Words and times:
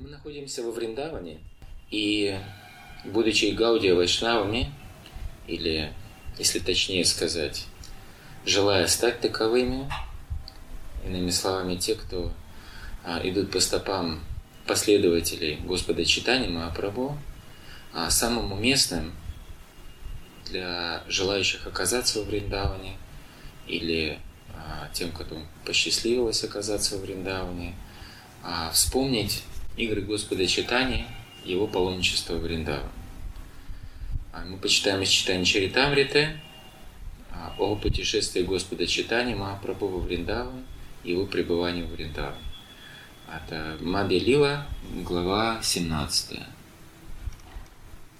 Мы 0.00 0.08
находимся 0.08 0.62
во 0.62 0.70
Вриндаване, 0.70 1.40
и 1.90 2.40
будучи 3.04 3.52
Гаудия 3.52 3.94
Вайшнавами, 3.94 4.72
или, 5.46 5.92
если 6.38 6.58
точнее 6.58 7.04
сказать, 7.04 7.66
желая 8.46 8.86
стать 8.86 9.20
таковыми, 9.20 9.92
иными 11.04 11.28
словами, 11.28 11.76
те, 11.76 11.96
кто 11.96 12.32
а, 13.04 13.20
идут 13.22 13.50
по 13.50 13.60
стопам 13.60 14.24
последователей 14.66 15.56
Господа 15.56 16.06
Читания 16.06 16.48
Махапрабху, 16.48 17.18
а 17.92 18.08
самым 18.08 18.52
уместным 18.52 19.12
для 20.46 21.04
желающих 21.08 21.66
оказаться 21.66 22.20
во 22.20 22.24
Вриндаване 22.24 22.96
или 23.66 24.18
а, 24.54 24.88
тем, 24.94 25.12
кто 25.12 25.36
посчастливилось 25.66 26.42
оказаться 26.42 26.96
во 26.96 27.02
Вриндаване, 27.02 27.74
а, 28.42 28.70
вспомнить 28.70 29.44
игры 29.76 30.02
Господа 30.02 30.46
Читания, 30.46 31.06
его 31.44 31.66
паломничество 31.66 32.34
в 32.34 32.42
Вриндаван. 32.42 32.90
А, 34.32 34.44
мы 34.44 34.58
почитаем 34.58 35.02
из 35.02 35.08
читания 35.08 35.44
Чаритамриты 35.44 36.40
о 37.58 37.74
путешествии 37.76 38.42
Господа 38.42 38.86
Читания 38.86 39.34
Махапрабху 39.34 39.88
во 39.88 39.98
Вриндаван 39.98 40.64
его 41.04 41.26
пребывании 41.26 41.82
в 41.82 41.90
Вриндаван. 41.90 42.34
Это 43.28 43.76
Мадья 43.80 44.18
Лила, 44.18 44.66
глава 45.02 45.60
17. 45.62 46.40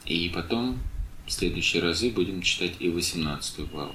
И 0.06 0.28
потом 0.30 0.78
в 1.26 1.32
следующие 1.32 1.82
разы 1.82 2.10
будем 2.10 2.42
читать 2.42 2.72
и 2.78 2.88
18 2.88 3.70
главу. 3.70 3.94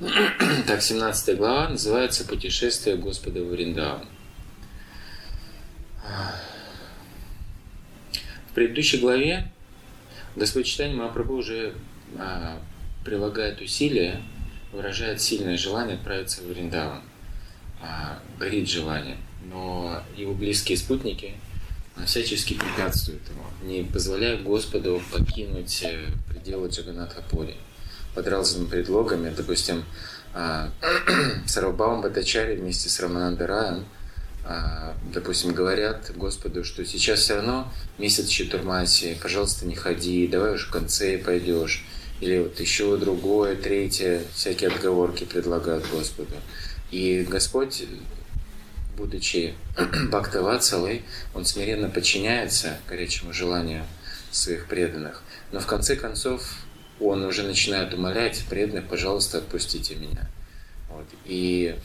Так, 0.66 0.82
17 0.82 1.36
глава 1.36 1.68
называется 1.68 2.26
«Путешествие 2.26 2.96
Господа 2.96 3.42
в 3.42 3.48
Вриндаван». 3.48 4.06
В 8.50 8.54
предыдущей 8.54 8.98
главе 8.98 9.50
Господь 10.34 10.66
Читание 10.66 10.96
Махапрабху 10.96 11.34
уже 11.34 11.74
а, 12.18 12.58
прилагает 13.04 13.60
усилия, 13.60 14.20
выражает 14.72 15.20
сильное 15.20 15.56
желание 15.56 15.96
отправиться 15.96 16.42
в 16.42 16.46
Вриндаван. 16.46 17.02
А, 17.82 18.18
горит 18.38 18.68
желание. 18.68 19.16
Но 19.44 20.02
его 20.16 20.34
близкие 20.34 20.76
спутники 20.76 21.34
всячески 22.04 22.54
препятствуют 22.54 23.22
ему, 23.28 23.44
не 23.62 23.84
позволяя 23.84 24.36
Господу 24.36 25.00
покинуть 25.12 25.82
э, 25.82 26.08
пределы 26.28 26.68
Джаганатхапури 26.68 27.56
под 28.14 28.28
разными 28.28 28.68
предлогами. 28.68 29.32
Допустим, 29.34 29.84
а, 30.34 30.70
Сарвабаум 31.46 32.02
Батачари 32.02 32.56
вместе 32.56 32.88
с 32.88 33.00
Раманандараем 33.00 33.76
а, 33.76 33.84
допустим, 35.12 35.52
говорят 35.52 36.12
Господу, 36.14 36.64
что 36.64 36.84
сейчас 36.84 37.20
все 37.20 37.36
равно 37.36 37.72
месяц 37.98 38.28
Чатурмаси, 38.28 39.16
пожалуйста, 39.20 39.66
не 39.66 39.74
ходи, 39.74 40.28
давай 40.28 40.54
уж 40.54 40.68
в 40.68 40.70
конце 40.70 41.18
пойдешь. 41.18 41.84
Или 42.20 42.38
вот 42.38 42.58
еще 42.60 42.96
другое, 42.96 43.56
третье, 43.56 44.22
всякие 44.34 44.70
отговорки 44.70 45.24
предлагают 45.24 45.84
Господу. 45.90 46.34
И 46.90 47.26
Господь, 47.28 47.84
будучи 48.96 49.54
Бхактаватсалой, 50.10 51.02
он 51.34 51.44
смиренно 51.44 51.90
подчиняется 51.90 52.78
горячему 52.88 53.32
желанию 53.32 53.84
своих 54.30 54.66
преданных. 54.66 55.22
Но 55.52 55.60
в 55.60 55.66
конце 55.66 55.96
концов 55.96 56.42
он 57.00 57.24
уже 57.24 57.42
начинает 57.42 57.92
умолять 57.92 58.44
преданных, 58.48 58.88
пожалуйста, 58.88 59.38
отпустите 59.38 59.96
меня. 59.96 60.30
Вот. 60.88 61.06
И 61.26 61.76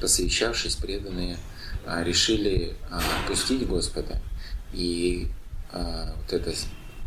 посвящавшись, 0.00 0.74
преданные 0.76 1.36
а, 1.36 1.51
решили 1.86 2.74
а, 2.90 3.00
отпустить 3.20 3.66
Господа. 3.66 4.20
И 4.72 5.28
а, 5.70 6.14
вот 6.16 6.32
эта 6.32 6.54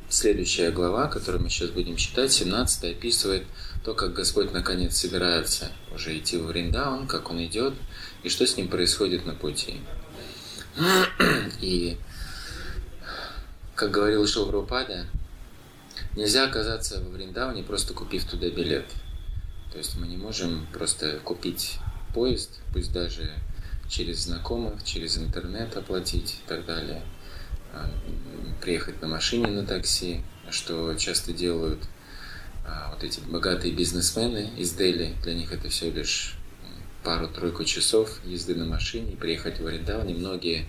следующая 0.09 0.71
глава, 0.71 1.07
которую 1.07 1.43
мы 1.43 1.49
сейчас 1.49 1.69
будем 1.69 1.95
читать, 1.95 2.31
17 2.31 2.97
описывает 2.97 3.45
то, 3.83 3.93
как 3.93 4.13
Господь 4.13 4.52
наконец 4.52 4.97
собирается 4.97 5.71
уже 5.93 6.17
идти 6.17 6.37
в 6.37 6.47
Вриндаун, 6.47 7.08
как 7.08 7.30
он 7.30 7.43
идет, 7.45 7.73
и 8.23 8.30
что 8.30 8.45
с 8.45 8.58
ним 8.58 8.67
происходит 8.67 9.25
на 9.25 9.35
пути. 9.35 9.80
И, 11.61 11.97
как 13.75 13.91
говорил 13.91 14.27
Шилпрупада, 14.27 15.05
нельзя 16.15 16.45
оказаться 16.45 17.02
во 17.02 17.09
Вриндауне, 17.09 17.64
просто 17.64 17.93
купив 17.93 18.25
туда 18.25 18.49
билет. 18.49 18.85
То 19.71 19.77
есть 19.77 19.95
мы 19.97 20.08
не 20.08 20.17
можем 20.17 20.67
просто 20.73 21.19
купить 21.19 21.77
поезд, 22.14 22.61
пусть 22.73 22.91
даже 22.91 23.31
через 23.89 24.23
знакомых, 24.23 24.83
через 24.83 25.17
интернет 25.17 25.75
оплатить 25.77 26.41
и 26.43 26.47
так 26.47 26.65
далее. 26.65 27.01
А, 27.73 27.89
приехать 28.61 29.01
на 29.01 29.07
машине, 29.07 29.47
на 29.47 29.65
такси, 29.65 30.21
что 30.49 30.93
часто 30.95 31.33
делают 31.33 31.83
а, 32.65 32.91
вот 32.93 33.03
эти 33.03 33.19
богатые 33.19 33.73
бизнесмены 33.73 34.51
из 34.57 34.73
Дели. 34.73 35.15
Для 35.23 35.33
них 35.33 35.51
это 35.51 35.69
все 35.69 35.91
лишь 35.91 36.35
пару-тройку 37.03 37.63
часов 37.63 38.19
езды 38.25 38.55
на 38.55 38.65
машине, 38.65 39.15
приехать 39.15 39.59
в 39.59 39.67
Ориндау. 39.67 40.03
Немногие 40.03 40.65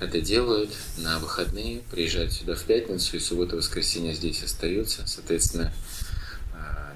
это 0.00 0.20
делают 0.20 0.70
на 0.96 1.18
выходные, 1.18 1.80
приезжают 1.90 2.32
сюда 2.32 2.54
в 2.54 2.62
пятницу 2.64 3.16
и 3.16 3.20
субботу-воскресенье 3.20 4.14
здесь 4.14 4.42
остаются. 4.42 5.06
Соответственно, 5.06 5.72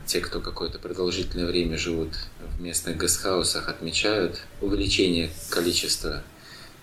те, 0.07 0.21
кто 0.21 0.41
какое-то 0.41 0.79
продолжительное 0.79 1.47
время 1.47 1.79
живут 1.79 2.11
в 2.57 2.61
местных 2.61 3.01
гестхаусах, 3.01 3.69
отмечают 3.69 4.41
увеличение 4.61 5.31
количества 5.51 6.23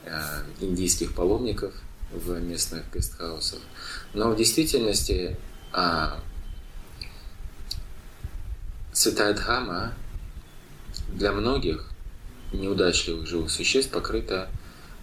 э, 0.06 0.20
индийских 0.62 1.14
паломников 1.14 1.74
в 2.12 2.40
местных 2.40 2.84
гестхаусах. 2.94 3.60
Но 4.14 4.32
в 4.32 4.36
действительности 4.36 5.38
а, 5.72 6.20
Святая 8.92 9.34
Дхама 9.36 9.94
для 11.14 11.32
многих 11.32 11.88
неудачливых 12.52 13.28
живых 13.28 13.52
существ 13.52 13.92
покрыта 13.92 14.50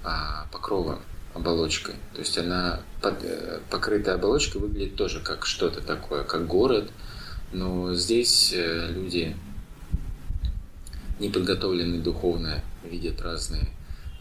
а, 0.03 0.49
покровом, 0.51 1.01
оболочкой. 1.33 1.95
То 2.15 2.21
есть 2.21 2.37
она 2.39 2.81
под, 3.01 3.23
э, 3.23 3.61
покрытая 3.71 4.17
оболочкой 4.17 4.63
выглядит 4.63 4.97
тоже 4.97 5.21
как 5.21 5.47
что-то 5.47 5.81
такое, 5.81 6.25
как 6.25 6.47
город– 6.47 6.91
но 7.53 7.95
здесь 7.95 8.53
э, 8.53 8.91
люди 8.93 9.37
неподготовленные 11.19 12.01
духовно 12.01 12.63
видят 12.85 13.23
разные 13.23 13.69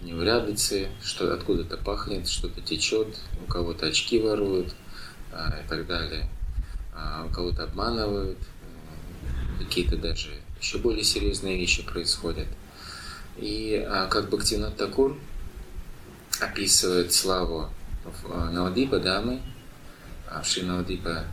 неурядицы, 0.02 0.90
что 1.04 1.34
откуда-то 1.34 1.78
пахнет, 1.78 2.28
что-то 2.28 2.62
течет, 2.62 3.18
у 3.46 3.52
кого-то 3.52 3.88
очки 3.88 4.20
воруют 4.20 4.74
а, 5.32 5.60
и 5.64 5.68
так 5.68 5.88
далее, 5.88 6.30
а 6.94 7.26
у 7.28 7.34
кого-то 7.34 7.64
обманывают, 7.64 8.38
э, 8.40 9.64
какие-то 9.64 9.98
даже 9.98 10.30
еще 10.62 10.78
более 10.78 11.04
серьезные 11.04 11.58
вещи 11.58 11.84
происходят. 11.84 12.48
И 13.38 13.84
а, 13.88 14.08
как 14.08 14.30
Бхактинат 14.30 14.78
Такур 14.78 15.18
описывает 16.40 17.12
славу 17.12 17.70
э, 18.06 18.50
Навадипа 18.52 19.00
Дамы, 19.00 19.42
Шри 20.44 20.64
Навадипа 20.64 21.26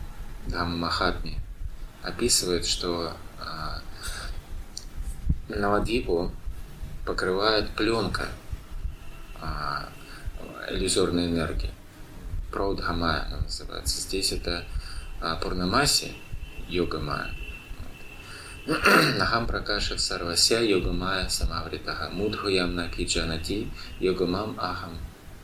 Дама 0.47 0.75
Махатми, 0.75 1.42
описывает, 2.03 2.65
что 2.65 3.13
а, 3.39 3.81
Навадвипу 5.49 6.31
покрывает 7.05 7.69
пленка 7.71 8.27
а, 9.41 9.89
иллюзорной 10.69 11.27
энергии. 11.27 11.71
Праудхамая 12.51 13.25
она 13.27 13.37
называется. 13.39 14.01
Здесь 14.01 14.31
это 14.31 14.65
а, 15.21 15.35
Пурнамаси, 15.37 16.13
йога 16.67 16.99
майя. 16.99 17.33
Нахам 19.17 19.47
пракаша 19.47 19.97
сарвася 19.97 20.61
йога 20.61 20.91
майя 20.91 21.29
самавритаха 21.29 22.09
мудхуям 22.09 22.75
наки 22.75 23.05
джанати 23.05 23.67
йогамам 23.99 24.55
ахам 24.57 24.97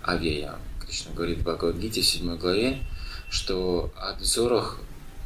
авьяям. 0.03 0.59
Кришна 0.79 1.13
говорит 1.13 1.39
в 1.39 1.43
Бхагавадгите 1.43 2.01
в 2.01 2.05
7 2.05 2.37
главе, 2.37 2.81
что 3.29 3.91
от 3.97 4.21
взоров 4.21 4.79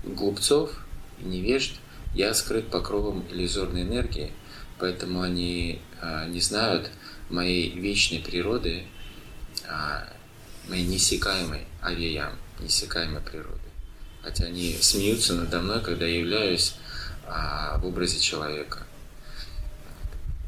глупцов 0.03 0.82
невежд, 1.25 1.73
я 2.13 2.33
скрыт 2.33 2.67
покровом 2.69 3.25
иллюзорной 3.31 3.81
энергии, 3.81 4.31
поэтому 4.77 5.21
они 5.21 5.81
а, 5.99 6.27
не 6.27 6.41
знают 6.41 6.91
моей 7.29 7.71
вечной 7.71 8.19
природы, 8.19 8.83
а, 9.67 10.07
моей 10.69 10.85
несекаемой 10.85 11.65
авиям, 11.81 12.37
несекаемой 12.59 13.21
природы. 13.21 13.59
Хотя 14.21 14.45
они 14.45 14.77
смеются 14.79 15.33
надо 15.33 15.59
мной, 15.59 15.81
когда 15.81 16.05
я 16.05 16.19
являюсь 16.19 16.75
а, 17.25 17.77
в 17.79 17.87
образе 17.87 18.19
человека. 18.19 18.79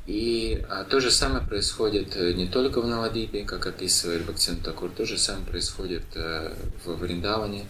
И 0.06 0.63
то 0.92 1.00
же 1.00 1.10
самое 1.10 1.44
происходит 1.44 2.16
э, 2.16 2.33
не 2.33 2.48
только 2.48 2.80
в 2.80 2.86
Навадипе, 2.86 3.44
как 3.44 3.66
описывает 3.66 4.24
Бхактин 4.24 4.57
Такур, 4.57 4.92
то 4.92 5.04
же 5.04 5.18
самое 5.18 5.48
происходит 5.48 6.04
а, 6.16 6.56
в 6.86 6.94
Вриндаване 6.98 7.66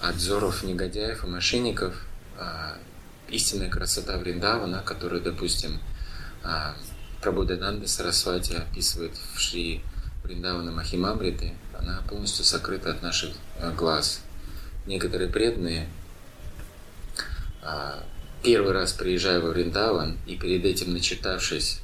от 0.00 0.16
взоров 0.16 0.64
негодяев 0.64 1.22
и 1.22 1.28
мошенников– 1.28 1.94
истинная 3.28 3.70
красота 3.70 4.18
Вриндавана, 4.18 4.82
которую, 4.82 5.22
допустим, 5.22 5.78
а, 6.42 6.74
Прабhuдананда 7.20 7.86
Сарасвати 7.86 8.54
описывает 8.54 9.12
в 9.34 9.38
Шри 9.38 9.82
Вриндавана 10.24 10.72
Махимамриты, 10.72 11.54
она 11.78 12.02
полностью 12.08 12.44
сокрыта 12.44 12.90
от 12.90 13.02
наших 13.02 13.34
э, 13.58 13.72
глаз. 13.72 14.20
Некоторые 14.86 15.30
преданные, 15.30 15.88
а, 17.62 18.02
первый 18.42 18.72
раз 18.72 18.92
приезжая 18.92 19.40
во 19.40 19.50
Вриндаван 19.50 20.18
и 20.26 20.36
перед 20.36 20.64
этим 20.64 20.92
начитавшись, 20.92 21.80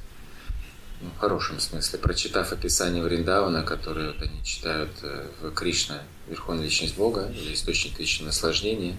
ну, 1.01 1.09
в 1.15 1.19
хорошем 1.19 1.59
смысле, 1.59 1.99
прочитав 1.99 2.51
описание 2.51 3.03
Вриндавана, 3.03 3.63
которое 3.63 4.13
вот 4.13 4.21
они 4.21 4.43
читают 4.43 4.89
э, 5.03 5.27
в 5.41 5.51
Кришна, 5.51 6.01
Верховная 6.27 6.65
Личность 6.65 6.95
Бога, 6.95 7.31
или 7.31 7.53
Источник 7.53 7.99
Личного 7.99 8.29
Наслаждения, 8.29 8.97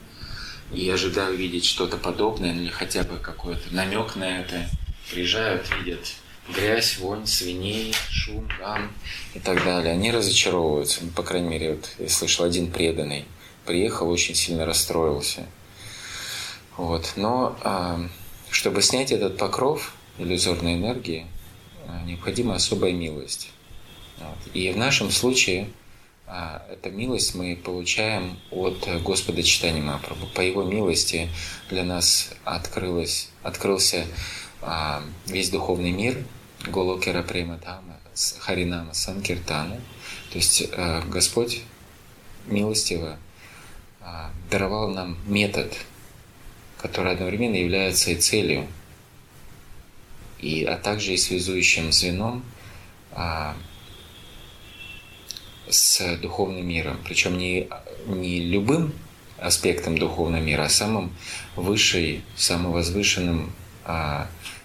и 0.73 0.89
ожидая 0.91 1.31
увидеть 1.31 1.65
что-то 1.65 1.97
подобное, 1.97 2.55
или 2.55 2.69
хотя 2.69 3.03
бы 3.03 3.19
какой-то 3.19 3.75
намек 3.75 4.17
на 4.17 4.41
это, 4.41 4.69
приезжают, 5.11 5.67
видят 5.79 6.01
грязь, 6.55 6.99
вонь, 6.99 7.27
свиней, 7.27 7.95
шум, 8.11 8.49
гам 8.59 8.91
и 9.35 9.39
так 9.39 9.65
далее. 9.65 9.93
Они 9.93 10.11
разочаровываются. 10.11 11.05
Ну, 11.05 11.11
по 11.11 11.23
крайней 11.23 11.49
мере, 11.49 11.75
вот 11.75 11.91
я 11.99 12.09
слышал, 12.09 12.45
один 12.45 12.71
преданный 12.71 13.25
приехал, 13.65 14.09
очень 14.09 14.35
сильно 14.35 14.65
расстроился. 14.65 15.47
Вот. 16.77 17.13
Но 17.17 17.57
а, 17.63 18.01
чтобы 18.51 18.83
снять 18.83 19.13
этот 19.13 19.37
покров 19.37 19.95
иллюзорной 20.19 20.75
энергии, 20.75 21.27
а, 21.87 22.03
необходима 22.05 22.55
особая 22.55 22.93
милость. 22.93 23.51
Вот. 24.19 24.39
И 24.55 24.71
в 24.71 24.77
нашем 24.77 25.11
случае 25.11 25.69
эту 26.71 26.91
милость 26.91 27.35
мы 27.35 27.57
получаем 27.57 28.39
от 28.51 28.87
Господа 29.03 29.43
Читания 29.43 29.83
Мапрабху. 29.83 30.27
По 30.35 30.41
Его 30.41 30.63
милости 30.63 31.29
для 31.71 31.85
нас 31.85 32.31
открылось, 32.45 33.31
открылся 33.43 34.07
а, 34.61 35.03
весь 35.27 35.51
духовный 35.51 35.93
мир, 35.93 36.25
Голокера 36.67 37.23
Прематама, 37.23 37.99
Харинама 38.41 38.95
Санкиртана. 38.95 39.81
То 40.31 40.39
есть 40.39 40.69
э, 40.71 41.03
Господь 41.07 41.63
милостиво 42.47 43.19
а, 44.01 44.31
даровал 44.51 44.91
нам 44.91 45.17
метод, 45.27 45.75
который 46.79 47.13
одновременно 47.13 47.57
является 47.57 48.11
и 48.11 48.17
целью, 48.17 48.67
и, 50.39 50.65
а 50.65 50.77
также 50.77 51.15
и 51.15 51.17
связующим 51.17 51.93
звеном 51.93 52.45
а, 53.13 53.57
с 55.71 56.17
духовным 56.17 56.67
миром. 56.67 56.99
Причем 57.05 57.39
не, 57.39 57.69
не 58.07 58.41
любым 58.41 58.93
аспектом 59.39 59.97
духовного 59.99 60.43
мира, 60.43 60.65
а 60.65 60.69
самым 60.69 61.13
высшей, 61.57 62.23
самым 62.37 62.73
возвышенным, 62.73 63.53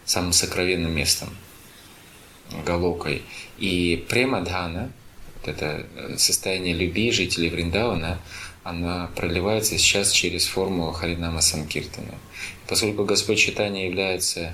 самым 0.06 0.34
сокровенным 0.34 0.92
местом– 0.92 1.30
Галокой. 2.66 3.24
И 3.58 4.06
премадхана, 4.10 4.92
вот 5.36 5.48
это 5.48 5.86
э, 5.96 6.18
состояние 6.18 6.74
любви 6.74 7.12
жителей 7.12 7.50
Вриндавана, 7.50 8.20
она 8.64 9.10
проливается 9.16 9.78
сейчас 9.78 10.12
через 10.12 10.46
форму 10.46 10.92
Харинама 10.92 11.42
Санкиртана. 11.42 12.14
Поскольку 12.68 13.04
Господь 13.04 13.40
Читания 13.40 13.88
является 13.88 14.54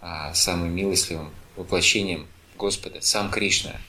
а, 0.00 0.32
самым 0.32 0.74
милостливым 0.74 1.30
воплощением 1.56 2.28
Господа, 2.56 3.00
сам 3.00 3.30
Кришна, 3.30 3.72
а, 3.72 3.80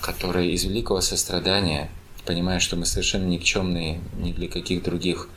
который 0.00 0.52
из 0.52 0.64
великого 0.64 1.00
сострадания, 1.00 1.90
понимая, 2.24 2.60
что 2.60 2.76
мы 2.76 2.86
совершенно 2.86 3.26
никчемные 3.26 4.00
ни 4.18 4.32
для 4.32 4.48
каких 4.48 4.82
других 4.82 5.28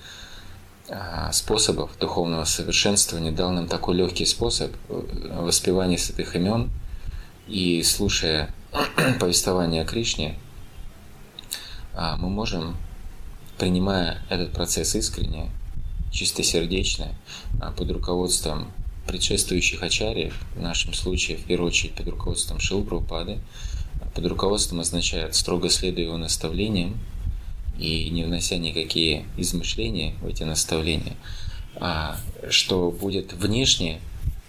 а, 0.90 1.32
способов 1.32 1.92
духовного 2.00 2.46
совершенствования, 2.46 3.32
дал 3.32 3.52
нам 3.52 3.68
такой 3.68 3.96
легкий 3.96 4.26
способ 4.26 4.72
э, 4.90 5.42
воспевания 5.42 5.98
святых 5.98 6.36
имен– 6.36 6.70
и 7.48 7.82
слушая 7.84 8.54
повествование 9.20 9.82
о 9.82 9.86
Кришне, 9.86 10.38
а, 11.94 12.18
мы 12.18 12.30
можем, 12.30 12.78
принимая 13.58 14.22
этот 14.30 14.52
процесс 14.52 14.96
искренне, 14.96 15.50
чистосердечно, 16.12 17.16
а, 17.62 17.72
под 17.72 17.92
руководством 17.92 18.72
предшествующих 19.08 19.82
ачарьев, 19.82 20.38
в 20.56 20.62
нашем 20.62 20.94
случае, 20.94 21.38
в 21.38 21.44
первую 21.44 21.70
очередь, 21.70 21.94
под 21.94 22.08
руководством 22.10 22.60
Шилпрупады, 22.60 23.40
под 24.18 24.26
руководством 24.26 24.80
означает 24.80 25.36
строго 25.36 25.70
следуя 25.70 26.06
его 26.06 26.18
наставлениям 26.18 26.98
и 27.78 28.10
не 28.10 28.24
внося 28.24 28.58
никакие 28.58 29.28
измышления 29.38 30.16
в 30.22 30.26
эти 30.26 30.42
наставления, 30.42 31.16
а 31.76 32.18
что 32.50 32.90
будет 32.90 33.34
внешне 33.34 34.02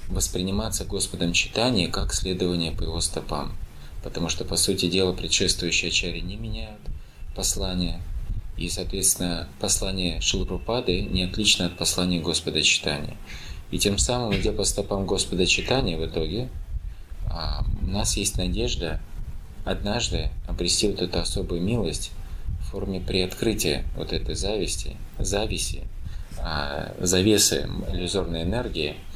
восприниматься 0.08 0.86
Господом 0.86 1.34
читание 1.34 1.88
как 1.88 2.14
следование 2.14 2.72
по 2.72 2.82
его 2.82 3.02
стопам. 3.02 3.52
Потому 4.02 4.30
что, 4.30 4.46
по 4.46 4.56
сути 4.56 4.88
дела, 4.88 5.12
предшествующие 5.12 5.90
ачари 5.90 6.20
не 6.20 6.36
меняют 6.36 6.80
послания, 7.36 8.00
и, 8.56 8.70
соответственно, 8.70 9.50
послание 9.60 10.18
Шилпрупады 10.22 11.02
не 11.02 11.24
отлично 11.24 11.66
от 11.66 11.76
послания 11.76 12.20
Господа 12.20 12.62
читания. 12.62 13.18
И 13.70 13.78
тем 13.78 13.98
самым, 13.98 14.34
идя 14.34 14.52
по 14.52 14.64
стопам 14.64 15.04
Господа 15.04 15.44
читания, 15.44 15.98
в 15.98 16.06
итоге 16.06 16.48
а, 17.30 17.66
у 17.82 17.86
нас 17.86 18.16
есть 18.16 18.38
надежда 18.38 18.98
однажды 19.70 20.30
обрести 20.46 20.88
вот 20.88 21.02
эту 21.02 21.20
особую 21.20 21.60
милость 21.62 22.12
в 22.60 22.70
форме 22.70 23.00
приоткрытия 23.00 23.84
вот 23.96 24.12
этой 24.12 24.34
зависти, 24.34 24.96
зависи, 25.18 25.84
а, 26.38 26.94
завесы 27.00 27.68
иллюзорной 27.92 28.42
энергии– 28.42 28.96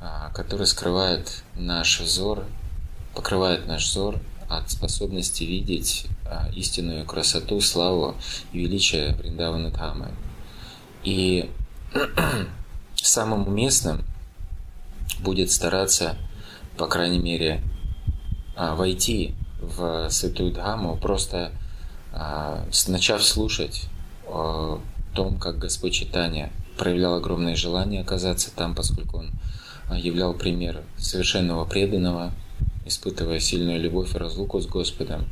а, 0.00 0.30
который 0.30 0.66
скрывает 0.66 1.42
наш 1.56 2.00
взор, 2.00 2.44
покрывает 3.14 3.66
наш 3.66 3.84
взор 3.84 4.20
от 4.48 4.70
способности 4.70 5.42
видеть 5.42 6.06
а, 6.24 6.48
истинную 6.54 7.04
красоту, 7.04 7.60
славу 7.60 8.14
и 8.52 8.60
величие 8.60 9.14
Вриндавана 9.16 9.70
Дхамы. 9.70 10.12
И 11.02 11.50
самым 12.94 13.48
уместным 13.48 14.04
будет 15.18 15.50
стараться, 15.50 16.16
по 16.76 16.86
крайней 16.86 17.18
мере, 17.18 17.60
войти 18.56 19.34
в 19.76 20.08
Святую 20.10 20.52
Дхаму, 20.52 20.96
просто 20.96 21.52
начав 22.88 23.22
слушать 23.22 23.84
о 24.26 24.80
том, 25.14 25.38
как 25.38 25.58
Господь 25.58 25.92
Читания 25.92 26.50
проявлял 26.76 27.14
огромное 27.14 27.54
желание 27.54 28.00
оказаться 28.00 28.50
там, 28.54 28.74
поскольку 28.74 29.18
он 29.18 29.30
являл 29.96 30.34
пример 30.34 30.82
совершенного 30.96 31.64
преданного, 31.64 32.32
испытывая 32.86 33.40
сильную 33.40 33.80
любовь 33.80 34.14
и 34.14 34.18
разлуку 34.18 34.60
с 34.60 34.66
Господом. 34.66 35.26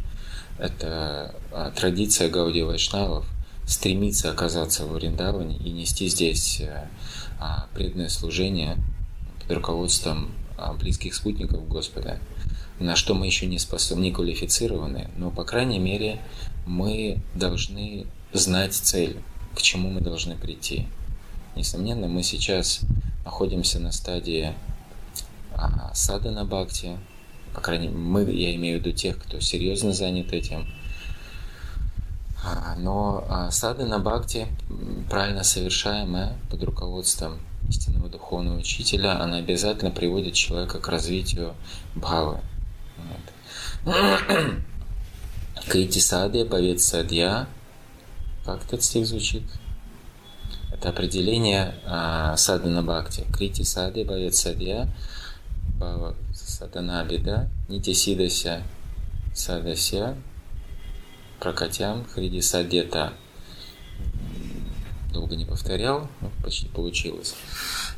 Это 0.59 1.35
а, 1.53 1.71
традиция 1.71 2.31
Гауди 2.31 2.63
Вайшнавов 2.63 3.27
стремиться 3.67 4.31
оказаться 4.31 4.87
в 4.87 4.93
Вриндаване 4.93 5.57
и 5.57 5.71
нести 5.71 6.09
здесь 6.09 6.61
э, 6.61 6.89
а, 7.39 7.67
преданное 7.75 8.09
служение 8.09 8.77
под 9.41 9.57
руководством 9.57 10.31
а, 10.57 10.73
близких 10.73 11.15
спутников 11.15 11.69
Господа, 11.69 12.21
на 12.79 12.97
что 12.97 13.15
мы 13.15 13.27
еще 13.27 13.47
не 13.47 13.59
способны, 13.59 14.05
не 14.05 14.13
квалифицированы, 14.13 15.11
но, 15.17 15.31
по 15.31 15.45
крайней 15.45 15.79
мере, 15.79 16.21
мы 16.67 17.19
должны 17.35 18.07
знать 18.33 18.75
цель, 18.75 19.19
к 19.55 19.63
чему 19.63 19.91
мы 19.91 20.01
должны 20.01 20.37
прийти. 20.37 20.87
Несомненно, 21.55 22.07
мы 22.07 22.23
сейчас 22.23 22.81
находимся 23.25 23.81
на 23.81 23.93
стадии 23.93 24.55
а, 25.55 25.95
садана 25.95 26.45
бхакти, 26.45 26.99
по 27.55 27.61
крайней 27.61 27.89
мере, 27.89 27.99
мы, 27.99 28.23
я 28.31 28.55
имею 28.57 28.79
в 28.79 28.85
виду 28.85 28.95
тех, 28.95 29.19
кто 29.19 29.41
серьезно 29.41 29.93
занят 29.93 30.33
этим. 30.33 30.69
А, 32.45 32.77
но 32.77 33.25
а, 33.29 33.51
садана 33.51 33.99
бхакти, 33.99 34.47
правильно 35.09 35.43
совершаемая 35.43 36.37
под 36.51 36.63
руководством 36.63 37.41
истинного 37.69 38.09
духовного 38.09 38.59
учителя, 38.59 39.21
она 39.21 39.39
обязательно 39.39 39.91
приводит 39.91 40.35
человека 40.35 40.79
к 40.79 40.89
развитию 40.89 41.55
бхавы. 41.95 42.41
Вот. 43.87 44.21
Крити 45.69 46.01
сады, 46.01 46.45
повед 46.45 46.81
садья. 46.81 47.47
Как 48.45 48.65
этот 48.65 48.83
стих 48.83 49.07
звучит? 49.07 49.45
Это 50.73 50.89
определение 50.89 51.73
а, 51.85 52.37
садана 52.37 52.83
бхакти. 52.83 53.25
Крити 53.33 53.63
сады 53.63 54.05
бхавет 54.05 54.35
садья, 54.35 54.89
бхава 55.79 56.17
садана 56.35 57.05
беда, 57.05 57.49
нити 57.69 57.95
сидася 57.95 58.65
садася, 59.35 60.17
прокатям 61.39 62.07
хриди 62.07 62.41
садета. 62.41 63.13
Долго 65.13 65.37
не 65.37 65.45
повторял, 65.45 66.09
но 66.21 66.33
почти 66.43 66.67
получилось. 66.67 67.37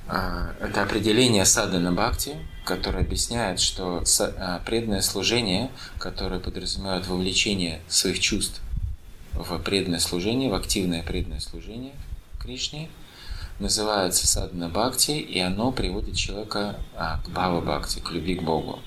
А, 0.08 0.54
это 0.60 0.82
определение 0.82 1.44
садана 1.44 1.92
бхакти, 1.92 2.36
которое 2.64 3.04
объясняет, 3.04 3.60
что 3.60 4.02
а, 4.20 4.60
преданное 4.64 5.02
служение, 5.02 5.70
которое 5.98 6.40
подразумевает 6.40 7.06
вовлечение 7.06 7.80
своих 7.88 8.18
чувств 8.18 8.60
в 9.34 9.58
преданное 9.58 10.00
служение, 10.00 10.50
в 10.50 10.54
активное 10.54 11.02
преданное 11.02 11.40
служение– 11.40 11.92
Кришне, 12.48 12.88
называется 13.58 14.26
садна 14.26 14.68
бхакти, 14.68 15.10
и 15.10 15.38
оно 15.38 15.70
приводит 15.70 16.16
человека 16.16 16.76
а, 16.96 17.18
к 17.18 17.28
бхава 17.28 17.60
бхакти, 17.60 17.98
к 17.98 18.10
любви 18.10 18.36
к 18.36 18.42
Богу. 18.42 18.78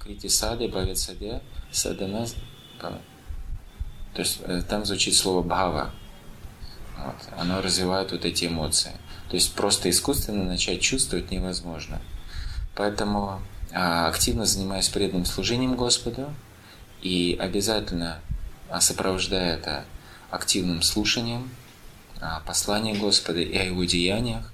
Крити 0.00 0.26
сады, 0.26 0.66
бхавет 0.66 0.98
саде, 0.98 1.40
Садана, 1.70 2.26
то 2.80 4.20
есть 4.20 4.40
э, 4.42 4.62
там 4.68 4.84
звучит 4.84 5.14
слово 5.14 5.42
бхава. 5.42 5.90
Вот. 6.98 7.14
Оно 7.38 7.62
развивает 7.62 8.12
вот 8.12 8.24
эти 8.24 8.46
эмоции. 8.46 8.92
То 9.32 9.36
есть 9.36 9.54
просто 9.54 9.88
искусственно 9.88 10.44
начать 10.44 10.82
чувствовать 10.82 11.30
невозможно. 11.30 12.02
Поэтому 12.74 13.40
а, 13.72 14.08
активно 14.08 14.44
занимаясь 14.44 14.90
преданным 14.90 15.24
служением 15.24 15.74
Господу 15.74 16.34
и 17.00 17.38
обязательно 17.40 18.20
а, 18.68 18.82
сопровождая 18.82 19.56
это 19.56 19.86
активным 20.30 20.82
слушанием 20.82 21.48
а, 22.20 22.40
послания 22.40 22.94
Господа 22.94 23.40
и 23.40 23.56
о 23.56 23.64
Его 23.64 23.84
деяниях. 23.84 24.52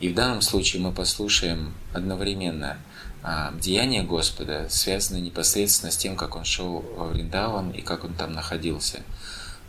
И 0.00 0.08
в 0.08 0.14
данном 0.14 0.40
случае 0.40 0.80
мы 0.80 0.90
послушаем 0.90 1.74
одновременно 1.92 2.78
деяния 3.60 4.04
Господа, 4.04 4.68
связанные 4.70 5.20
непосредственно 5.20 5.92
с 5.92 5.98
тем, 5.98 6.16
как 6.16 6.34
Он 6.34 6.46
шел 6.46 6.80
во 6.96 7.08
Вриндаван 7.08 7.72
и 7.72 7.82
как 7.82 8.04
Он 8.04 8.14
там 8.14 8.32
находился. 8.32 9.02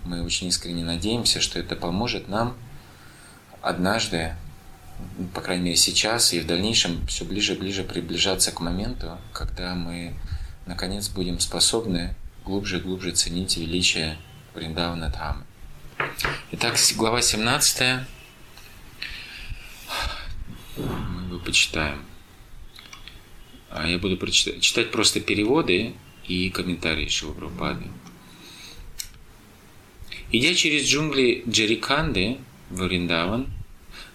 Мы 0.05 0.23
очень 0.23 0.47
искренне 0.47 0.85
надеемся, 0.85 1.41
что 1.41 1.59
это 1.59 1.75
поможет 1.75 2.29
нам 2.29 2.55
однажды 3.61 4.35
по 5.33 5.41
крайней 5.41 5.63
мере 5.63 5.77
сейчас 5.77 6.33
и 6.33 6.39
в 6.39 6.47
дальнейшем 6.47 7.05
все 7.07 7.25
ближе 7.25 7.55
и 7.55 7.57
ближе 7.57 7.83
приближаться 7.83 8.51
к 8.51 8.59
моменту, 8.59 9.17
когда 9.33 9.75
мы 9.75 10.13
наконец 10.65 11.09
будем 11.09 11.39
способны 11.39 12.15
глубже 12.43 12.77
и 12.77 12.81
глубже 12.81 13.11
ценить 13.11 13.57
величие 13.57 14.17
Вриндавана 14.53 15.09
Дхамы. 15.09 15.45
Итак, 16.51 16.77
глава 16.95 17.21
17 17.21 18.05
мы 20.77 21.25
его 21.27 21.39
почитаем. 21.39 22.05
А 23.69 23.87
я 23.87 23.97
буду 23.99 24.17
прочитать, 24.17 24.61
читать 24.61 24.91
просто 24.91 25.19
переводы 25.19 25.93
и 26.25 26.49
комментарии 26.49 27.07
Шилапрапады. 27.07 27.85
Идя 30.31 30.53
через 30.53 30.87
джунгли 30.87 31.43
Джариканды 31.47 32.37
в 32.48 32.48
Вриндаван, 32.69 33.47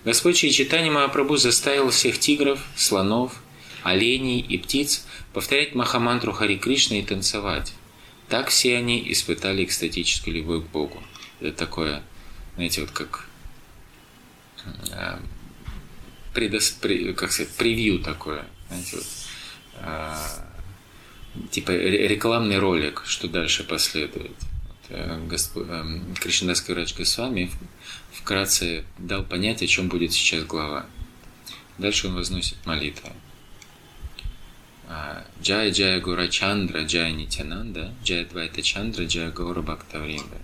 Господь 0.05 0.37
Чайтани 0.37 0.91
Махапрабху 0.91 1.37
заставил 1.37 1.91
всех 1.91 2.19
тигров, 2.19 2.61
слонов, 2.77 3.43
оленей 3.83 4.41
и 4.41 4.59
птиц 4.59 5.07
повторять 5.33 5.75
Махамантру 5.75 6.33
Хари 6.33 6.57
Кришна 6.57 6.99
и 6.99 7.03
танцевать. 7.03 7.73
Так 8.29 8.49
все 8.49 8.77
они 8.77 9.13
испытали 9.13 9.65
экстатическую 9.65 10.37
любовь 10.37 10.65
к 10.65 10.69
Богу. 10.69 11.03
Это 11.41 11.57
такое, 11.57 12.03
знаете, 12.55 12.81
вот 12.81 12.91
как 12.91 13.27
э, 14.91 15.19
предос, 16.33 16.77
как 17.17 17.33
сказать, 17.33 17.53
превью 17.53 17.99
такое, 17.99 18.47
знаете, 18.69 18.97
вот, 18.97 19.07
э, 19.81 20.15
типа 21.51 21.71
рекламный 21.73 22.59
ролик, 22.59 23.03
что 23.05 23.29
дальше 23.29 23.65
последует. 23.65 24.33
Вот, 24.33 24.91
э, 24.91 25.27
Госп... 25.29 25.57
э, 25.57 26.01
Кришнадас 26.21 26.61
Каврач 26.63 26.95
Госвами 26.95 27.51
вкратце 28.25 28.85
дал 28.97 29.23
понять, 29.23 29.63
о 29.63 29.67
чем 29.67 29.89
будет 29.89 30.15
сейчас 30.15 30.45
глава. 30.45 30.87
Дальше 31.77 32.09
он 32.09 32.15
возносит 32.15 32.57
молитву. 32.65 33.11
А, 34.89 35.25
Джая 35.43 35.71
Джая 35.71 36.01
Гура 36.01 36.29
Чандра, 36.29 36.85
Джая 36.85 37.13
Нитянанда, 37.13 37.93
Джая 38.03 38.25
Двайта 38.25 38.63
Чандра, 38.63 39.05
Джая 39.05 39.31
Гаура 39.31 39.61
Бхактавринда. 39.61 40.39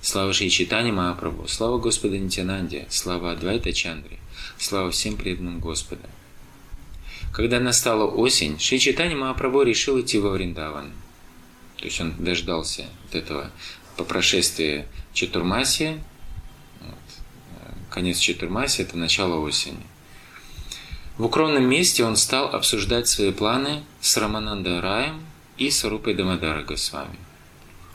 Слава 0.00 0.32
Шри 0.32 0.50
Читани 0.50 0.90
Махапрабху, 0.90 1.46
слава 1.46 1.78
Господа 1.78 2.18
Нитянанде, 2.18 2.86
слава 2.90 3.30
Адвайта 3.30 3.72
Чандре, 3.72 4.18
слава 4.58 4.90
всем 4.90 5.16
преданным 5.16 5.60
Господа. 5.60 6.08
Когда 7.32 7.60
настала 7.60 8.04
осень, 8.04 8.58
Шри 8.58 8.80
Читани 8.80 9.14
Махапрабху 9.14 9.62
решил 9.62 10.00
идти 10.00 10.18
во 10.18 10.30
Вриндаван. 10.30 10.90
То 11.76 11.84
есть 11.84 12.00
он 12.00 12.14
дождался 12.18 12.86
вот 13.04 13.14
этого 13.14 13.52
по 13.96 14.02
прошествии 14.02 14.86
Четурмаси, 15.12 16.00
конец 17.92 18.18
Четурмаси, 18.18 18.82
это 18.82 18.96
начало 18.96 19.38
осени. 19.40 19.84
В 21.18 21.26
укромном 21.26 21.64
месте 21.64 22.04
он 22.04 22.16
стал 22.16 22.46
обсуждать 22.54 23.06
свои 23.06 23.32
планы 23.32 23.84
с 24.00 24.16
Рамананда 24.16 24.80
Раем 24.80 25.22
и 25.58 25.70
Сарупой 25.70 26.14
Дамадара 26.14 26.62
Госвами. 26.62 27.18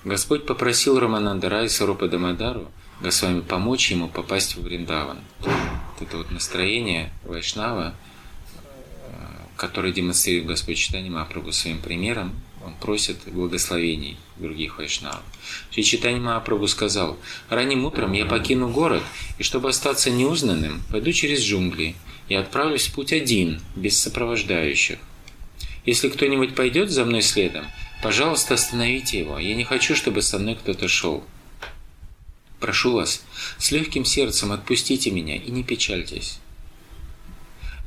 Господь 0.06 0.46
попросил 0.46 1.00
Рамананда 1.00 1.50
Рая 1.50 1.66
и 1.66 1.70
Сарупа 1.70 2.08
Дамадару 2.08 2.72
Госвами 3.02 3.42
помочь 3.42 3.92
ему 3.92 4.08
попасть 4.08 4.56
в 4.56 4.62
Вриндаван. 4.62 5.20
Вот 5.42 6.02
это 6.02 6.18
вот 6.18 6.32
настроение 6.32 7.12
Вайшнава, 7.26 7.94
э, 7.94 9.12
которое 9.58 9.92
демонстрирует 9.92 10.48
Господь 10.48 10.78
Читание 10.78 11.12
Махапрабху 11.12 11.52
своим 11.52 11.80
примером, 11.80 12.36
он 12.68 12.74
просит 12.76 13.18
благословений 13.26 14.18
других 14.36 14.78
вайшнавов. 14.78 15.24
Шри 15.72 15.84
Читани 15.84 16.20
Махапрабху 16.20 16.68
сказал, 16.68 17.18
«Ранним 17.50 17.86
утром 17.86 18.12
я 18.14 18.26
покину 18.26 18.70
город, 18.70 19.04
и 19.38 19.44
чтобы 19.44 19.70
остаться 19.70 20.12
неузнанным, 20.12 20.84
пойду 20.92 21.12
через 21.14 21.42
джунгли 21.42 21.96
и 22.28 22.36
отправлюсь 22.36 22.88
в 22.88 22.94
путь 22.94 23.14
один, 23.14 23.62
без 23.76 23.98
сопровождающих. 24.00 25.00
Если 25.86 26.10
кто-нибудь 26.10 26.56
пойдет 26.56 26.92
за 26.92 27.06
мной 27.06 27.22
следом, 27.22 27.66
пожалуйста, 28.04 28.56
остановите 28.56 29.20
его. 29.20 29.40
Я 29.40 29.56
не 29.56 29.64
хочу, 29.64 29.96
чтобы 29.96 30.22
со 30.22 30.38
мной 30.38 30.56
кто-то 30.56 30.90
шел. 30.90 31.24
Прошу 32.60 32.92
вас, 32.92 33.24
с 33.58 33.72
легким 33.72 34.04
сердцем 34.04 34.52
отпустите 34.52 35.12
меня 35.12 35.38
и 35.38 35.50
не 35.52 35.64
печальтесь. 35.64 36.40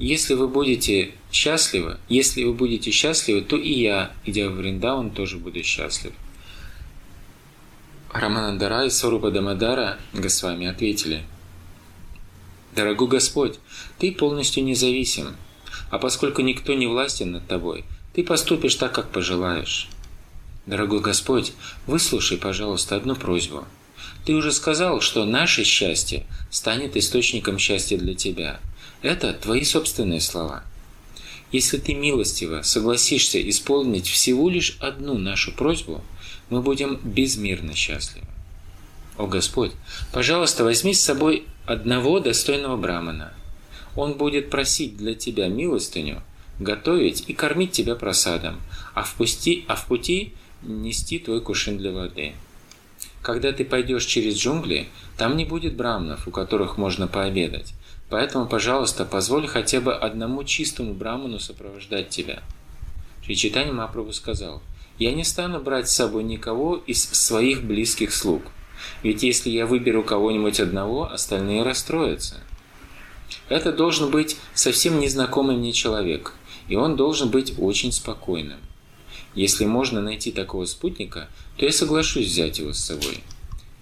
Если 0.00 0.32
вы 0.32 0.48
будете 0.48 1.12
счастливы, 1.30 1.98
если 2.08 2.42
вы 2.44 2.54
будете 2.54 2.90
счастливы, 2.90 3.42
то 3.42 3.58
и 3.58 3.70
я, 3.70 4.12
идя 4.24 4.48
в 4.48 4.54
Вриндаун, 4.54 5.10
тоже 5.10 5.36
буду 5.36 5.62
счастлив. 5.62 6.14
Раманандара 8.10 8.86
и 8.86 8.90
Сарупа 8.90 9.30
Дамадара 9.30 9.98
Госвами 10.14 10.66
ответили, 10.66 11.22
«Дорогой 12.74 13.08
Господь, 13.08 13.58
Ты 13.98 14.10
полностью 14.10 14.64
независим, 14.64 15.36
а 15.90 15.98
поскольку 15.98 16.40
никто 16.40 16.72
не 16.72 16.86
властен 16.86 17.32
над 17.32 17.46
Тобой, 17.46 17.84
Ты 18.14 18.24
поступишь 18.24 18.76
так, 18.76 18.94
как 18.94 19.10
пожелаешь. 19.10 19.86
Дорогой 20.64 21.00
Господь, 21.00 21.52
выслушай, 21.86 22.38
пожалуйста, 22.38 22.96
одну 22.96 23.16
просьбу. 23.16 23.66
Ты 24.24 24.32
уже 24.32 24.50
сказал, 24.50 25.02
что 25.02 25.26
наше 25.26 25.62
счастье 25.62 26.24
станет 26.50 26.96
источником 26.96 27.58
счастья 27.58 27.98
для 27.98 28.14
Тебя. 28.14 28.60
Это 29.02 29.32
твои 29.32 29.64
собственные 29.64 30.20
слова. 30.20 30.62
Если 31.52 31.78
ты 31.78 31.94
милостиво 31.94 32.62
согласишься 32.62 33.40
исполнить 33.48 34.06
всего 34.06 34.48
лишь 34.50 34.76
одну 34.78 35.16
нашу 35.16 35.52
просьбу, 35.52 36.02
мы 36.50 36.60
будем 36.60 37.00
безмерно 37.02 37.74
счастливы. 37.74 38.26
О 39.16 39.26
Господь, 39.26 39.72
пожалуйста, 40.12 40.64
возьми 40.64 40.94
с 40.94 41.00
собой 41.00 41.44
одного 41.66 42.20
достойного 42.20 42.76
брамана. 42.76 43.32
Он 43.96 44.14
будет 44.14 44.50
просить 44.50 44.96
для 44.96 45.14
тебя 45.14 45.48
милостыню, 45.48 46.22
готовить 46.58 47.24
и 47.26 47.32
кормить 47.32 47.72
тебя 47.72 47.96
просадом, 47.96 48.60
а 48.94 49.02
в 49.02 49.14
пути, 49.14 49.64
а 49.66 49.76
в 49.76 49.86
пути 49.86 50.34
нести 50.62 51.18
твой 51.18 51.40
кувшин 51.40 51.78
для 51.78 51.90
воды. 51.90 52.34
Когда 53.22 53.52
ты 53.52 53.64
пойдешь 53.64 54.04
через 54.04 54.36
джунгли, 54.36 54.88
там 55.16 55.36
не 55.36 55.44
будет 55.44 55.74
брамнов, 55.74 56.28
у 56.28 56.30
которых 56.30 56.78
можно 56.78 57.08
пообедать. 57.08 57.74
Поэтому, 58.10 58.46
пожалуйста, 58.46 59.04
позволь 59.04 59.46
хотя 59.46 59.80
бы 59.80 59.94
одному 59.94 60.42
чистому 60.42 60.94
браману 60.94 61.38
сопровождать 61.38 62.10
тебя. 62.10 62.42
Шри 63.24 63.36
Читани 63.36 63.70
Мапрабху 63.70 64.12
сказал, 64.12 64.62
«Я 64.98 65.12
не 65.12 65.22
стану 65.22 65.60
брать 65.60 65.88
с 65.88 65.94
собой 65.94 66.24
никого 66.24 66.76
из 66.76 67.04
своих 67.04 67.62
близких 67.62 68.12
слуг, 68.12 68.42
ведь 69.04 69.22
если 69.22 69.48
я 69.50 69.64
выберу 69.64 70.02
кого-нибудь 70.02 70.58
одного, 70.58 71.10
остальные 71.10 71.62
расстроятся. 71.62 72.40
Это 73.48 73.72
должен 73.72 74.10
быть 74.10 74.36
совсем 74.54 74.98
незнакомый 74.98 75.56
мне 75.56 75.72
человек, 75.72 76.34
и 76.66 76.74
он 76.74 76.96
должен 76.96 77.30
быть 77.30 77.54
очень 77.58 77.92
спокойным. 77.92 78.58
Если 79.36 79.64
можно 79.64 80.00
найти 80.00 80.32
такого 80.32 80.64
спутника, 80.64 81.28
то 81.56 81.64
я 81.64 81.70
соглашусь 81.70 82.26
взять 82.26 82.58
его 82.58 82.72
с 82.72 82.80
собой». 82.80 83.22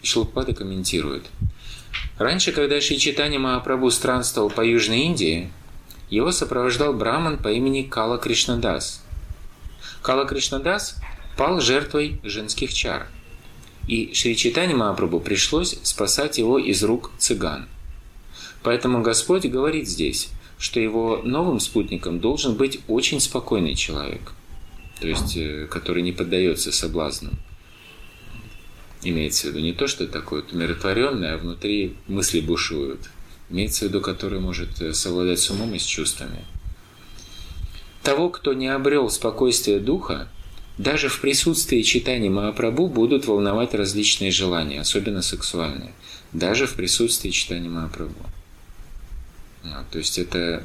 Шлупада 0.03 0.53
комментирует– 0.53 1.25
Раньше, 2.19 2.53
когда 2.53 2.81
Шри 2.81 2.99
Читани 2.99 3.39
Махапрабху 3.39 3.91
странствовал 3.91 4.51
по 4.51 4.63
Южной 4.63 5.03
Индии, 5.03 5.53
его 6.11 6.33
сопровождал 6.33 6.93
браман 6.93 7.39
по 7.39 7.49
имени 7.49 7.83
Кала 7.83 8.19
Кришнадас. 8.19 9.05
Кала 10.03 10.27
Кришнадас 10.27 10.97
пал 11.37 11.61
жертвой 11.61 12.21
женских 12.25 12.73
чар, 12.73 13.07
и 13.87 14.13
Шри 14.15 14.37
Читани 14.37 14.75
Махапрабху 14.75 15.21
пришлось 15.21 15.79
спасать 15.85 16.39
его 16.39 16.59
из 16.59 16.83
рук 16.83 17.13
цыган. 17.19 17.69
Поэтому 18.65 19.03
Господь 19.03 19.47
говорит 19.47 19.89
здесь, 19.89 20.31
что 20.59 20.81
его 20.81 21.21
новым 21.23 21.61
спутником 21.61 22.19
должен 22.19 22.55
быть 22.55 22.81
очень 22.89 23.21
спокойный 23.21 23.77
человек, 23.77 24.33
то 25.01 25.07
есть 25.07 25.37
э, 25.37 25.69
который 25.71 26.03
не 26.03 26.11
поддается 26.11 26.73
соблазнам 26.73 27.39
имеется 29.03 29.47
в 29.47 29.51
виду 29.51 29.61
не 29.61 29.73
то, 29.73 29.87
что 29.87 30.07
такое 30.07 30.43
умиротворенное, 30.53 31.35
а 31.35 31.39
внутри 31.39 31.97
мысли 32.07 32.41
бушуют. 32.41 33.01
Имеется 33.51 33.85
в 33.85 33.89
виду, 33.89 34.01
который 34.01 34.41
может 34.41 34.81
э, 34.81 34.93
совладать 34.93 35.41
с 35.41 35.51
умом 35.51 35.75
и 35.75 35.79
с 35.79 35.85
чувствами. 35.85 36.45
Того, 38.03 38.29
кто 38.31 38.53
не 38.53 38.69
обрел 38.69 39.11
спокойствие 39.11 39.79
духа, 39.81 40.29
даже 40.77 41.09
в 41.09 41.21
присутствии 41.21 41.83
читания 41.83 42.31
Махапрабху 42.31 42.89
будут 42.89 43.27
волновать 43.27 43.75
различные 43.75 44.31
желания, 44.31 44.81
особенно 44.81 45.23
сексуальные. 45.23 45.93
Даже 46.33 46.67
в 46.67 46.75
присутствии 46.75 47.31
читания 47.31 47.69
Махапрабху. 47.69 48.27
Ну, 49.65 49.75
то 49.91 49.99
есть 49.99 50.19
это, 50.19 50.65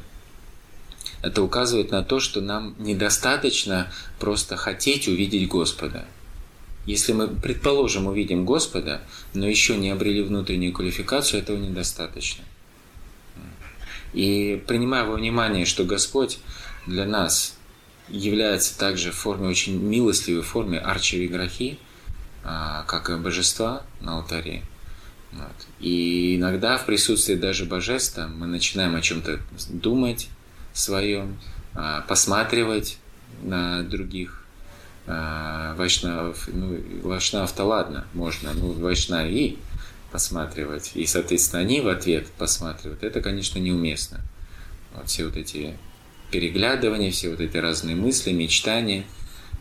это 1.21 1.41
указывает 1.41 1.91
на 1.91 2.03
то, 2.03 2.19
что 2.19 2.41
нам 2.41 2.75
недостаточно 2.77 3.91
просто 4.19 4.55
хотеть 4.55 5.07
увидеть 5.07 5.47
Господа. 5.47 6.05
Если 6.85 7.13
мы, 7.13 7.27
предположим, 7.27 8.07
увидим 8.07 8.45
Господа, 8.45 9.01
но 9.33 9.47
еще 9.47 9.77
не 9.77 9.89
обрели 9.89 10.21
внутреннюю 10.21 10.73
квалификацию, 10.73 11.41
этого 11.41 11.57
недостаточно. 11.57 12.43
И 14.13 14.61
принимая 14.67 15.05
во 15.05 15.15
внимание, 15.15 15.65
что 15.65 15.85
Господь 15.85 16.39
для 16.85 17.05
нас 17.05 17.57
является 18.09 18.77
также 18.77 19.11
в 19.11 19.15
форме 19.15 19.47
очень 19.47 19.79
милостливой 19.79 20.43
форме 20.43 20.77
арчевиграхи, 20.77 21.79
а, 22.43 22.83
как 22.83 23.09
и 23.09 23.15
божества 23.15 23.83
на 24.01 24.17
алтаре. 24.17 24.63
Вот. 25.31 25.67
И 25.79 26.35
иногда 26.35 26.77
в 26.77 26.85
присутствии 26.85 27.35
даже 27.35 27.65
божества 27.65 28.27
мы 28.27 28.45
начинаем 28.45 28.95
о 28.95 29.01
чем-то 29.01 29.39
думать 29.69 30.27
своем, 30.73 31.39
а, 31.73 32.01
посматривать 32.01 32.99
на 33.41 33.81
других 33.83 34.42
а, 35.05 35.75
вайшнавов. 35.75 36.47
Ну, 36.51 36.79
вайшнав-то 37.03 37.63
ладно, 37.63 38.05
можно, 38.13 38.53
ну, 38.53 38.71
вайшнави 38.73 39.57
посматривать, 40.11 40.91
и, 40.93 41.05
соответственно, 41.07 41.61
они 41.61 41.81
в 41.81 41.87
ответ 41.87 42.27
посматривают. 42.37 43.03
Это, 43.03 43.21
конечно, 43.21 43.57
неуместно. 43.59 44.21
Вот 44.93 45.07
все 45.09 45.25
вот 45.25 45.35
эти 45.37 45.75
переглядывания, 46.31 47.11
все 47.11 47.29
вот 47.29 47.41
эти 47.41 47.57
разные 47.57 47.95
мысли, 47.95 48.31
мечтания. 48.31 49.05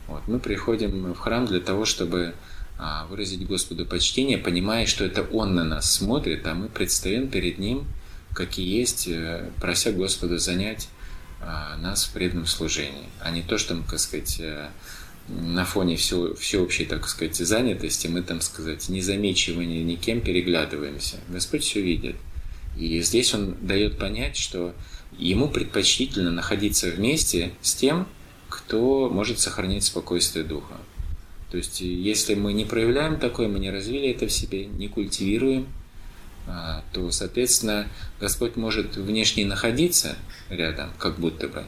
Вот. 0.09 0.29
Мы 0.29 0.39
приходим 0.39 1.13
в 1.13 1.19
храм 1.19 1.47
для 1.47 1.61
того, 1.61 1.85
чтобы 1.85 2.35
а, 2.79 3.07
выразить 3.07 3.47
Господу 3.47 3.87
почтение, 3.87 4.39
понимая, 4.39 4.87
что 4.87 5.05
это 5.05 5.23
Он 5.23 5.55
на 5.55 5.65
нас 5.65 5.91
смотрит, 5.91 6.47
а 6.47 6.55
мы 6.55 6.69
предстаем 6.69 7.29
перед 7.29 7.59
Ним, 7.59 7.87
как 8.35 8.59
и 8.59 8.63
есть, 8.63 9.07
э, 9.09 9.51
прося 9.61 9.93
Господа 9.93 10.39
занять 10.39 10.89
а, 11.41 11.77
нас 11.77 12.05
в 12.05 12.13
преданном 12.13 12.47
служении, 12.47 13.09
а 13.21 13.31
не 13.31 13.43
то, 13.43 13.59
что 13.59 13.75
мы, 13.75 13.85
так 13.85 13.99
сказать, 13.99 14.41
э, 14.41 14.69
на 15.29 15.65
фоне 15.65 15.97
все, 15.97 16.35
всеобщей, 16.35 16.85
так 16.85 17.09
сказать, 17.09 17.37
занятости 17.37 18.07
мы, 18.07 18.23
там 18.23 18.41
сказать, 18.41 18.89
не 18.89 19.01
замечивания 19.01 19.83
никем 19.83 20.21
переглядываемся. 20.21 21.17
Господь 21.29 21.63
все 21.63 21.81
видит. 21.81 22.17
И 22.77 23.01
здесь 23.03 23.33
Он 23.35 23.57
дает 23.61 23.99
понять, 23.99 24.37
что 24.37 24.75
ему 25.19 25.49
предпочтительно 25.49 26.31
находиться 26.31 26.91
вместе 26.91 27.53
с 27.63 27.75
тем, 27.75 28.07
кто 28.49 29.09
может 29.09 29.39
сохранить 29.39 29.85
спокойствие 29.85 30.45
духа. 30.45 30.77
То 31.51 31.59
есть, 31.59 31.81
если 31.81 32.35
мы 32.35 32.55
не 32.55 32.65
проявляем 32.65 33.19
такое, 33.19 33.47
мы 33.47 33.59
не 33.59 33.71
развили 33.71 34.11
это 34.11 34.27
в 34.27 34.33
себе, 34.33 34.67
не 34.67 34.89
культивируем, 34.89 35.67
а, 36.47 36.83
то, 36.93 37.11
соответственно, 37.11 37.87
Господь 38.21 38.57
может 38.57 38.97
внешне 38.97 39.45
находиться 39.45 40.17
рядом, 40.49 40.91
как 40.99 41.19
будто 41.19 41.49
бы, 41.49 41.65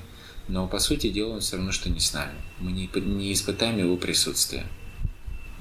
но 0.49 0.67
по 0.67 0.79
сути 0.79 1.11
дела 1.11 1.35
Он 1.35 1.41
все 1.41 1.57
равно, 1.57 1.73
что 1.73 1.91
не 1.91 2.01
с 2.01 2.13
нами. 2.13 2.35
Мы 2.59 2.73
не, 2.73 2.91
не 2.95 3.33
испытаем 3.33 3.79
Его 3.79 3.97
присутствия. 3.97 4.67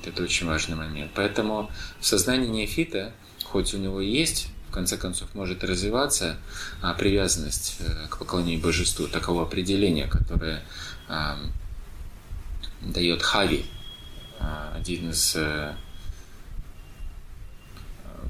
Это 0.04 0.24
очень 0.24 0.48
важный 0.48 0.75
момент. 0.75 1.12
Поэтому 1.16 1.72
в 2.00 2.06
сознании 2.06 2.48
неофита, 2.48 3.13
хоть 3.46 3.74
у 3.74 3.78
него 3.78 4.02
есть 4.02 4.48
в 4.74 4.74
конце 4.74 4.98
концов 4.98 5.36
может 5.36 5.63
развиваться 5.63 6.38
а, 6.82 6.96
привязанность 6.96 7.75
э, 7.78 8.08
к 8.10 8.18
поклонению 8.18 8.60
божеству, 8.60 9.08
такого 9.08 9.44
определения, 9.44 10.08
которое 10.08 10.63
а, 11.08 11.38
дает 12.82 13.22
Хави, 13.22 13.68
а, 14.40 14.74
один 14.75 15.12
из 15.12 15.36
а, 15.36 15.75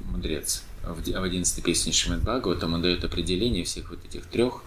мудрец. 0.04 0.64
В 0.82 0.98
11 0.98 1.64
песне 1.64 1.92
Шримад 1.94 2.20
Бхагаватам 2.20 2.74
он 2.74 2.82
дает 2.82 3.04
определение 3.04 3.64
всех 3.64 3.88
вот 3.88 4.04
этих 4.04 4.26
трех 4.26 4.62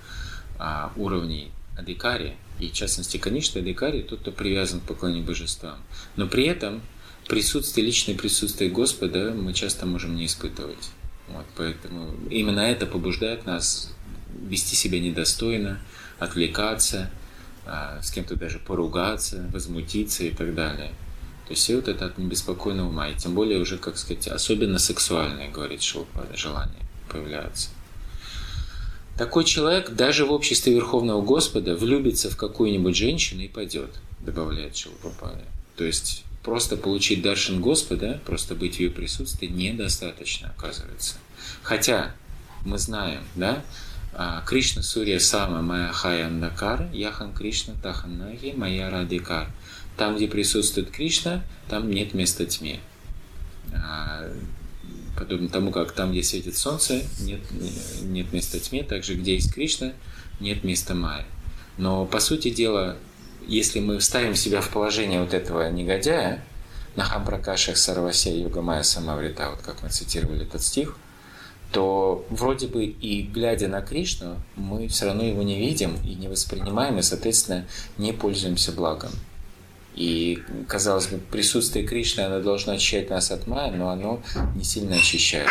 а, 0.57 0.91
уровней 0.95 1.51
Адикари, 1.77 2.35
и 2.59 2.69
в 2.69 2.73
частности, 2.73 3.17
конечно, 3.17 3.61
Адикари 3.61 4.01
тот, 4.01 4.21
кто 4.21 4.31
привязан 4.31 4.79
к 4.79 4.83
поклонению 4.83 5.25
божествам. 5.25 5.77
Но 6.15 6.27
при 6.27 6.45
этом 6.45 6.81
присутствие, 7.27 7.85
личное 7.85 8.15
присутствие 8.15 8.69
Господа 8.69 9.33
мы 9.33 9.53
часто 9.53 9.85
можем 9.85 10.15
не 10.15 10.25
испытывать. 10.25 10.89
Вот, 11.27 11.45
поэтому 11.55 12.15
именно 12.29 12.61
это 12.61 12.85
побуждает 12.85 13.45
нас 13.45 13.93
вести 14.47 14.75
себя 14.75 14.99
недостойно, 14.99 15.79
отвлекаться, 16.19 17.11
а, 17.65 18.01
с 18.01 18.11
кем-то 18.11 18.35
даже 18.35 18.59
поругаться, 18.59 19.49
возмутиться 19.51 20.23
и 20.23 20.31
так 20.31 20.55
далее. 20.55 20.91
То 21.47 21.51
есть 21.51 21.63
все 21.63 21.75
вот 21.75 21.87
это 21.87 22.05
от 22.05 22.17
небеспокойного 22.17 22.89
ума, 22.89 23.09
и 23.09 23.15
тем 23.15 23.33
более 23.33 23.59
уже, 23.59 23.77
как 23.77 23.97
сказать, 23.97 24.27
особенно 24.27 24.79
сексуальное, 24.79 25.49
говорит 25.49 25.81
Шилпада, 25.81 26.35
желание 26.35 26.81
появляется. 27.09 27.69
Такой 29.17 29.45
человек 29.45 29.91
даже 29.91 30.25
в 30.25 30.31
обществе 30.31 30.73
Верховного 30.73 31.21
Господа 31.21 31.75
влюбится 31.75 32.29
в 32.29 32.37
какую-нибудь 32.37 32.95
женщину 32.95 33.41
и 33.41 33.47
пойдет, 33.47 33.89
добавляет 34.19 34.77
Шилпапада. 34.77 35.43
То 35.75 35.83
есть 35.83 36.23
просто 36.43 36.77
получить 36.77 37.23
даршин 37.23 37.59
Господа, 37.59 38.21
просто 38.25 38.53
быть 38.53 38.75
в 38.75 38.79
ее 38.79 38.91
присутствии, 38.91 39.47
недостаточно, 39.47 40.53
оказывается. 40.55 41.15
Хотя 41.63 42.15
мы 42.63 42.77
знаем, 42.77 43.23
да, 43.35 43.63
а, 44.13 44.43
Кришна 44.45 44.83
Сурья 44.83 45.19
Сама 45.19 45.61
Майя 45.61 45.91
Хаяндакар, 45.91 46.89
Яхан 46.93 47.33
Кришна 47.33 47.73
Таханаги 47.81 48.53
Майя 48.55 48.89
Радикар. 48.89 49.47
Там, 49.95 50.15
где 50.15 50.27
присутствует 50.27 50.91
Кришна, 50.91 51.43
там 51.69 51.89
нет 51.89 52.13
места 52.13 52.45
тьме. 52.45 52.79
Подобно 55.17 55.49
тому, 55.49 55.71
как 55.71 55.93
там, 55.93 56.11
где 56.11 56.21
светит 56.21 56.55
солнце, 56.55 57.01
нет, 57.19 57.39
нет 58.03 58.31
места 58.31 58.59
тьме, 58.59 58.83
также 58.83 59.15
где 59.15 59.33
есть 59.33 59.51
Кришна, 59.51 59.93
нет 60.39 60.63
места 60.63 60.93
Майя. 60.93 61.25
Но, 61.77 62.05
по 62.05 62.19
сути 62.19 62.51
дела, 62.51 62.97
если 63.47 63.79
мы 63.79 63.99
ставим 63.99 64.35
себя 64.35 64.61
в 64.61 64.69
положение 64.69 65.21
вот 65.21 65.33
этого 65.33 65.69
негодяя, 65.71 66.43
Нахам 66.95 67.25
Пракашах 67.25 67.77
Сарвася 67.77 68.29
Йога 68.29 68.61
Майя 68.61 68.83
Самаврита, 68.83 69.49
вот 69.49 69.61
как 69.61 69.81
мы 69.83 69.89
цитировали 69.89 70.43
этот 70.43 70.61
стих, 70.61 70.97
то 71.71 72.25
вроде 72.29 72.67
бы 72.67 72.85
и 72.85 73.21
глядя 73.23 73.67
на 73.67 73.81
Кришну, 73.81 74.37
мы 74.55 74.87
все 74.87 75.05
равно 75.05 75.23
его 75.23 75.43
не 75.43 75.59
видим 75.59 75.97
и 76.03 76.15
не 76.15 76.27
воспринимаем, 76.27 76.97
и, 76.97 77.01
соответственно, 77.01 77.65
не 77.97 78.13
пользуемся 78.13 78.71
благом. 78.71 79.11
И, 79.97 80.43
казалось 80.67 81.07
бы, 81.07 81.17
присутствие 81.17 81.83
Кришны, 81.83 82.21
оно 82.21 82.39
должно 82.39 82.73
очищать 82.73 83.09
нас 83.09 83.31
от 83.31 83.47
Майя, 83.47 83.71
но 83.71 83.89
оно 83.89 84.21
не 84.55 84.63
сильно 84.63 84.95
очищает. 84.95 85.49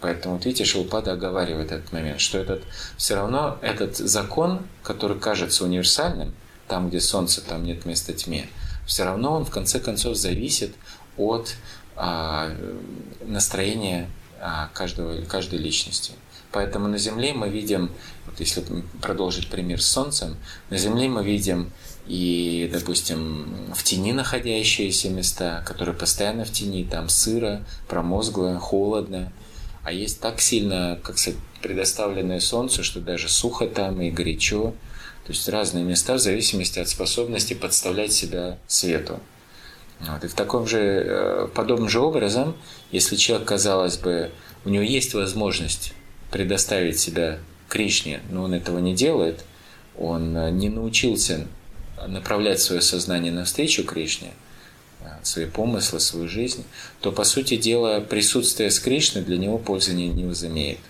Поэтому, 0.00 0.36
вот 0.36 0.44
видите, 0.44 0.64
Шилпада 0.64 1.12
оговаривает 1.12 1.72
этот 1.72 1.92
момент, 1.92 2.20
что 2.20 2.38
этот, 2.38 2.62
все 2.96 3.16
равно 3.16 3.58
этот 3.60 3.96
закон, 3.96 4.60
который 4.84 5.18
кажется 5.18 5.64
универсальным, 5.64 6.32
там, 6.68 6.90
где 6.90 7.00
солнце, 7.00 7.40
там 7.40 7.64
нет 7.64 7.84
места 7.84 8.12
тьме, 8.12 8.46
все 8.86 9.02
равно 9.02 9.32
он 9.32 9.44
в 9.44 9.50
конце 9.50 9.80
концов 9.80 10.16
зависит 10.16 10.74
от 11.16 11.56
а, 11.96 12.52
настроения 13.26 14.08
а, 14.40 14.70
каждого, 14.74 15.22
каждой 15.22 15.58
личности. 15.58 16.12
Поэтому 16.52 16.86
на 16.86 16.98
Земле 16.98 17.32
мы 17.32 17.48
видим, 17.48 17.90
вот 18.26 18.38
если 18.38 18.62
продолжить 19.00 19.48
пример 19.48 19.82
с 19.82 19.86
Солнцем, 19.86 20.36
на 20.68 20.76
Земле 20.76 21.08
мы 21.08 21.24
видим 21.24 21.72
и, 22.06 22.68
допустим, 22.72 23.72
в 23.74 23.82
тени 23.82 24.12
находящиеся 24.12 25.08
места, 25.08 25.64
которые 25.66 25.94
постоянно 25.94 26.44
в 26.44 26.52
тени, 26.52 26.84
там 26.84 27.08
сыро, 27.08 27.64
промозгло, 27.88 28.58
холодно, 28.58 29.32
а 29.82 29.92
есть 29.92 30.20
так 30.20 30.40
сильно, 30.40 30.98
как 31.02 31.18
сказать, 31.18 31.40
предоставленное 31.62 32.40
Солнцу, 32.40 32.84
что 32.84 33.00
даже 33.00 33.28
сухо 33.28 33.66
там 33.66 34.00
и 34.02 34.10
горячо, 34.10 34.74
то 35.24 35.32
есть 35.32 35.48
разные 35.48 35.84
места 35.84 36.14
в 36.14 36.18
зависимости 36.18 36.80
от 36.80 36.88
способности 36.88 37.54
подставлять 37.54 38.12
себя 38.12 38.58
свету. 38.66 39.20
Вот. 40.00 40.24
И 40.24 40.28
в 40.28 40.34
таком 40.34 40.66
же, 40.66 40.78
э, 40.80 41.48
подобным 41.54 41.88
же 41.88 42.00
образом, 42.00 42.56
если 42.90 43.16
человек, 43.16 43.46
казалось 43.46 43.96
бы, 43.96 44.32
у 44.64 44.68
него 44.68 44.82
есть 44.82 45.14
возможность 45.14 45.94
предоставить 46.32 46.98
себя 46.98 47.38
Кришне, 47.68 48.20
но 48.30 48.42
он 48.42 48.54
этого 48.54 48.78
не 48.78 48.94
делает, 48.94 49.44
он 49.96 50.36
э, 50.36 50.50
не 50.50 50.68
научился 50.68 51.46
направлять 52.06 52.60
свое 52.60 52.80
сознание 52.82 53.32
навстречу 53.32 53.84
Кришне, 53.84 54.32
э, 55.02 55.08
свои 55.22 55.46
помыслы, 55.46 56.00
свою 56.00 56.28
жизнь, 56.28 56.64
то, 57.00 57.12
по 57.12 57.24
сути 57.24 57.56
дела, 57.56 58.00
присутствие 58.00 58.70
с 58.70 58.80
Кришной 58.80 59.22
для 59.22 59.38
него 59.38 59.58
пользы 59.58 59.94
не, 59.94 60.08
не 60.08 60.24
возымеет. 60.24 60.80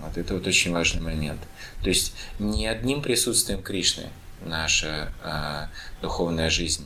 Вот 0.00 0.16
это 0.16 0.34
вот 0.34 0.46
очень 0.46 0.72
важный 0.72 1.02
момент. 1.02 1.40
То 1.82 1.88
есть 1.88 2.14
не 2.38 2.66
одним 2.66 3.02
присутствием 3.02 3.62
Кришны 3.62 4.08
наша 4.44 5.12
э, 5.22 5.66
духовная 6.00 6.50
жизнь 6.50 6.84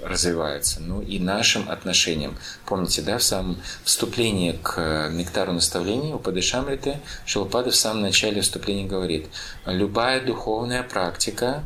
э, 0.00 0.06
развивается, 0.06 0.80
но 0.80 1.02
и 1.02 1.18
нашим 1.18 1.68
отношением. 1.68 2.36
Помните, 2.66 3.02
да, 3.02 3.18
в 3.18 3.22
самом 3.22 3.58
вступлении 3.84 4.58
к 4.62 5.08
нектару 5.10 5.52
наставлений 5.52 6.12
у 6.12 6.18
Падышамриты 6.18 7.00
Шилпада 7.26 7.70
в 7.70 7.76
самом 7.76 8.02
начале 8.02 8.40
вступления 8.40 8.86
говорит, 8.86 9.26
любая 9.66 10.20
духовная 10.24 10.82
практика 10.82 11.64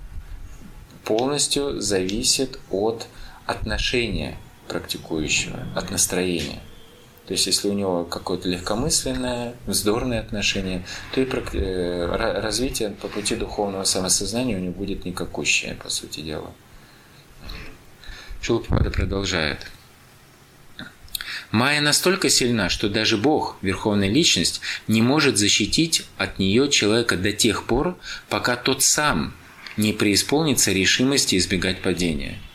полностью 1.04 1.80
зависит 1.80 2.58
от 2.70 3.06
отношения 3.46 4.36
практикующего, 4.68 5.60
от 5.74 5.90
настроения. 5.90 6.60
То 7.26 7.34
есть, 7.34 7.46
если 7.46 7.68
у 7.68 7.72
него 7.72 8.04
какое-то 8.04 8.48
легкомысленное, 8.48 9.54
вздорное 9.66 10.20
отношение, 10.20 10.84
то 11.14 11.20
и 11.20 11.24
э, 11.24 12.06
развитие 12.40 12.90
по 12.90 13.08
пути 13.08 13.36
духовного 13.36 13.84
самосознания 13.84 14.56
у 14.56 14.60
него 14.60 14.72
будет 14.72 15.04
никакущее, 15.04 15.74
по 15.74 15.88
сути 15.88 16.20
дела. 16.20 16.50
Шилпада 18.42 18.90
продолжает. 18.90 19.66
Майя 21.50 21.80
настолько 21.80 22.28
сильна, 22.28 22.68
что 22.68 22.88
даже 22.88 23.16
Бог, 23.16 23.56
Верховная 23.62 24.10
Личность, 24.10 24.60
не 24.88 25.00
может 25.00 25.38
защитить 25.38 26.04
от 26.18 26.38
нее 26.38 26.70
человека 26.70 27.16
до 27.16 27.32
тех 27.32 27.64
пор, 27.64 27.96
пока 28.28 28.56
тот 28.56 28.82
сам 28.82 29.32
не 29.76 29.94
преисполнится 29.94 30.72
решимости 30.72 31.36
избегать 31.36 31.80
падения– 31.80 32.38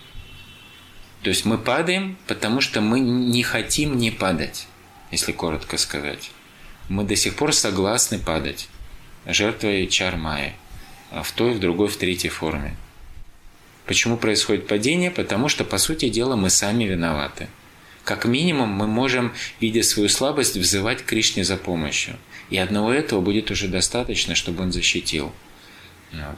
то 1.27 1.29
есть 1.29 1.43
мы 1.43 1.57
падаем, 1.57 2.17
потому 2.27 2.61
что 2.61 2.81
мы 2.81 2.99
не 2.99 3.43
хотим 3.43 3.97
не 3.97 4.11
падать, 4.11 4.67
если 5.11 5.31
коротко 5.31 5.77
сказать. 5.77 6.31
Мы 6.89 7.03
до 7.03 7.15
сих 7.15 7.35
пор 7.35 7.53
согласны 7.53 8.17
падать, 8.17 8.69
жертвой 9.25 9.87
чармаи, 9.87 10.53
а 11.11 11.23
в 11.23 11.31
той, 11.33 11.53
в 11.53 11.59
другой, 11.59 11.89
в 11.89 11.97
третьей 11.97 12.29
форме. 12.29 12.77
Почему 13.87 14.17
происходит 14.17 14.67
падение? 14.67 15.11
Потому 15.11 15.49
что, 15.49 15.63
по 15.63 15.77
сути 15.77 16.09
дела, 16.09 16.35
мы 16.35 16.49
сами 16.49 16.83
виноваты. 16.83 17.47
Как 18.03 18.25
минимум, 18.25 18.69
мы 18.69 18.87
можем, 18.87 19.33
видя 19.59 19.83
свою 19.83 20.09
слабость, 20.09 20.55
взывать 20.55 21.03
Кришне 21.03 21.43
за 21.43 21.57
помощью. 21.57 22.15
И 22.49 22.57
одного 22.57 22.93
этого 22.93 23.21
будет 23.21 23.51
уже 23.51 23.67
достаточно, 23.67 24.35
чтобы 24.35 24.63
он 24.63 24.71
защитил. 24.71 25.31
Вот. 26.11 26.37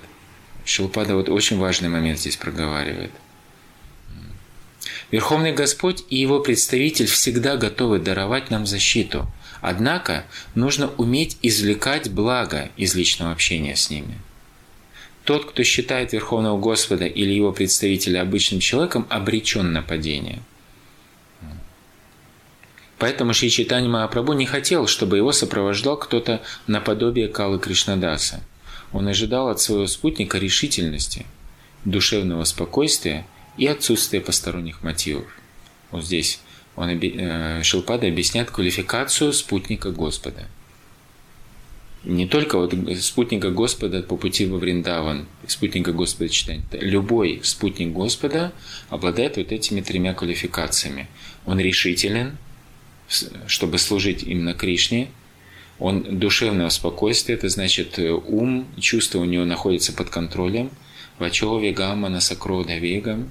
Шилпада 0.65 1.15
вот 1.15 1.29
очень 1.29 1.57
важный 1.57 1.89
момент 1.89 2.19
здесь 2.19 2.37
проговаривает– 2.37 3.11
Верховный 5.11 5.53
Господь 5.53 6.03
и 6.09 6.17
Его 6.17 6.39
представитель 6.39 7.07
всегда 7.07 7.57
готовы 7.57 7.99
даровать 7.99 8.51
нам 8.51 8.67
защиту. 8.67 9.27
Однако 9.61 10.25
нужно 10.55 10.89
уметь 10.97 11.37
извлекать 11.41 12.11
благо 12.11 12.69
из 12.77 12.95
личного 12.95 13.31
общения 13.31 13.75
с 13.75 13.89
ними. 13.89 14.19
Тот, 15.29 15.45
кто 15.45 15.61
считает 15.61 16.11
Верховного 16.11 16.59
Господа 16.59 17.05
или 17.05 17.31
его 17.31 17.51
представителя 17.51 18.23
обычным 18.23 18.59
человеком, 18.59 19.05
обречен 19.09 19.71
на 19.71 19.83
падение. 19.83 20.39
Поэтому 22.97 23.35
Шри 23.35 23.51
Читани 23.51 23.87
Махапрабху 23.87 24.33
не 24.33 24.47
хотел, 24.47 24.87
чтобы 24.87 25.17
его 25.17 25.31
сопровождал 25.31 25.97
кто-то 25.97 26.41
наподобие 26.65 27.27
Калы 27.27 27.59
Кришнадаса. 27.59 28.41
Он 28.91 29.07
ожидал 29.07 29.49
от 29.49 29.61
своего 29.61 29.85
спутника 29.85 30.39
решительности, 30.39 31.27
душевного 31.85 32.43
спокойствия– 32.45 33.27
и 33.59 33.67
отсутствие 33.67 34.21
посторонних 34.21 34.81
мотивов. 34.83 35.27
Вот 35.91 36.05
здесь 36.05 36.39
он, 36.75 36.89
э, 36.89 37.61
Шилпада 37.61 38.07
объясняет 38.07 38.49
квалификацию 38.49 39.33
спутника 39.33 39.91
Господа. 39.91 40.47
Не 42.03 42.27
только 42.27 42.57
вот 42.57 42.73
спутника 43.01 43.51
Господа 43.51 44.01
по 44.01 44.15
пути 44.15 44.45
во 44.45 44.57
Вриндаван, 44.57 45.27
спутника 45.47 45.91
Господа 45.91 46.29
читания. 46.29 46.63
Любой 46.71 47.41
спутник 47.43 47.89
Господа 47.89 48.53
обладает 48.89 49.35
вот 49.35 49.51
этими 49.51 49.81
тремя 49.81 50.13
квалификациями. 50.13 51.07
Он 51.45 51.59
решителен, 51.59 52.37
чтобы 53.47 53.79
служить 53.79 54.23
именно 54.23 54.53
Кришне, 54.53 55.09
он 55.77 56.19
душевного 56.19 56.69
спокойствия, 56.69 57.35
это 57.35 57.47
значит 57.47 57.99
э, 57.99 58.11
ум, 58.11 58.67
чувства 58.79 59.19
у 59.19 59.25
него 59.25 59.45
находятся 59.45 59.93
под 59.93 60.09
контролем. 60.09 60.71
Вачо 61.19 61.57
вегама 61.59 62.09
насакрода 62.09 62.77
вегам, 62.77 63.29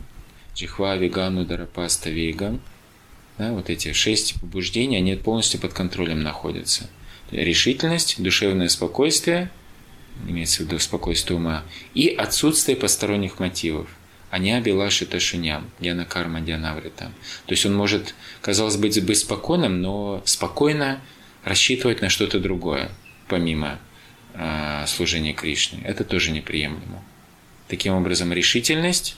джихва, 0.54 0.96
вегану, 0.96 1.44
дарапаста, 1.44 2.08
вега, 2.10 2.58
да, 3.36 3.52
вот 3.52 3.70
эти 3.70 3.92
шесть 3.92 4.40
побуждений, 4.40 4.96
они 4.96 5.14
полностью 5.14 5.60
под 5.60 5.72
контролем 5.74 6.22
находятся. 6.22 6.88
Решительность, 7.30 8.22
душевное 8.22 8.68
спокойствие, 8.68 9.50
имеется 10.26 10.58
в 10.58 10.66
виду 10.66 10.78
спокойствие 10.78 11.38
ума, 11.38 11.62
и 11.94 12.08
отсутствие 12.08 12.76
посторонних 12.76 13.38
мотивов. 13.38 13.88
Они 14.30 14.52
абилаши 14.52 15.06
ташуням, 15.06 15.70
дьяна 15.80 16.04
карма, 16.04 16.40
дьянавритам. 16.40 17.14
То 17.46 17.52
есть 17.52 17.64
он 17.64 17.74
может, 17.74 18.14
казалось 18.42 18.76
быть, 18.76 19.02
быть 19.04 19.18
спокойным, 19.18 19.80
но 19.80 20.22
спокойно 20.24 21.00
рассчитывать 21.44 22.02
на 22.02 22.10
что-то 22.10 22.38
другое, 22.38 22.90
помимо 23.26 23.78
э, 24.34 24.84
служения 24.86 25.32
Кришне. 25.32 25.80
Это 25.84 26.04
тоже 26.04 26.30
неприемлемо. 26.30 27.02
Таким 27.68 27.94
образом, 27.94 28.32
решительность, 28.32 29.16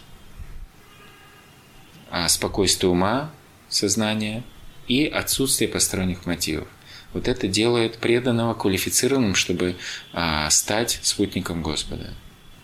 а, 2.10 2.28
спокойствие 2.28 2.90
ума, 2.90 3.32
сознания 3.68 4.42
и 4.88 5.06
отсутствие 5.06 5.68
посторонних 5.68 6.26
мотивов. 6.26 6.68
Вот 7.12 7.26
это 7.26 7.48
делает 7.48 7.98
преданного 7.98 8.54
квалифицированным, 8.54 9.34
чтобы 9.34 9.76
а, 10.12 10.48
стать 10.50 11.00
спутником 11.02 11.62
Господа. 11.62 12.14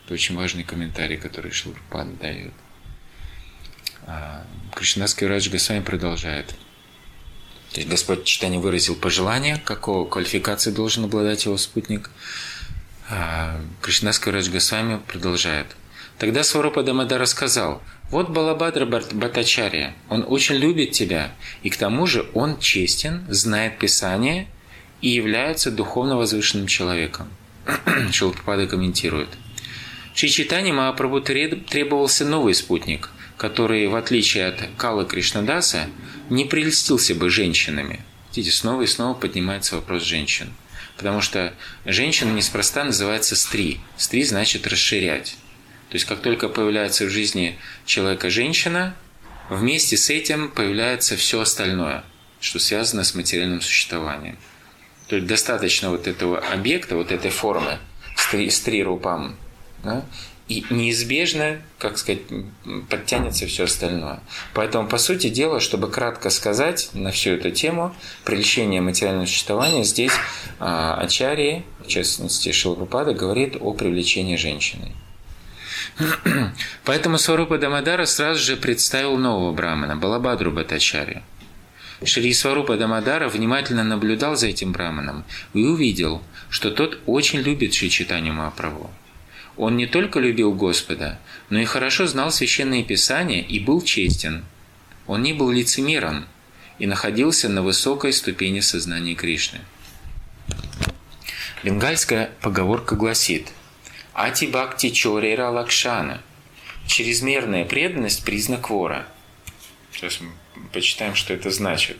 Это 0.04 0.14
очень 0.14 0.36
важный 0.36 0.62
комментарий, 0.62 1.16
который 1.16 1.50
Шилпад 1.50 2.18
дает. 2.18 2.52
А, 4.06 4.46
Кришнаский 4.74 5.26
Радж 5.26 5.48
Госвами 5.50 5.80
продолжает. 5.80 6.54
То 7.72 7.80
есть 7.80 7.88
Господь 7.88 8.24
читание 8.24 8.60
выразил 8.60 8.94
пожелание, 8.94 9.60
какого 9.64 10.08
квалификации 10.08 10.70
должен 10.70 11.04
обладать 11.04 11.44
его 11.44 11.56
спутник. 11.56 12.10
А, 13.10 13.60
Кришнаский 13.82 14.30
Радж 14.30 14.48
Госвами 14.48 15.00
продолжает. 15.08 15.66
Тогда 16.18 16.44
Сварупа 16.44 16.82
Дамада 16.84 17.18
рассказал, 17.18 17.82
вот 18.10 18.30
Балабадра 18.30 18.86
Батачария, 18.86 19.94
он 20.08 20.24
очень 20.26 20.54
любит 20.54 20.92
тебя, 20.92 21.32
и 21.62 21.70
к 21.70 21.76
тому 21.76 22.06
же 22.06 22.26
он 22.34 22.58
честен, 22.58 23.24
знает 23.28 23.78
Писание 23.78 24.46
и 25.00 25.08
является 25.08 25.70
духовно 25.70 26.16
возвышенным 26.16 26.68
человеком. 26.68 27.28
Шилпада 28.12 28.66
комментирует. 28.66 29.28
Чичитани 30.14 30.72
Махапрабху 30.72 31.20
требовался 31.20 32.24
новый 32.24 32.54
спутник, 32.54 33.10
который, 33.36 33.86
в 33.88 33.96
отличие 33.96 34.46
от 34.46 34.62
Калы 34.78 35.04
Кришнадаса, 35.04 35.88
не 36.30 36.44
прельстился 36.44 37.14
бы 37.14 37.28
женщинами. 37.28 38.00
Видите, 38.34 38.56
снова 38.56 38.82
и 38.82 38.86
снова 38.86 39.14
поднимается 39.14 39.76
вопрос 39.76 40.04
женщин. 40.04 40.52
Потому 40.96 41.20
что 41.20 41.52
женщина 41.84 42.30
неспроста 42.30 42.84
называется 42.84 43.36
стри. 43.36 43.80
Стри 43.96 44.24
значит 44.24 44.66
расширять. 44.66 45.36
То 45.88 45.94
есть 45.94 46.04
как 46.04 46.20
только 46.20 46.48
появляется 46.48 47.06
в 47.06 47.10
жизни 47.10 47.58
человека 47.84 48.30
женщина, 48.30 48.96
вместе 49.48 49.96
с 49.96 50.10
этим 50.10 50.50
появляется 50.50 51.16
все 51.16 51.40
остальное, 51.40 52.04
что 52.40 52.58
связано 52.58 53.04
с 53.04 53.14
материальным 53.14 53.60
существованием. 53.60 54.36
То 55.08 55.16
есть 55.16 55.28
достаточно 55.28 55.90
вот 55.90 56.08
этого 56.08 56.38
объекта, 56.38 56.96
вот 56.96 57.12
этой 57.12 57.30
формы 57.30 57.78
с 58.16 58.60
три 58.60 58.82
рупам, 58.82 59.36
да, 59.84 60.04
и 60.48 60.64
неизбежно, 60.70 61.60
как 61.78 61.98
сказать, 61.98 62.22
подтянется 62.88 63.46
все 63.46 63.64
остальное. 63.64 64.20
Поэтому, 64.54 64.88
по 64.88 64.96
сути 64.96 65.28
дела, 65.28 65.58
чтобы 65.58 65.90
кратко 65.90 66.30
сказать 66.30 66.90
на 66.92 67.10
всю 67.10 67.30
эту 67.30 67.50
тему, 67.50 67.94
прельщение 68.24 68.80
материального 68.80 69.26
существования, 69.26 69.82
здесь 69.82 70.12
а, 70.60 71.00
Ачарьи, 71.00 71.64
в 71.84 71.88
частности 71.88 72.52
Шилпада, 72.52 73.12
говорит 73.12 73.56
о 73.60 73.72
привлечении 73.72 74.36
женщины. 74.36 74.92
Поэтому 76.84 77.18
Сварупа 77.18 77.58
Дамадара 77.58 78.06
сразу 78.06 78.42
же 78.42 78.56
представил 78.56 79.16
нового 79.16 79.52
брамана, 79.52 79.96
Балабадру 79.96 80.50
Батачари. 80.50 81.22
Шри 82.04 82.32
Сварупа 82.34 82.76
Дамадара 82.76 83.28
внимательно 83.28 83.82
наблюдал 83.82 84.36
за 84.36 84.48
этим 84.48 84.72
браманом 84.72 85.24
и 85.54 85.64
увидел, 85.64 86.22
что 86.50 86.70
тот 86.70 86.98
очень 87.06 87.40
любит 87.40 87.74
Шри 87.74 87.90
Читанию 87.90 88.34
Махапрабху. 88.34 88.90
Он 89.56 89.76
не 89.76 89.86
только 89.86 90.20
любил 90.20 90.52
Господа, 90.52 91.18
но 91.48 91.58
и 91.58 91.64
хорошо 91.64 92.06
знал 92.06 92.30
священные 92.30 92.84
писания 92.84 93.42
и 93.42 93.58
был 93.58 93.80
честен. 93.80 94.44
Он 95.06 95.22
не 95.22 95.32
был 95.32 95.50
лицемером 95.50 96.26
и 96.78 96.86
находился 96.86 97.48
на 97.48 97.62
высокой 97.62 98.12
ступени 98.12 98.60
сознания 98.60 99.14
Кришны. 99.14 99.60
Бенгальская 101.62 102.30
поговорка 102.42 102.94
гласит– 102.96 103.48
Ати 104.16 104.46
бхакти 104.46 104.90
чорера 104.92 105.50
лакшана. 105.50 106.22
Чрезмерная 106.86 107.66
преданность– 107.66 108.24
признак 108.24 108.70
вора. 108.70 109.06
Сейчас 109.92 110.22
мы 110.22 110.30
почитаем, 110.72 111.14
что 111.14 111.34
это 111.34 111.50
значит. 111.50 111.98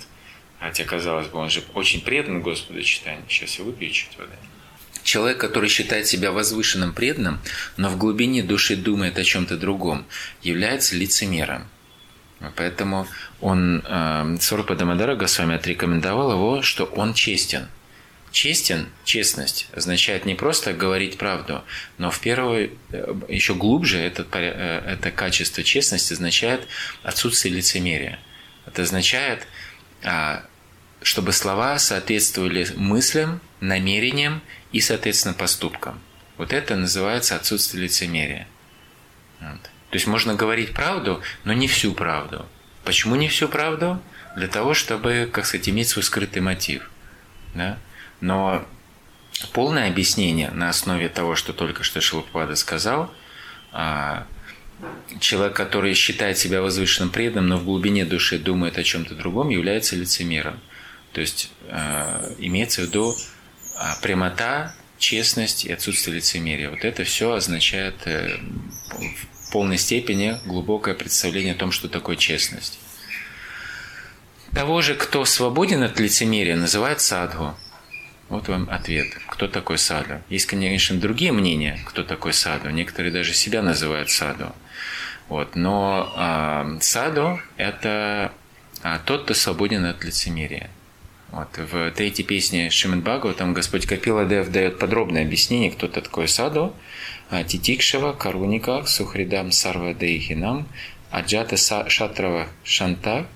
Хотя, 0.58 0.84
казалось 0.84 1.26
бы, 1.26 1.38
он 1.38 1.50
же 1.50 1.62
очень 1.74 2.00
предан 2.00 2.40
Господу 2.40 2.82
читанию. 2.82 3.22
Сейчас 3.28 3.58
я 3.58 3.64
выпью 3.64 3.90
чуть 3.90 4.16
воды. 4.16 4.32
Человек, 5.02 5.36
который 5.38 5.68
считает 5.68 6.06
себя 6.06 6.32
возвышенным 6.32 6.94
преданным, 6.94 7.38
но 7.76 7.90
в 7.90 7.98
глубине 7.98 8.42
души 8.42 8.76
думает 8.76 9.18
о 9.18 9.24
чем-то 9.24 9.58
другом, 9.58 10.06
является 10.40 10.96
лицемером. 10.96 11.68
Поэтому 12.56 13.06
он, 13.42 13.84
э, 13.86 14.36
Сорпа 14.40 14.74
Дамадара 14.74 15.16
Госвами 15.16 15.56
отрекомендовал 15.56 16.32
его, 16.32 16.62
что 16.62 16.84
он 16.84 17.12
честен– 17.12 17.68
честен, 18.36 18.90
честность 19.04 19.66
означает 19.72 20.26
не 20.26 20.34
просто 20.34 20.74
говорить 20.74 21.16
правду, 21.16 21.64
но 21.96 22.10
в 22.10 22.20
первую, 22.20 22.70
э, 22.90 23.14
еще 23.28 23.54
глубже 23.54 23.98
это, 23.98 24.26
э, 24.30 24.92
это 24.92 25.10
качество 25.10 25.62
честности 25.62 26.12
означает 26.12 26.68
отсутствие 27.02 27.54
лицемерия. 27.54 28.18
Это 28.66 28.82
означает, 28.82 29.46
а, 30.04 30.44
чтобы 31.00 31.32
слова 31.32 31.78
соответствовали 31.78 32.68
мыслям, 32.76 33.40
намерениям 33.60 34.42
и, 34.70 34.82
соответственно, 34.82 35.32
поступкам. 35.32 35.98
Вот 36.36 36.52
это 36.52 36.76
называется 36.76 37.36
отсутствие 37.36 37.84
лицемерия. 37.84 38.46
Вот. 39.40 39.62
То 39.62 39.94
есть 39.94 40.06
можно 40.06 40.34
говорить 40.34 40.74
правду, 40.74 41.22
но 41.44 41.54
не 41.54 41.68
всю 41.68 41.94
правду. 41.94 42.46
Почему 42.84 43.14
не 43.14 43.28
всю 43.28 43.48
правду? 43.48 43.98
Для 44.36 44.48
того, 44.48 44.74
чтобы, 44.74 45.26
как 45.32 45.46
сказать, 45.46 45.70
иметь 45.70 45.88
свой 45.88 46.02
скрытый 46.02 46.42
мотив. 46.42 46.90
Да? 47.54 47.78
Но 48.20 48.64
полное 49.52 49.88
объяснение 49.88 50.50
на 50.50 50.68
основе 50.68 51.08
того, 51.08 51.34
что 51.34 51.52
только 51.52 51.82
что 51.82 52.00
Шилпада 52.00 52.56
сказал, 52.56 53.12
а, 53.72 54.26
человек, 55.20 55.54
который 55.54 55.94
считает 55.94 56.38
себя 56.38 56.62
возвышенным 56.62 57.10
преданным, 57.10 57.48
но 57.48 57.56
в 57.58 57.64
глубине 57.64 58.04
души 58.04 58.38
думает 58.38 58.78
о 58.78 58.82
чем-то 58.82 59.14
другом, 59.14 59.48
является 59.48 59.96
лицемером. 59.96 60.60
То 61.12 61.20
есть 61.20 61.50
а, 61.68 62.32
имеется 62.38 62.82
в 62.82 62.84
виду 62.86 63.14
а, 63.76 63.96
прямота, 64.02 64.74
честность 64.98 65.64
и 65.64 65.72
отсутствие 65.72 66.16
лицемерия. 66.16 66.70
Вот 66.70 66.84
это 66.84 67.04
все 67.04 67.32
означает 67.32 68.06
э, 68.06 68.38
в 69.44 69.52
полной 69.52 69.78
степени 69.78 70.38
глубокое 70.46 70.94
представление 70.94 71.54
о 71.54 71.58
том, 71.58 71.70
что 71.70 71.88
такое 71.88 72.16
честность. 72.16 72.78
Того 74.52 74.80
же, 74.80 74.94
кто 74.94 75.24
свободен 75.24 75.82
от 75.82 76.00
лицемерия, 76.00 76.56
называют 76.56 77.00
садху. 77.00 77.54
Вот 78.28 78.48
вам 78.48 78.68
ответ. 78.70 79.06
Кто 79.28 79.46
такой 79.46 79.78
саду? 79.78 80.20
Есть, 80.28 80.46
конечно, 80.46 80.98
другие 80.98 81.32
мнения, 81.32 81.78
кто 81.84 82.02
такой 82.02 82.32
саду. 82.32 82.70
Некоторые 82.70 83.12
даже 83.12 83.32
себя 83.34 83.62
называют 83.62 84.10
саду. 84.10 84.52
Вот. 85.28 85.54
Но 85.54 86.12
э, 86.16 86.78
саду– 86.80 87.38
это 87.56 88.32
а, 88.82 88.98
тот, 88.98 89.24
кто 89.24 89.34
свободен 89.34 89.84
от 89.84 90.02
лицемерия. 90.04 90.70
Вот. 91.30 91.56
В 91.56 91.92
третьей 91.92 92.24
песне 92.24 92.70
Шиман 92.70 93.00
Багу 93.00 93.32
там 93.32 93.54
Господь 93.54 93.86
Капила 93.86 94.24
Дев 94.24 94.50
дает 94.50 94.80
подробное 94.80 95.22
объяснение, 95.22 95.70
кто 95.70 95.86
такой 95.86 96.26
саду. 96.26 96.74
А, 97.30 97.44
Титикшева, 97.44 98.12
Каруника, 98.12 98.84
Сухридам 98.86 99.52
Сарва 99.52 99.94
Дейхинам, 99.94 100.66
Аджата 101.12 101.56
Шатрава 101.56 102.48
Шанта, 102.64 103.28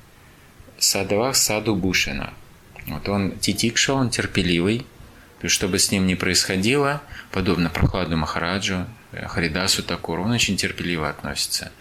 Садавах 0.78 1.36
Саду 1.36 1.76
Бушина– 1.76 2.34
вот 2.90 3.08
он 3.08 3.38
титикша, 3.38 3.94
он 3.94 4.10
терпеливый, 4.10 4.86
то 5.40 5.46
есть, 5.46 5.54
чтобы 5.54 5.78
с 5.78 5.90
ним 5.90 6.06
не 6.06 6.16
происходило, 6.16 7.02
подобно 7.32 7.70
Прохладу 7.70 8.16
Махараджу, 8.16 8.86
э, 9.12 9.26
Харидасу 9.26 9.82
Такуру, 9.82 10.24
он 10.24 10.32
очень 10.32 10.56
терпеливо 10.56 11.08
относится. 11.08 11.72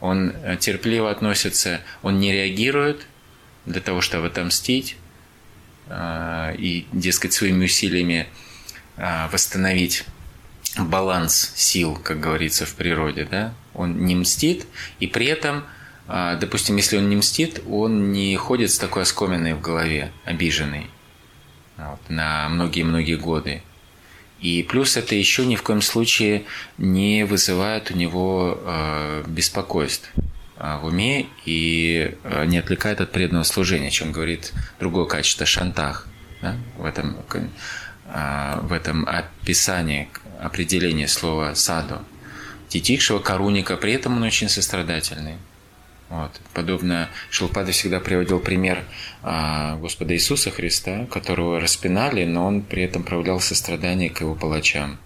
Он 0.00 0.30
э, 0.30 0.56
терпеливо 0.58 1.10
относится, 1.10 1.80
он 2.02 2.20
не 2.20 2.32
реагирует 2.32 3.06
для 3.66 3.80
того, 3.80 4.00
чтобы 4.00 4.28
отомстить 4.28 4.96
э, 5.88 6.54
и, 6.56 6.86
дескать, 6.92 7.32
своими 7.32 7.64
усилиями 7.64 8.28
восстановить 9.32 10.04
баланс 10.76 11.52
сил, 11.56 11.96
как 11.96 12.20
говорится 12.20 12.66
в 12.66 12.74
природе. 12.74 13.24
Да? 13.24 13.54
Он 13.72 14.04
не 14.04 14.14
мстит, 14.14 14.66
и 14.98 15.06
при 15.06 15.26
этом– 15.26 15.64
допустим, 16.10 16.76
если 16.76 16.96
он 16.96 17.08
не 17.08 17.16
мстит, 17.16 17.62
он 17.68 18.12
не 18.12 18.34
ходит 18.36 18.70
с 18.70 18.78
такой 18.78 19.02
оскоменной 19.02 19.54
в 19.54 19.60
голове, 19.60 20.10
обиженный 20.24 20.86
вот, 21.76 22.00
на 22.08 22.48
многие-многие 22.48 23.16
годы. 23.16 23.62
И 24.40 24.62
плюс 24.62 24.96
это 24.96 25.14
еще 25.14 25.46
ни 25.46 25.54
в 25.54 25.62
коем 25.62 25.82
случае 25.82 26.44
не 26.78 27.24
вызывает 27.24 27.90
у 27.90 27.96
него 27.96 28.58
э, 28.60 29.24
беспокойств 29.26 30.10
в 30.56 30.86
уме 30.86 31.26
и 31.46 32.14
не 32.46 32.58
отвлекает 32.58 33.00
от 33.00 33.12
преданного 33.12 33.44
служения, 33.44 33.88
о 33.88 33.90
чем 33.90 34.12
говорит 34.12 34.52
другое 34.78 35.06
качество– 35.06 35.46
шантах. 35.46 36.06
Да? 36.42 36.56
В, 36.76 36.84
этом, 36.84 37.16
в 38.04 38.72
этом 38.72 39.06
описании, 39.08 40.08
определении 40.38 41.06
слова 41.06 41.54
«саду». 41.54 42.00
Титикшего 42.68 43.20
коруника, 43.20 43.76
при 43.76 43.94
этом 43.94 44.18
он 44.18 44.22
очень 44.22 44.48
сострадательный. 44.48 45.36
Вот. 46.10 46.40
Подобно 46.54 47.08
Шилпада 47.30 47.70
всегда 47.70 48.00
приводил 48.00 48.40
пример 48.40 48.82
а, 49.22 49.76
Господа 49.76 50.14
Иисуса 50.14 50.50
Христа, 50.50 51.06
которого 51.06 51.60
распинали, 51.60 52.24
но 52.24 52.46
он 52.46 52.62
при 52.62 52.82
этом 52.82 53.04
проявлял 53.04 53.40
сострадание 53.40 54.10
к 54.10 54.20
его 54.20 54.34
палачам. 54.34 54.98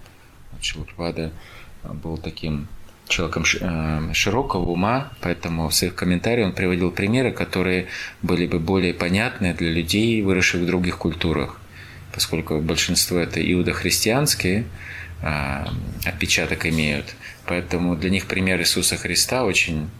Вот 0.53 0.65
Шилпада 0.65 1.31
был 1.83 2.17
таким 2.17 2.69
человеком 3.07 3.45
э, 3.61 4.15
широкого 4.15 4.65
ума, 4.65 5.13
поэтому 5.21 5.69
в 5.69 5.75
своих 5.75 5.95
комментариях 5.95 6.49
он 6.49 6.55
приводил 6.55 6.91
примеры, 6.91 7.33
которые 7.33 7.89
были 8.23 8.47
бы 8.47 8.59
более 8.59 8.95
понятны 8.95 9.53
для 9.53 9.71
людей, 9.71 10.23
выросших 10.23 10.63
в 10.63 10.67
других 10.67 10.97
культурах, 10.97 11.61
поскольку 12.15 12.61
большинство 12.61 13.19
это 13.19 13.41
иудохристианские 13.53 14.65
а, 15.21 15.69
отпечаток 16.07 16.65
имеют. 16.65 17.15
Поэтому 17.45 17.95
для 17.95 18.09
них 18.09 18.27
пример 18.27 18.59
Иисуса 18.61 18.97
Христа 18.97 19.45
очень 19.45 19.91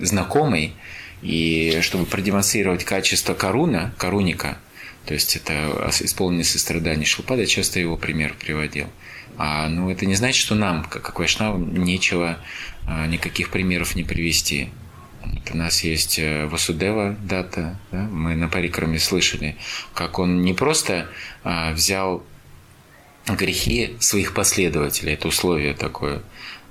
знакомый, 0.00 0.74
и 1.22 1.78
чтобы 1.82 2.06
продемонстрировать 2.06 2.84
качество 2.84 3.34
коруна, 3.34 3.92
коруника, 3.98 4.58
то 5.04 5.14
есть 5.14 5.36
это 5.36 5.90
исполненное 6.00 6.44
сострадание 6.44 7.06
Шилпада, 7.06 7.46
часто 7.46 7.80
его 7.80 7.96
пример 7.96 8.34
приводил. 8.38 8.88
А, 9.38 9.68
ну, 9.68 9.90
это 9.90 10.04
не 10.04 10.14
значит, 10.14 10.40
что 10.40 10.54
нам, 10.54 10.84
как 10.84 11.18
вайшнав, 11.18 11.58
нечего 11.58 12.38
а, 12.86 13.06
никаких 13.06 13.50
примеров 13.50 13.94
не 13.94 14.04
привести. 14.04 14.70
Вот 15.24 15.50
у 15.52 15.56
нас 15.56 15.82
есть 15.84 16.18
э, 16.18 16.46
Васудева 16.46 17.16
дата, 17.22 17.78
да? 17.92 17.98
мы 17.98 18.34
на 18.34 18.48
Парикраме 18.48 18.98
слышали, 18.98 19.56
как 19.94 20.18
он 20.18 20.42
не 20.42 20.54
просто 20.54 21.08
а, 21.44 21.72
взял 21.72 22.24
грехи 23.26 23.96
своих 24.00 24.32
последователей, 24.32 25.14
это 25.14 25.28
условие 25.28 25.74
такое, 25.74 26.22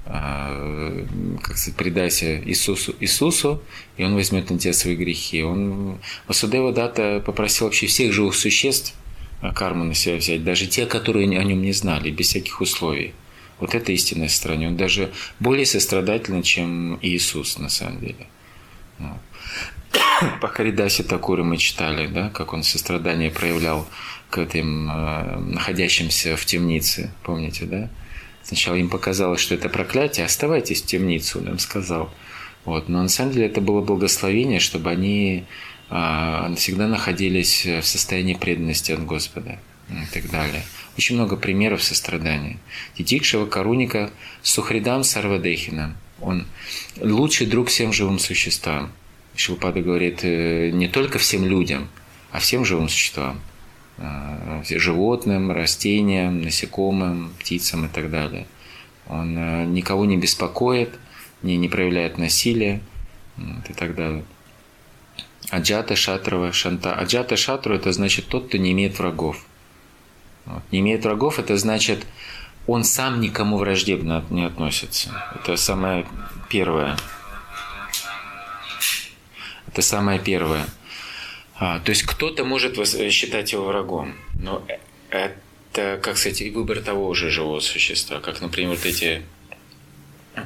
как 0.08 1.58
сказать, 1.58 1.76
предайся 1.76 2.42
Иисусу, 2.46 2.96
Иисусу, 3.00 3.62
и 3.98 4.04
Он 4.04 4.16
возьмет 4.16 4.50
на 4.50 4.58
тебя 4.58 4.74
свои 4.74 4.96
грехи. 4.96 5.44
Он, 5.44 6.00
Васудева 6.28 6.72
Дата 6.72 7.22
попросил 7.26 7.68
вообще 7.68 7.88
всех 7.88 8.14
живых 8.14 8.36
существ 8.36 8.94
а, 9.42 9.52
карму 9.54 9.84
на 9.84 9.94
себя 9.94 10.16
взять, 10.16 10.44
даже 10.44 10.68
те, 10.68 10.86
которые 10.86 11.26
о 11.40 11.44
нем 11.44 11.62
не 11.62 11.74
знали, 11.74 12.10
без 12.10 12.28
всяких 12.28 12.62
условий. 12.62 13.14
Вот 13.60 13.76
это 13.76 13.92
истинная 13.92 14.30
стороне. 14.30 14.68
Он 14.68 14.78
даже 14.78 15.12
более 15.40 15.66
сострадательный, 15.66 16.44
чем 16.44 17.00
Иисус, 17.02 17.58
на 17.58 17.70
самом 17.70 18.00
деле. 18.00 18.28
По 20.42 20.48
Харидасе 20.48 21.04
Такуры 21.04 21.44
мы 21.44 21.58
читали, 21.58 22.08
да, 22.08 22.30
как 22.30 22.54
он 22.54 22.64
сострадание 22.64 23.32
проявлял 23.32 23.88
к 24.30 24.38
этим 24.38 24.90
э, 24.90 25.40
находящимся 25.40 26.36
в 26.36 26.46
темнице, 26.46 27.12
помните, 27.24 27.66
да? 27.66 27.90
Сначала 28.48 28.76
им 28.76 28.90
показалось, 28.90 29.42
что 29.42 29.56
это 29.56 29.68
проклятие, 29.68 30.26
оставайтесь 30.26 30.82
в 30.82 30.86
темнице, 30.86 31.38
он 31.38 31.50
им 31.50 31.60
сказал. 31.60 32.10
Вот. 32.64 32.88
Но 32.88 33.02
на 33.02 33.10
самом 33.10 33.34
деле 33.34 33.48
это 33.48 33.60
было 33.60 33.82
благословение, 33.82 34.62
чтобы 34.62 34.90
они 34.90 35.44
а, 35.90 36.56
всегда 36.56 36.88
находились 36.88 37.66
в 37.66 37.84
состоянии 37.84 38.36
преданности 38.36 38.94
от 38.94 39.06
Господа 39.06 39.60
и 39.90 40.14
так 40.14 40.30
далее. 40.32 40.64
Очень 40.98 41.18
много 41.18 41.36
примеров 41.36 41.84
сострадания. 41.84 42.58
Титикшева 42.98 43.48
Каруника 43.48 44.12
Сухридам 44.44 45.04
Сарвадехина. 45.04 45.98
Он 46.22 46.48
лучший 47.02 47.48
друг 47.48 47.68
всем 47.68 47.92
живым 47.92 48.18
существам. 48.18 48.94
Шилпада 49.36 49.82
говорит 49.82 50.22
э, 50.24 50.70
не 50.70 50.88
только 50.88 51.20
всем 51.20 51.44
людям, 51.44 51.90
а 52.32 52.40
всем 52.40 52.64
живым 52.64 52.88
существам. 52.88 53.42
Э, 54.00 54.62
животным, 54.70 55.52
растениям, 55.52 56.42
насекомым, 56.42 57.34
птицам 57.40 57.86
и 57.86 57.90
так 57.90 58.12
далее. 58.12 58.46
Он 59.08 59.36
э, 59.38 59.66
никого 59.66 60.06
не 60.06 60.18
беспокоит, 60.18 60.92
не, 61.42 61.58
не 61.58 61.68
проявляет 61.68 62.18
насилия 62.20 62.82
вот, 63.38 63.70
и 63.70 63.74
так 63.74 63.96
далее. 63.96 64.24
Аджата 65.50 65.96
Шатрова 65.96 66.52
Шанта. 66.52 66.94
Аджата 66.94 67.38
Шатру 67.38 67.74
это 67.74 67.92
значит 67.92 68.28
тот, 68.28 68.50
кто 68.50 68.58
не 68.58 68.74
имеет 68.74 69.00
врагов. 69.00 69.44
Вот. 70.46 70.62
Не 70.72 70.80
имеет 70.80 71.04
врагов 71.04 71.40
это 71.40 71.58
значит 71.58 72.06
он 72.68 72.84
сам 72.84 73.22
никому 73.22 73.58
враждебно 73.58 74.26
не 74.30 74.44
относится. 74.44 75.10
Это 75.36 75.56
самое 75.56 76.06
первое. 76.50 76.98
Это 79.68 79.82
самое 79.82 80.20
первое. 80.20 80.66
А, 81.60 81.80
то 81.80 81.90
есть 81.90 82.04
кто-то 82.04 82.44
может 82.44 82.76
считать 83.12 83.52
его 83.52 83.66
врагом, 83.66 84.16
но 84.40 84.64
это, 85.10 86.00
как 86.02 86.18
сказать, 86.18 86.42
выбор 86.54 86.82
того 86.82 87.14
же 87.14 87.32
живого 87.32 87.60
существа. 87.60 88.20
Как, 88.20 88.42
например, 88.42 88.72
вот 88.76 88.86
эти 88.86 89.24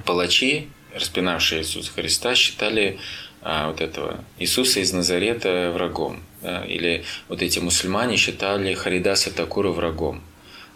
палачи, 0.05 0.69
распинавшие 0.93 1.61
Иисуса 1.61 1.91
Христа, 1.91 2.33
считали 2.35 2.97
а, 3.41 3.67
вот 3.67 3.81
этого 3.81 4.23
Иисуса 4.39 4.79
из 4.79 4.93
Назарета 4.93 5.71
врагом. 5.73 6.21
Да? 6.41 6.63
Или 6.63 7.03
вот 7.27 7.41
эти 7.41 7.59
мусульмане 7.59 8.15
считали 8.15 8.73
Харидаса 8.73 9.33
Такура 9.33 9.69
врагом. 9.69 10.21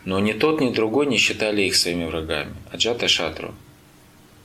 Но 0.04 0.20
ни 0.20 0.34
тот, 0.34 0.62
ни 0.62 0.72
другой 0.72 1.06
не 1.08 1.18
считали 1.18 1.64
их 1.64 1.76
своими 1.76 2.06
врагами. 2.06 2.54
Аджата 2.72 3.08
Шатру. 3.08 3.56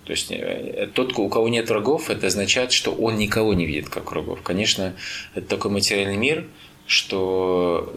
То 0.04 0.12
есть 0.12 0.30
э, 0.30 0.88
тот, 0.92 1.16
у 1.18 1.28
кого 1.28 1.48
нет 1.48 1.68
врагов, 1.68 2.10
это 2.10 2.26
означает, 2.26 2.72
что 2.72 2.92
он 2.92 3.16
никого 3.16 3.54
не 3.54 3.66
видит 3.66 3.88
как 3.88 4.10
врагов. 4.10 4.42
Конечно, 4.42 4.94
это 5.34 5.46
такой 5.46 5.70
материальный 5.70 6.16
мир, 6.16 6.46
что 6.86 7.94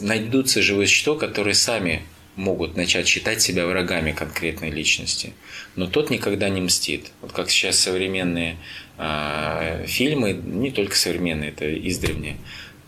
найдутся 0.00 0.60
живые 0.62 0.86
существа, 0.86 1.16
которые 1.16 1.54
сами 1.54 2.02
могут 2.36 2.76
начать 2.76 3.06
считать 3.06 3.40
себя 3.40 3.66
врагами 3.66 4.12
конкретной 4.12 4.70
личности. 4.70 5.32
Но 5.76 5.86
тот 5.86 6.10
никогда 6.10 6.48
не 6.48 6.60
мстит. 6.60 7.12
Вот 7.22 7.32
как 7.32 7.50
сейчас 7.50 7.78
современные 7.78 8.56
э, 8.98 9.84
фильмы, 9.86 10.32
не 10.32 10.70
только 10.70 10.96
современные, 10.96 11.50
это 11.50 11.72
издревние, 11.88 12.36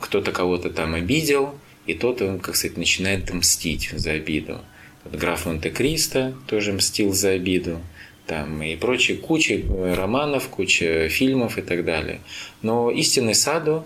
кто-то 0.01 0.33
кого-то 0.33 0.71
там 0.71 0.95
обидел, 0.95 1.59
и 1.87 1.95
тот, 1.95 2.19
как 2.19 2.57
сказать, 2.57 2.77
начинает 2.77 3.33
мстить 3.33 3.91
за 3.93 4.13
обиду. 4.13 4.61
Вот 5.05 5.15
граф 5.15 5.47
Монте-Кристо 5.47 6.35
тоже 6.49 6.73
мстил 6.73 7.13
за 7.13 7.31
обиду. 7.31 7.81
Там 8.27 8.63
и 8.63 8.75
прочие 8.77 9.17
куча 9.17 9.63
романов, 9.95 10.49
куча 10.49 11.09
фильмов 11.09 11.59
и 11.59 11.63
так 11.63 11.85
далее. 11.85 12.21
Но 12.63 12.91
истинный 12.91 13.35
саду, 13.35 13.85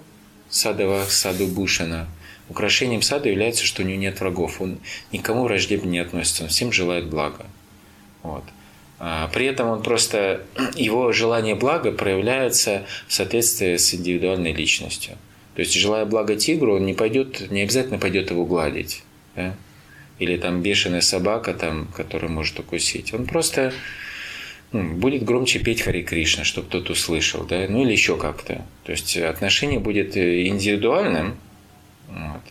садова 0.48 1.04
саду 1.08 1.46
Бушина– 1.46 2.08
Украшением 2.50 3.00
сада 3.00 3.28
является, 3.28 3.64
что 3.64 3.82
у 3.82 3.86
него 3.86 4.00
нет 4.00 4.18
врагов. 4.18 4.60
Он 4.60 4.80
никому 5.12 5.44
враждебно 5.44 5.88
не 5.88 6.00
относится, 6.00 6.42
он 6.42 6.48
всем 6.48 6.72
желает 6.72 7.06
блага. 7.06 7.46
Вот. 8.24 8.42
А 8.98 9.28
при 9.28 9.46
этом 9.46 9.68
он 9.68 9.82
просто, 9.84 10.42
его 10.74 11.12
желание 11.12 11.54
блага 11.54 11.92
проявляется 11.92 12.86
в 13.06 13.12
соответствии 13.12 13.76
с 13.76 13.94
индивидуальной 13.94 14.52
личностью. 14.52 15.16
То 15.54 15.60
есть, 15.60 15.74
желая 15.74 16.04
блага 16.04 16.34
тигру, 16.34 16.74
он 16.74 16.86
не 16.86 16.94
пойдет, 16.94 17.50
не 17.52 17.62
обязательно 17.62 17.98
пойдет 17.98 18.32
его 18.32 18.44
гладить. 18.44 19.04
Да? 19.36 19.54
Или 20.18 20.36
там 20.36 20.60
бешеная 20.60 21.02
собака, 21.02 21.54
там, 21.54 21.86
которая 21.96 22.32
может 22.32 22.58
укусить. 22.58 23.14
Он 23.14 23.26
просто 23.26 23.72
будет 24.72 25.24
громче 25.24 25.58
петь 25.58 25.82
Хари 25.82 26.02
Кришна, 26.02 26.44
чтобы 26.44 26.68
кто-то 26.68 26.92
услышал, 26.92 27.44
да, 27.44 27.66
ну 27.68 27.82
или 27.82 27.92
еще 27.92 28.16
как-то. 28.16 28.64
То 28.84 28.92
есть 28.92 29.16
отношение 29.16 29.80
будет 29.80 30.16
индивидуальным, 30.16 31.36
вот. 32.08 32.42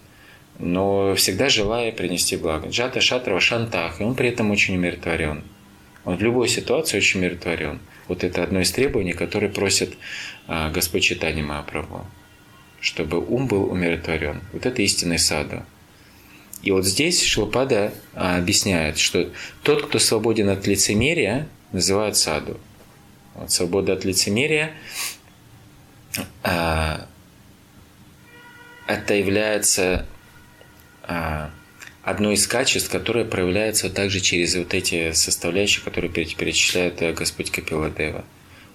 Но 0.59 1.15
всегда 1.15 1.47
желая 1.47 1.91
принести 1.93 2.35
благо. 2.35 2.67
Джата 2.67 2.99
Шатрава 2.99 3.39
Шантах, 3.39 4.01
и 4.01 4.03
он 4.03 4.15
при 4.15 4.27
этом 4.29 4.51
очень 4.51 4.75
умиротворен. 4.75 5.43
Он 6.03 6.17
в 6.17 6.21
любой 6.21 6.49
ситуации 6.49 6.97
очень 6.97 7.21
умиротворен. 7.21 7.79
Вот 8.07 8.23
это 8.23 8.43
одно 8.43 8.59
из 8.59 8.71
требований, 8.71 9.13
которые 9.13 9.49
просит 9.49 9.93
а, 10.47 10.69
Господь 10.71 11.03
Читани 11.03 11.41
Махапрабху, 11.41 12.05
чтобы 12.81 13.19
ум 13.19 13.47
был 13.47 13.71
умиротворен. 13.71 14.41
Вот 14.51 14.65
это 14.65 14.81
истинный 14.81 15.19
саду. 15.19 15.63
И 16.61 16.71
вот 16.71 16.85
здесь 16.85 17.23
Шилпада 17.23 17.93
а, 18.13 18.37
объясняет, 18.37 18.97
что 18.97 19.29
тот, 19.63 19.85
кто 19.85 19.99
свободен 19.99 20.49
от 20.49 20.67
лицемерия, 20.67 21.47
называют 21.71 22.17
саду. 22.17 22.59
Вот 23.35 23.51
свобода 23.51 23.93
от 23.93 24.05
лицемерия 24.05 24.71
а, 26.43 27.07
это 28.87 29.13
является 29.13 30.05
а, 31.03 31.51
одно 32.03 32.31
из 32.31 32.47
качеств, 32.47 32.89
которое 32.89 33.25
проявляется 33.25 33.89
также 33.89 34.19
через 34.19 34.55
вот 34.55 34.73
эти 34.73 35.11
составляющие, 35.13 35.83
которые 35.83 36.11
перечисляет 36.11 37.01
э, 37.01 37.13
Господь 37.13 37.51
Капиладева. 37.51 38.25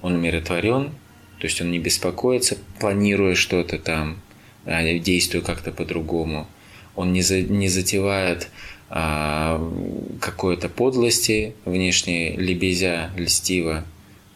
Он 0.03 0.15
умиротворен, 0.15 0.91
то 1.39 1.47
есть 1.47 1.61
он 1.61 1.71
не 1.71 1.79
беспокоится, 1.79 2.57
планируя 2.79 3.35
что-то 3.35 3.79
там, 3.79 4.21
действуя 4.65 5.43
как-то 5.43 5.73
по-другому. 5.73 6.47
Он 6.95 7.13
не, 7.13 7.23
за, 7.23 7.43
не 7.43 7.69
затевает 7.69 8.45
а, 8.45 8.74
какой-то 8.89 10.69
подлости 10.69 11.55
внешней, 11.65 12.37
лебезя, 12.37 13.11
льстиво, 13.17 13.85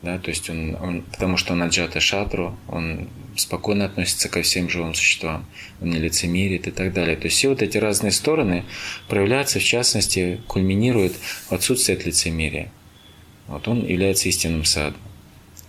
да, 0.02 0.18
то 0.18 0.30
есть 0.30 0.48
он, 0.48 0.76
он, 0.80 1.02
потому 1.02 1.36
что 1.36 1.54
он 1.54 1.62
аджата 1.62 2.00
шатру, 2.00 2.56
он 2.68 3.08
спокойно 3.36 3.84
относится 3.86 4.28
ко 4.28 4.42
всем 4.42 4.68
живым 4.68 4.94
существам, 4.94 5.44
он 5.80 5.90
не 5.90 5.98
лицемерит 5.98 6.68
и 6.68 6.70
так 6.70 6.92
далее. 6.92 7.16
То 7.16 7.26
есть 7.26 7.36
все 7.36 7.48
вот 7.48 7.62
эти 7.62 7.78
разные 7.78 8.12
стороны 8.12 8.64
проявляются, 9.08 9.58
в 9.58 9.64
частности, 9.64 10.40
кульминируют 10.46 11.14
в 11.48 11.52
отсутствии 11.52 11.94
от 11.94 12.06
лицемерия. 12.06 12.70
Вот 13.48 13.66
он 13.66 13.84
является 13.84 14.28
истинным 14.28 14.64
садом. 14.64 15.00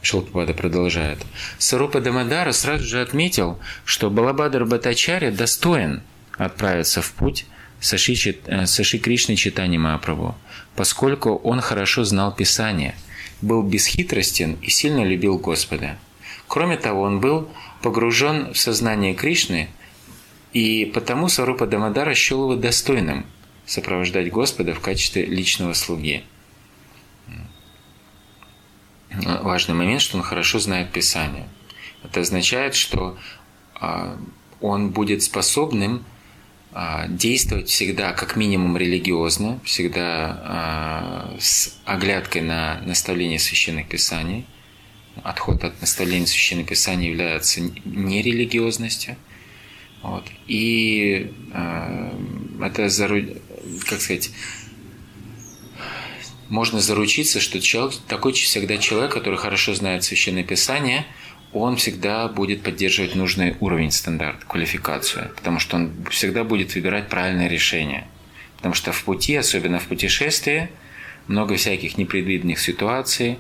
Шилпада 0.02 0.54
продолжает. 0.54 1.20
Сарупа 1.58 2.00
Дамадара 2.00 2.52
сразу 2.52 2.86
же 2.86 3.02
отметил, 3.02 3.60
что 3.84 4.10
Балабадар 4.10 4.66
Батачаря 4.66 5.32
достоин 5.32 6.02
отправиться 6.38 7.02
в 7.02 7.12
путь 7.14 7.46
Саши, 7.80 8.14
э, 8.46 8.66
Саши 8.66 8.98
Кришны 8.98 9.36
Читани 9.36 9.78
Мапрабу, 9.78 10.36
поскольку 10.76 11.36
он 11.36 11.62
хорошо 11.62 12.04
знал 12.04 12.34
Писание– 12.34 12.96
был 13.42 13.64
бесхитростен 13.64 14.58
и 14.62 14.70
сильно 14.70 15.04
любил 15.04 15.38
Господа. 15.38 15.98
Кроме 16.48 16.78
того, 16.78 17.02
он 17.02 17.20
был 17.20 17.50
погружен 17.82 18.54
в 18.54 18.58
сознание 18.58 19.14
Кришны, 19.14 19.70
и 20.52 20.86
потому 20.86 21.30
Сарупа 21.30 21.68
Дамадара 21.68 22.14
счел 22.16 22.44
его 22.44 22.56
достойным 22.56 23.26
сопровождать 23.66 24.32
Господа 24.32 24.74
в 24.74 24.80
качестве 24.80 25.26
личного 25.26 25.74
слуги. 25.74 26.24
Важный 29.12 29.76
момент, 29.76 30.02
что 30.02 30.18
он 30.18 30.24
хорошо 30.24 30.60
знает 30.60 30.92
Писание. 30.92 31.48
Это 32.04 32.22
означает, 32.22 32.76
что 32.76 33.18
а, 33.76 34.18
он 34.62 34.90
будет 34.90 35.24
способным 35.24 36.06
действовать 37.08 37.70
всегда 37.70 38.14
как 38.14 38.36
минимум 38.36 38.78
религиозно, 38.78 39.60
всегда 39.64 40.42
а, 40.44 41.38
с 41.40 41.80
оглядкой 41.86 42.44
на 42.44 42.82
наставление 42.82 43.40
священных 43.40 43.88
писаний. 43.88 44.46
Отход 45.24 45.64
от 45.64 45.82
наставления 45.82 46.28
священных 46.28 46.68
писаний 46.68 47.10
является 47.10 47.62
нерелигиозностью. 47.86 49.18
Вот. 50.02 50.26
И 50.48 51.34
э, 51.52 52.12
это, 52.62 52.90
как 53.86 54.00
сказать, 54.00 54.32
можно 56.48 56.80
заручиться, 56.80 57.42
что 57.42 57.60
человек, 57.60 58.00
такой 58.08 58.32
всегда 58.32 58.78
человек, 58.78 59.12
который 59.12 59.38
хорошо 59.38 59.74
знает 59.74 60.04
священное 60.04 60.44
писание– 60.44 61.06
он 61.54 61.78
всегда 61.78 62.28
будет 62.28 62.62
поддерживать 62.62 63.16
нужный 63.16 63.56
уровень 63.60 63.92
стандарт, 63.92 64.44
квалификацию, 64.46 65.32
потому 65.36 65.60
что 65.60 65.78
он 65.78 65.92
всегда 66.12 66.44
будет 66.44 66.76
выбирать 66.76 67.10
правильное 67.10 67.48
решение. 67.48 68.08
Потому 68.58 68.76
что 68.76 68.92
в 68.92 69.04
пути, 69.04 69.36
особенно 69.36 69.80
в 69.80 69.88
путешествии, 69.88 70.70
много 71.28 71.56
всяких 71.56 71.98
непредвиденных 71.98 72.60
ситуаций, 72.60 73.40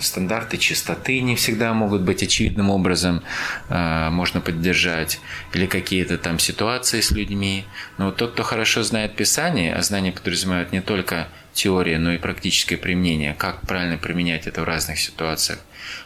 стандарты 0.00 0.58
чистоты 0.58 1.20
не 1.20 1.36
всегда 1.36 1.72
могут 1.72 2.02
быть 2.02 2.22
очевидным 2.22 2.70
образом 2.70 3.22
а, 3.68 4.10
можно 4.10 4.40
поддержать, 4.40 5.20
или 5.54 5.66
какие-то 5.66 6.18
там 6.18 6.38
ситуации 6.38 7.00
с 7.00 7.10
людьми. 7.10 7.64
Но 7.96 8.12
тот, 8.12 8.32
кто 8.32 8.42
хорошо 8.42 8.82
знает 8.82 9.16
Писание, 9.16 9.74
а 9.74 9.82
знание 9.82 10.12
подразумевает 10.12 10.72
не 10.72 10.82
только 10.82 11.28
теория, 11.54 11.98
но 11.98 12.12
и 12.12 12.18
практическое 12.18 12.76
применение, 12.76 13.34
как 13.34 13.62
правильно 13.62 13.96
применять 13.96 14.46
это 14.46 14.60
в 14.60 14.64
разных 14.64 14.98
ситуациях, 14.98 15.60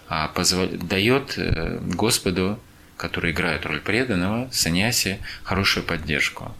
а 0.08 0.32
дает 0.82 1.34
э, 1.36 1.78
Господу, 1.82 2.60
который 2.96 3.32
играет 3.32 3.66
роль 3.66 3.80
преданного, 3.80 4.48
саньяси, 4.52 5.18
хорошую 5.42 5.84
поддержку. 5.84 6.54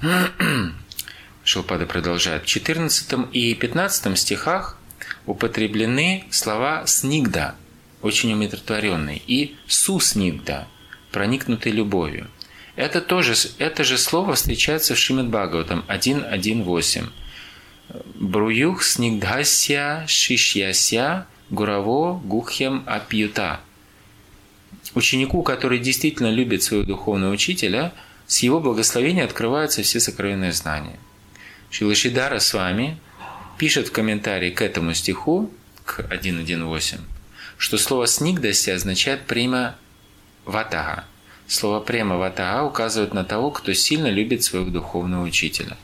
Шилпада 1.44 1.84
продолжает. 1.84 2.44
В 2.44 2.46
14 2.46 3.28
и 3.32 3.54
15 3.54 4.18
стихах 4.18 4.78
употреблены 5.26 6.24
слова 6.30 6.84
«снигда», 6.86 7.54
очень 8.02 8.32
умиротворенный, 8.32 9.22
и 9.26 9.56
«суснигда», 9.66 10.68
проникнутый 11.12 11.72
любовью. 11.72 12.28
Это, 12.76 13.00
тоже, 13.00 13.34
это 13.58 13.84
же 13.84 13.98
слово 13.98 14.34
встречается 14.34 14.94
в 14.94 14.98
Шримад 14.98 15.28
Бхагаватам 15.28 15.84
1.1.8. 15.88 17.08
Бруюх 18.14 18.82
снигдхася 18.82 20.04
шишьяся 20.08 21.26
гураво 21.50 22.18
гухьям 22.18 22.82
апьюта. 22.86 23.60
Ученику, 24.94 25.42
который 25.42 25.78
действительно 25.78 26.30
любит 26.30 26.62
своего 26.62 26.84
духовного 26.84 27.32
учителя, 27.32 27.92
с 28.26 28.40
его 28.40 28.60
благословения 28.60 29.24
открываются 29.24 29.82
все 29.82 30.00
сокровенные 30.00 30.52
знания. 30.52 30.98
Шилашидара 31.70 32.38
с 32.38 32.54
вами 32.54 32.98
пишет 33.58 33.88
в 33.88 33.92
комментарии 33.92 34.50
к 34.50 34.62
этому 34.62 34.94
стиху, 34.94 35.50
к 35.84 36.00
1.1.8, 36.00 37.00
что 37.58 37.78
слово 37.78 38.06
«снигдаси» 38.06 38.70
означает 38.70 39.26
«према 39.26 39.76
ватага». 40.44 41.04
Слово 41.46 41.80
«према 41.80 42.16
ватага» 42.16 42.64
указывает 42.64 43.14
на 43.14 43.24
того, 43.24 43.50
кто 43.50 43.72
сильно 43.74 44.08
любит 44.08 44.42
своего 44.42 44.70
духовного 44.70 45.24
учителя. 45.24 45.76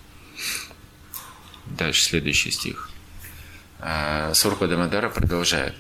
Дальше 1.67 2.03
следующий 2.03 2.51
стих. 2.51 2.91
а, 3.79 4.33
Сурпа 4.35 4.67
Дамадара 4.67 5.09
продолжает. 5.09 5.75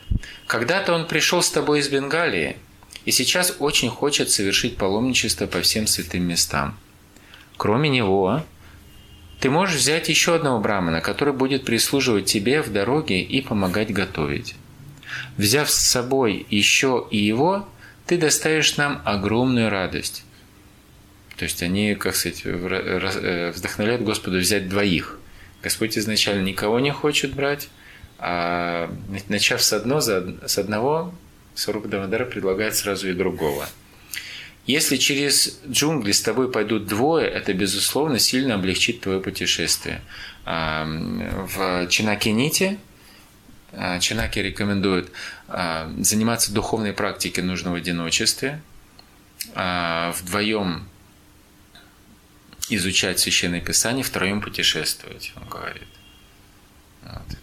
«Когда-то 0.47 0.95
он 0.95 1.07
пришел 1.07 1.43
с 1.43 1.51
тобой 1.51 1.80
из 1.80 1.88
Бенгалии, 1.88 2.57
и 3.05 3.11
сейчас 3.11 3.57
очень 3.59 3.88
хочет 3.88 4.30
совершить 4.30 4.76
паломничество 4.76 5.47
по 5.47 5.61
всем 5.62 5.86
святым 5.86 6.24
местам. 6.24 6.78
Кроме 7.57 7.88
него, 7.88 8.45
ты 9.41 9.49
можешь 9.49 9.76
взять 9.76 10.09
еще 10.09 10.36
одного 10.36 10.61
брамана, 10.61 11.01
который 11.01 11.32
будет 11.32 11.64
прислуживать 11.64 12.26
тебе 12.26 12.62
в 12.62 12.70
дороге 12.70 13.22
и 13.22 13.41
помогать 13.41 13.93
готовить. 13.93 14.55
Взяв 15.36 15.70
с 15.70 15.80
собой 15.80 16.47
еще 16.51 17.07
и 17.11 17.16
его, 17.16 17.66
ты 18.07 18.18
доставишь 18.18 18.76
нам 18.76 19.01
огромную 19.05 19.70
радость. 19.70 20.24
То 21.36 21.45
есть 21.45 21.62
они, 21.62 21.95
как 21.95 22.14
сказать, 22.14 22.43
э, 22.45 23.53
вдохновляют 23.57 24.03
Господа 24.03 24.36
взять 24.36 24.68
двоих. 24.68 25.18
Господь 25.62 25.97
изначально 25.97 26.43
никого 26.43 26.78
не 26.80 26.93
хочет 26.93 27.34
брать, 27.34 27.68
а 28.18 28.95
начав 29.28 29.62
с, 29.62 29.72
одно, 29.72 30.01
с 30.01 30.59
одного, 30.59 31.14
Саруп 31.55 31.86
Дамадара 31.86 32.26
предлагает 32.26 32.76
сразу 32.76 33.09
и 33.09 33.14
другого. 33.14 33.66
Если 34.66 34.96
через 34.96 35.58
джунгли 35.68 36.12
с 36.12 36.22
тобой 36.22 36.50
пойдут 36.50 36.86
двое, 36.86 37.26
это, 37.26 37.52
безусловно, 37.52 38.18
сильно 38.18 38.54
облегчит 38.54 39.00
твое 39.00 39.20
путешествие. 39.20 40.02
А, 40.44 40.84
в 40.86 41.88
Чинакените 41.88 42.78
а, 43.72 43.98
Чинаки 43.98 44.38
рекомендует 44.38 45.11
а, 45.48 45.92
заниматься 45.98 46.52
духовной 46.52 46.92
практикой 46.92 47.40
нужного 47.40 47.78
одиночестве, 47.78 48.61
вдвоем 49.54 50.86
изучать 52.68 53.18
Священное 53.18 53.61
Писание, 53.61 54.04
втроем 54.04 54.40
путешествовать, 54.40 55.32
он 55.34 55.48
говорит. 55.48 55.88
Вот. 57.02 57.38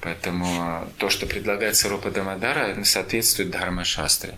Поэтому 0.00 0.90
то, 0.98 1.08
что 1.08 1.26
предлагает 1.26 1.76
Сарупа 1.76 2.10
Дамадара, 2.10 2.82
соответствует 2.84 3.50
Дхарма 3.50 3.84
Шастре. 3.84 4.34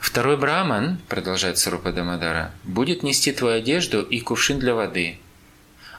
Второй 0.00 0.38
браман, 0.38 0.98
продолжает 1.08 1.58
Сарупа 1.58 1.92
Дамадара, 1.92 2.52
будет 2.64 3.02
нести 3.02 3.32
твою 3.32 3.58
одежду 3.58 4.00
и 4.00 4.18
кувшин 4.20 4.58
для 4.58 4.74
воды, 4.74 5.18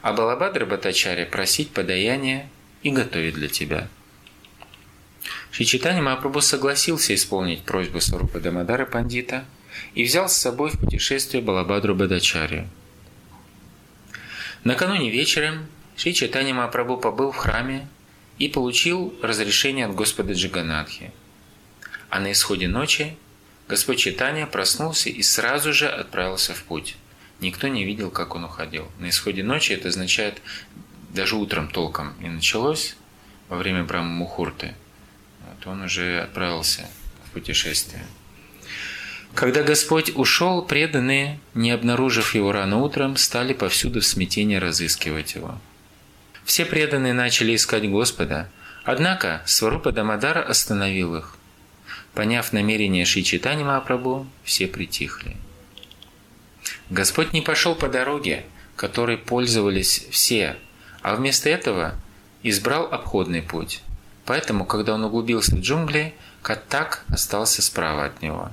а 0.02 0.12
Балабадра 0.12 0.66
Батачаре 0.66 1.26
просить 1.28 1.70
подаяние 1.70 2.50
и 2.82 2.90
готовить 2.90 3.36
для 3.36 3.48
тебя. 3.48 3.88
Шичитани 5.52 6.02
Махапрабху 6.02 6.42
согласился 6.42 7.14
исполнить 7.14 7.62
просьбу 7.62 8.02
Сарупа 8.02 8.40
Дамадара 8.40 8.86
Пандита 8.86 9.46
и 9.94 10.04
взял 10.04 10.28
с 10.28 10.36
собой 10.36 10.72
в 10.72 10.80
путешествие 10.80 11.44
Балабадру 11.44 11.94
Бадачарию. 11.94 12.68
Накануне 14.64 15.12
вечером 15.12 15.68
Шри 15.96 16.16
Чайтани 16.16 16.54
Махапрабху 16.54 16.98
побыл 16.98 17.32
в 17.32 17.38
храме 17.38 17.88
и 18.40 18.50
получил 18.50 19.14
разрешение 19.22 19.86
от 19.86 19.94
Господа 19.94 20.34
Джиганатхи. 20.34 21.12
А 22.10 22.20
на 22.20 22.32
исходе 22.32 22.68
ночи 22.68 23.16
Господь 23.72 23.98
Читания 23.98 24.46
проснулся 24.46 25.10
и 25.10 25.24
сразу 25.24 25.74
же 25.74 25.88
отправился 25.88 26.54
в 26.54 26.62
путь. 26.64 26.96
Никто 27.40 27.68
не 27.68 27.86
видел, 27.86 28.12
как 28.12 28.36
он 28.36 28.44
уходил. 28.44 28.92
На 29.00 29.10
исходе 29.10 29.44
ночи 29.44 29.72
это 29.72 29.88
означает, 29.88 30.42
даже 31.10 31.36
утром 31.36 31.70
толком 31.70 32.14
не 32.20 32.30
началось, 32.30 32.96
во 33.50 33.58
время 33.58 33.84
Брахма 33.84 34.10
Мухурты, 34.10 34.76
вот 35.48 35.66
он 35.66 35.82
уже 35.84 36.22
отправился 36.22 36.88
в 37.26 37.32
путешествие. 37.32 38.06
Когда 39.34 39.64
Господь 39.64 40.12
ушел, 40.16 40.62
преданные, 40.62 41.40
не 41.54 41.72
обнаружив 41.72 42.36
его 42.36 42.52
рано 42.52 42.80
утром, 42.80 43.16
стали 43.16 43.54
повсюду 43.54 44.02
в 44.02 44.06
смятении 44.06 44.58
разыскивать 44.58 45.34
его– 45.36 45.58
все 46.44 46.66
преданные 46.66 47.14
начали 47.14 47.56
искать 47.56 47.90
Господа, 47.90 48.50
однако 48.84 49.42
Сварупа 49.46 49.92
Дамадара 49.92 50.42
остановил 50.42 51.16
их. 51.16 51.38
Поняв 52.14 52.52
намерение 52.54 53.06
Шичитани 53.06 53.64
Махапрабху, 53.64 54.28
все 54.44 54.68
притихли. 54.68 55.38
Господь 56.90 57.34
не 57.34 57.42
пошел 57.42 57.74
по 57.76 57.88
дороге, 57.88 58.44
которой 58.76 59.18
пользовались 59.18 60.06
все, 60.12 60.58
а 61.02 61.16
вместо 61.16 61.50
этого 61.50 61.96
избрал 62.44 62.86
обходный 62.92 63.42
путь. 63.42 63.82
Поэтому, 64.26 64.66
когда 64.66 64.94
он 64.96 65.04
углубился 65.04 65.56
в 65.56 65.62
джунгли, 65.62 66.14
Каттак 66.42 67.06
остался 67.08 67.62
справа 67.62 68.06
от 68.06 68.22
него. 68.22 68.52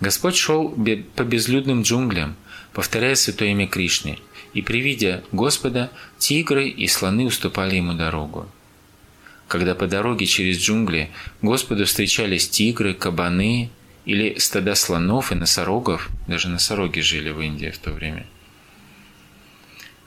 Господь 0.00 0.36
шел 0.36 0.68
по 0.68 1.24
безлюдным 1.24 1.82
джунглям, 1.82 2.36
повторяя 2.72 3.14
святое 3.14 3.50
имя 3.50 3.66
Кришны– 3.66 4.18
и 4.52 4.62
при 4.62 4.80
виде 4.80 5.22
Господа 5.32 5.90
тигры 6.18 6.68
и 6.68 6.86
слоны 6.86 7.26
уступали 7.26 7.76
ему 7.76 7.94
дорогу. 7.94 8.48
Когда 9.50 9.74
по 9.74 9.88
дороге 9.88 10.26
через 10.26 10.58
джунгли 10.58 11.10
Господу 11.42 11.84
встречались 11.84 12.48
тигры, 12.48 12.94
кабаны 12.94 13.70
или 14.04 14.38
стада 14.38 14.76
слонов 14.76 15.32
и 15.32 15.34
носорогов, 15.34 16.08
даже 16.28 16.48
носороги 16.48 17.00
жили 17.00 17.30
в 17.30 17.40
Индии 17.40 17.70
в 17.70 17.78
то 17.78 17.90
время, 17.90 18.28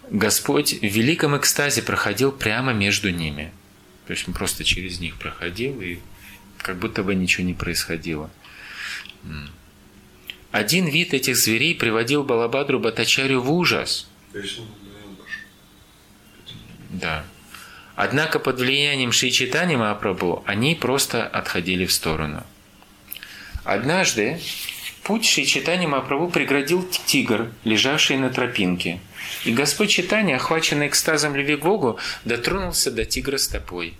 Господь 0.09 0.71
в 0.71 0.85
великом 0.85 1.35
экстазе 1.35 1.81
проходил 1.81 2.31
прямо 2.31 2.71
между 2.71 3.09
ними. 3.09 3.51
То 4.07 4.13
есть 4.13 4.25
он 4.29 4.33
просто 4.33 4.63
через 4.63 5.01
них 5.01 5.17
проходил, 5.17 5.81
и 5.81 5.99
как 6.59 6.77
будто 6.77 7.03
бы 7.03 7.13
ничего 7.13 7.45
не 7.45 7.53
происходило. 7.53 8.31
Один 10.51 10.85
вид 10.85 11.13
этих 11.13 11.35
зверей 11.35 11.75
приводил 11.75 12.23
Балабадру 12.23 12.79
Батачарю 12.79 13.41
в 13.41 13.51
ужас– 13.51 14.07
да. 16.93 17.25
Однако 17.95 18.39
под 18.39 18.59
влиянием 18.59 19.11
Шичитани 19.11 19.75
Махапрабху 19.75 20.43
они 20.47 20.75
просто 20.75 21.25
отходили 21.27 21.85
в 21.85 21.93
сторону. 21.93 22.43
Однажды 23.63 24.39
путь 25.03 25.25
Шичитани 25.25 25.85
Махапрабху 25.85 26.29
преградил 26.29 26.87
тигр, 27.05 27.51
лежавший 27.63 28.17
на 28.17 28.29
тропинке. 28.29 28.99
И 29.45 29.51
Господь 29.53 29.89
Читани, 29.89 30.33
охваченный 30.33 30.87
экстазом 30.87 31.35
любви 31.35 31.55
к 31.55 31.61
Богу, 31.61 31.99
дотронулся 32.25 32.91
до 32.91 33.05
тигра 33.05 33.37
стопой. 33.37 33.93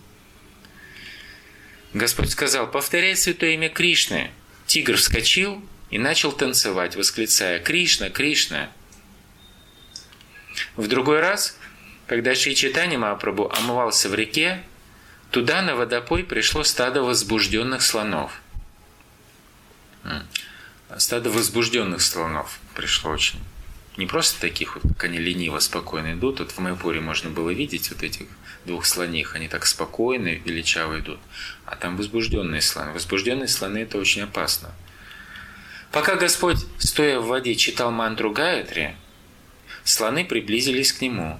Господь 1.94 2.32
сказал, 2.32 2.70
повторяй 2.70 3.16
святое 3.16 3.52
имя 3.52 3.70
Кришны. 3.70 4.32
Тигр 4.66 4.96
вскочил 4.96 5.64
и 5.91 6.00
начал 6.00 6.32
танцевать, 6.32 6.96
восклицая 6.96 7.60
«Кришна, 7.60 8.10
Кришна!» 8.10 8.70
В 10.76 10.88
другой 10.88 11.20
раз, 11.20 11.58
когда 12.14 12.36
Шри 12.36 12.55
Читани 12.55 12.95
Махапрабху 12.95 13.51
омывался 13.57 14.07
в 14.07 14.14
реке, 14.14 14.61
туда 15.32 15.64
на 15.64 15.76
водопой 15.76 16.24
пришло 16.24 16.64
стадо 16.64 17.01
возбужденных 17.01 17.82
слонов. 17.82 18.39
Стадо 20.95 21.32
возбужденных 21.32 22.03
слонов 22.03 22.59
пришло 22.76 23.09
очень. 23.09 23.39
Не 23.97 24.05
просто 24.05 24.39
таких, 24.39 24.76
вот, 24.76 24.84
как 24.93 25.05
они 25.05 25.18
лениво, 25.18 25.57
спокойно 25.57 26.14
идут. 26.14 26.38
Вот 26.38 26.51
в 26.51 26.59
Майпуре 26.59 27.01
можно 27.01 27.32
было 27.32 27.49
видеть 27.49 27.89
вот 27.89 28.03
этих 28.03 28.28
двух 28.66 28.86
слоних. 28.86 29.34
Они 29.34 29.47
так 29.47 29.66
спокойно, 29.66 30.36
величаво 30.36 30.99
идут. 30.99 31.20
А 31.66 31.76
там 31.76 31.97
возбужденные 31.97 32.61
слоны. 32.61 32.91
Возбужденные 32.91 33.47
слоны– 33.47 33.78
это 33.80 33.97
очень 33.97 34.22
опасно. 34.22 34.70
Пока 35.91 36.16
Господь, 36.16 36.59
стоя 36.78 37.20
в 37.20 37.26
воде, 37.26 37.55
читал 37.55 37.89
мантру 37.89 38.30
Гаятри, 38.30 38.95
слоны 39.84 40.24
приблизились 40.26 40.93
к 40.93 41.01
нему. 41.01 41.39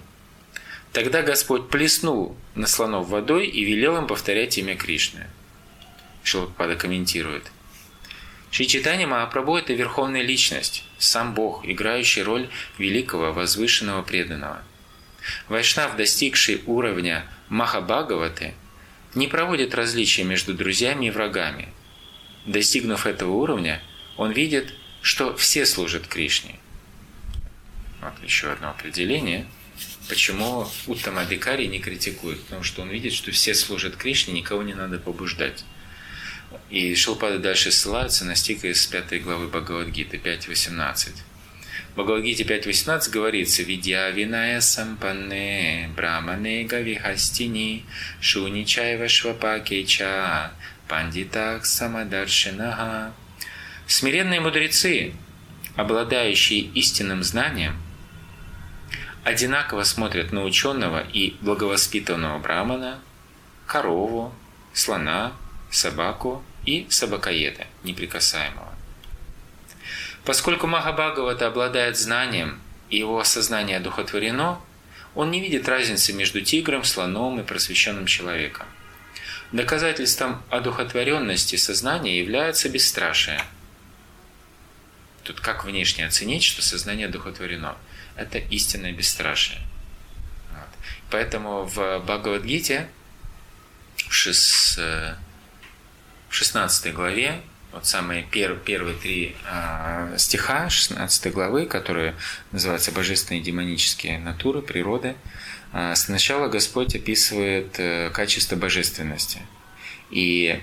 Тогда 0.94 1.24
Господь 1.24 1.70
плеснул 1.70 2.38
на 2.54 2.68
слонов 2.68 3.08
водой 3.08 3.48
и 3.48 3.64
велел 3.66 3.98
им 3.98 4.06
повторять 4.06 4.60
имя 4.60 4.76
Кришны. 4.76 5.26
Шилапада 6.24 6.76
комментирует. 6.76 7.52
Шичитани 8.52 9.06
Махапрабху– 9.06 9.58
это 9.58 9.74
верховная 9.74 10.22
личность, 10.22 10.84
сам 11.00 11.34
Бог, 11.34 11.66
играющий 11.66 12.22
роль 12.22 12.48
великого 12.78 13.34
возвышенного 13.34 14.04
преданного. 14.04 14.62
Вайшнав, 15.50 15.96
достигший 15.96 16.62
уровня 16.68 17.26
Махабхагаваты, 17.50 18.54
не 19.16 19.28
проводит 19.28 19.74
различия 19.74 20.24
между 20.24 20.54
друзьями 20.54 21.08
и 21.08 21.12
врагами. 21.12 21.70
Достигнув 22.46 23.08
этого 23.08 23.32
уровня, 23.32 23.82
он 24.16 24.32
видит, 24.32 24.72
что 25.02 25.36
все 25.36 25.66
служат 25.66 26.06
Кришне. 26.06 26.60
Вот 28.00 28.14
еще 28.24 28.52
одно 28.52 28.70
определение. 28.70 29.48
Почему 30.10 30.68
Уттама 30.88 31.26
Дикари 31.26 31.68
не 31.68 31.80
критикует? 31.80 32.42
Потому 32.44 32.64
что 32.64 32.82
он 32.82 32.90
видит, 32.90 33.14
что 33.14 33.32
все 33.32 33.54
служат 33.54 33.96
Кришне, 33.96 34.34
никого 34.34 34.62
не 34.64 34.74
надо 34.74 35.00
побуждать. 35.00 35.64
И 36.70 36.94
Шилпада 36.96 37.40
дальше 37.40 37.72
ссылается 37.72 38.26
на 38.26 38.36
стих 38.36 38.66
из 38.66 38.86
5 38.86 39.24
главы 39.24 39.48
Бхагавадгиты 39.48 40.18
5.18. 40.18 41.10
В 41.94 41.96
Бхагавадгите 41.96 42.44
5.18 42.44 43.12
говорится 43.12 43.64
«Видья 43.64 44.10
виная 44.10 44.62
сампанне, 44.62 45.92
брамане 45.96 46.64
гавихастини, 46.64 47.86
шуничайва 48.20 49.08
швапакеча, 49.08 50.52
пандитак 50.88 51.66
самадаршинага». 51.66 53.14
Смиренные 53.88 54.40
мудрецы, 54.40 55.14
обладающие 55.76 56.62
истинным 56.62 57.24
знанием, 57.24 57.83
одинаково 59.24 59.84
смотрят 59.84 60.32
на 60.32 60.44
ученого 60.44 61.02
и 61.02 61.36
благовоспитанного 61.42 62.40
брамана, 62.40 63.00
корову, 63.66 64.34
слона, 64.74 65.34
собаку 65.72 66.44
и 66.66 66.88
собакоеда, 66.90 67.66
неприкасаемого. 67.84 68.74
Поскольку 70.26 70.68
Махабхагавата 70.68 71.48
обладает 71.48 71.98
знанием 71.98 72.62
и 72.90 72.98
его 72.98 73.20
осознание 73.20 73.78
одухотворено, 73.78 74.62
он 75.16 75.32
не 75.32 75.42
видит 75.42 75.68
разницы 75.68 76.14
между 76.14 76.42
тигром, 76.42 76.84
слоном 76.84 77.40
и 77.40 77.44
просвещенным 77.44 78.06
человеком. 78.06 78.66
Доказательством 79.52 80.42
одухотворенности 80.50 81.58
сознания 81.58 82.20
является 82.20 82.70
бесстрашие. 82.70 83.42
Тут 85.24 85.40
как 85.40 85.64
внешне 85.64 86.06
оценить, 86.06 86.44
что 86.44 86.62
сознание 86.62 87.08
одухотворено? 87.08 87.78
Это 88.16 88.38
истинное 88.38 88.92
бесстрашие. 88.92 89.60
Вот. 90.52 90.70
Поэтому 91.10 91.64
в 91.64 92.00
Бхагавадгите 92.00 92.88
в 94.10 94.12
16 96.30 96.94
главе 96.94 97.42
вот 97.74 97.88
самые 97.88 98.24
пер, 98.24 98.56
первые 98.56 98.96
три 98.96 99.36
э, 99.50 100.16
стиха 100.18 100.70
16 100.70 101.34
главы, 101.34 101.66
которые 101.66 102.16
называются 102.52 102.92
«Божественные 102.92 103.42
и 103.42 103.44
демонические 103.44 104.20
натуры, 104.20 104.62
природы», 104.62 105.16
э, 105.74 105.96
сначала 105.96 106.50
Господь 106.50 106.96
описывает 106.96 107.80
э, 107.80 108.12
качество 108.12 108.56
божественности. 108.56 109.42
И 110.12 110.62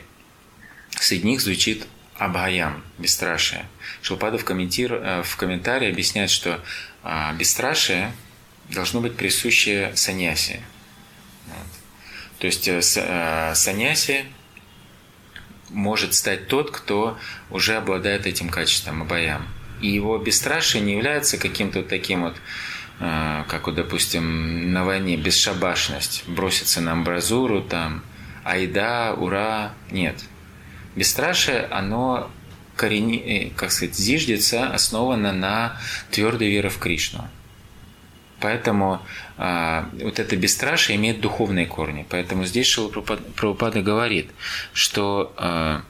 среди 1.01 1.26
них 1.26 1.40
звучит 1.40 1.86
Абхаям, 2.16 2.84
бесстрашие. 2.98 3.66
Шилпада 4.03 4.38
в, 4.38 4.48
э, 4.48 5.22
в 5.24 5.36
комментарии 5.36 5.90
объясняет, 5.90 6.30
что 6.30 6.61
э, 7.05 7.34
бесстрашие 7.36 8.12
должно 8.68 9.01
быть 9.01 9.16
присуще 9.16 9.92
саньясе. 9.94 10.61
Вот. 11.46 12.38
То 12.38 12.46
есть 12.46 12.68
э, 12.68 12.80
э, 12.80 13.55
саньясе 13.55 14.26
может 15.70 16.14
стать 16.14 16.48
тот, 16.48 16.70
кто 16.70 17.18
уже 17.51 17.76
обладает 17.76 18.26
этим 18.26 18.48
качеством, 18.48 19.03
абаям. 19.03 19.46
И 19.80 19.88
его 19.88 20.18
бесстрашие 20.18 20.82
не 20.82 20.94
является 20.94 21.38
каким-то 21.38 21.82
таким 21.82 22.22
вот, 22.22 22.36
э, 23.01 23.44
как 23.48 23.66
вот, 23.66 23.76
допустим, 23.76 24.72
на 24.72 24.84
войне, 24.84 25.16
бесшабашность, 25.16 26.24
броситься 26.28 26.80
на 26.80 26.92
амбразуру, 26.92 27.62
там, 27.62 28.03
айда, 28.44 29.14
ура, 29.14 29.72
нет. 29.90 30.16
Бесстрашие, 30.96 31.66
оно 31.70 32.30
корени, 32.81 33.18
э, 33.18 33.51
как 33.55 33.72
сказать, 33.72 33.95
зиждется, 33.95 34.72
основано 34.72 35.33
на 35.33 35.78
твердой 36.11 36.49
вере 36.49 36.70
в 36.70 36.78
Кришну. 36.78 37.28
Поэтому 38.41 39.03
а, 39.37 39.91
вот 39.93 40.18
это 40.18 40.35
бесстрашие 40.35 40.97
имеет 40.97 41.20
духовные 41.20 41.66
корни. 41.66 42.07
Поэтому 42.09 42.47
здесь 42.47 42.66
Шила 42.66 42.89
Прабхупада 42.89 43.83
говорит, 43.83 44.31
что 44.72 45.35
а, 45.37 45.83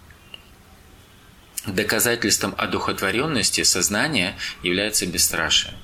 доказательством 1.65 2.57
одухотворенности 2.59 3.63
сознания 3.63 4.35
является 4.65 5.07
бесстрашие. 5.07 5.75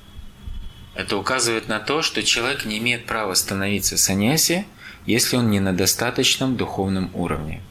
Это 0.93 1.15
указывает 1.15 1.69
на 1.69 1.79
то, 1.79 2.01
что 2.01 2.21
человек 2.21 2.65
не 2.65 2.79
имеет 2.79 3.05
права 3.05 3.33
становиться 3.35 3.97
саньяси, 3.97 4.65
если 5.05 5.37
он 5.37 5.49
не 5.49 5.61
на 5.61 5.71
достаточном 5.71 6.57
духовном 6.57 7.11
уровне. 7.13 7.61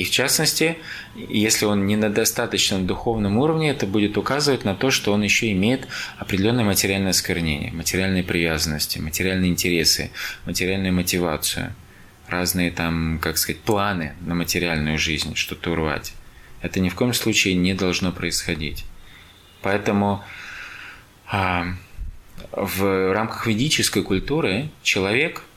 И 0.00 0.04
в 0.04 0.10
частности, 0.10 0.78
если 1.14 1.66
он 1.66 1.86
не 1.86 1.94
на 1.94 2.08
достаточном 2.08 2.86
духовном 2.86 3.36
уровне, 3.36 3.68
это 3.68 3.86
будет 3.86 4.16
указывать 4.16 4.64
на 4.64 4.74
то, 4.74 4.90
что 4.90 5.12
он 5.12 5.20
еще 5.20 5.52
имеет 5.52 5.88
определенное 6.16 6.64
материальное 6.64 7.10
осквернение, 7.10 7.70
материальные 7.70 8.22
привязанности, 8.24 8.98
материальные 8.98 9.50
интересы, 9.50 10.10
материальную 10.46 10.94
мотивацию, 10.94 11.74
разные 12.28 12.70
там, 12.70 13.18
как 13.20 13.36
сказать, 13.36 13.60
планы 13.60 14.14
на 14.22 14.34
материальную 14.34 14.96
жизнь, 14.96 15.34
что-то 15.34 15.72
урвать. 15.72 16.14
Это 16.62 16.80
ни 16.80 16.88
в 16.88 16.94
коем 16.94 17.12
случае 17.12 17.52
не 17.52 17.74
должно 17.74 18.10
происходить. 18.10 18.86
Поэтому 19.60 20.24
а, 21.26 21.74
в 22.52 23.12
рамках 23.12 23.46
ведической 23.46 24.02
культуры 24.02 24.70
человек– 24.82 25.42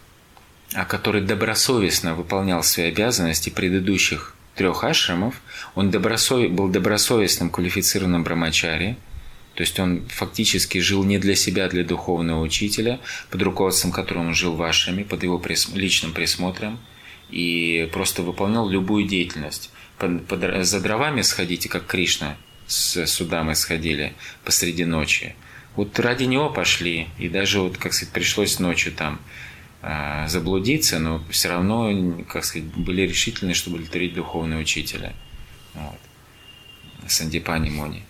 а 0.73 0.85
который 0.85 1.21
добросовестно 1.21 2.15
выполнял 2.15 2.63
свои 2.63 2.87
обязанности 2.87 3.49
предыдущих 3.49 4.35
трех 4.55 4.83
ашрамов, 4.83 5.41
он 5.75 5.91
добросов... 5.91 6.49
был 6.51 6.67
добросовестным 6.67 7.49
квалифицированным 7.49 8.23
брамачари, 8.23 8.97
то 9.55 9.61
есть 9.61 9.79
он 9.79 10.07
фактически 10.07 10.79
жил 10.79 11.03
не 11.03 11.19
для 11.19 11.35
себя, 11.35 11.65
а 11.65 11.69
для 11.69 11.83
духовного 11.83 12.41
учителя, 12.41 12.99
под 13.29 13.41
руководством 13.43 13.91
которого 13.91 14.23
он 14.23 14.33
жил 14.33 14.55
в 14.55 14.63
ашраме, 14.63 15.03
под 15.03 15.23
его 15.23 15.39
прис... 15.39 15.69
личным 15.73 16.13
присмотром, 16.13 16.79
и 17.29 17.89
просто 17.91 18.21
выполнял 18.23 18.67
любую 18.69 19.07
деятельность. 19.07 19.71
Под, 19.97 20.25
под, 20.25 20.65
за 20.65 20.79
дровами 20.81 21.21
сходите, 21.21 21.69
как 21.69 21.85
Кришна 21.85 22.35
с 22.67 23.05
судами 23.05 23.53
сходили 23.53 24.13
посреди 24.43 24.85
ночи. 24.85 25.35
Вот 25.75 25.99
ради 25.99 26.23
него 26.25 26.49
пошли, 26.49 27.07
и 27.17 27.29
даже 27.29 27.59
вот, 27.59 27.77
как 27.77 27.93
сказать, 27.93 28.13
пришлось 28.13 28.59
ночью 28.59 28.91
там 28.93 29.19
заблудиться, 30.27 30.99
но 30.99 31.21
все 31.29 31.49
равно, 31.49 32.15
как 32.29 32.45
сказать, 32.45 32.67
были 32.75 33.01
решительны, 33.01 33.53
чтобы 33.53 33.75
удовлетворить 33.77 34.13
духовного 34.13 34.61
учителя. 34.61 35.13
Вот. 35.73 35.99
Сандипани 37.07 37.69
Мони. 37.69 38.03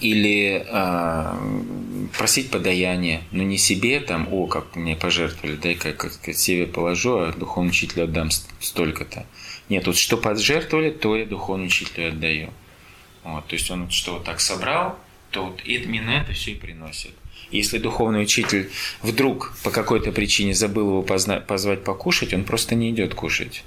Или 0.00 0.64
э, 0.64 2.08
просить 2.16 2.50
подаяние, 2.50 3.22
но 3.32 3.42
не 3.42 3.58
себе 3.58 3.98
там, 3.98 4.28
о, 4.32 4.46
как 4.46 4.76
мне 4.76 4.94
пожертвовали, 4.94 5.56
дай-ка 5.56 5.92
как 5.94 6.12
себе 6.36 6.66
положу, 6.66 7.18
а 7.18 7.32
духовному 7.32 7.70
учителю 7.70 8.04
отдам 8.04 8.30
столько-то. 8.30 9.26
Нет, 9.68 9.86
вот 9.88 9.96
что 9.96 10.16
пожертвовали, 10.16 10.90
то 10.90 11.16
я 11.16 11.26
духовному 11.26 11.66
учителю 11.66 12.10
отдаю. 12.10 12.50
Вот, 13.24 13.48
то 13.48 13.54
есть 13.54 13.68
он 13.70 13.90
что 13.90 14.14
вот 14.14 14.24
так 14.24 14.40
собрал, 14.40 14.96
то 15.32 15.46
вот 15.46 15.60
именно 15.64 16.10
это 16.10 16.34
все 16.34 16.52
и 16.52 16.54
приносит. 16.54 17.10
Если 17.50 17.78
духовный 17.78 18.22
учитель 18.22 18.70
вдруг 19.02 19.54
по 19.64 19.70
какой-то 19.70 20.12
причине 20.12 20.54
забыл 20.54 20.88
его 20.88 21.02
позвать 21.02 21.84
покушать, 21.84 22.32
он 22.32 22.44
просто 22.44 22.74
не 22.74 22.90
идет 22.90 23.14
кушать. 23.14 23.64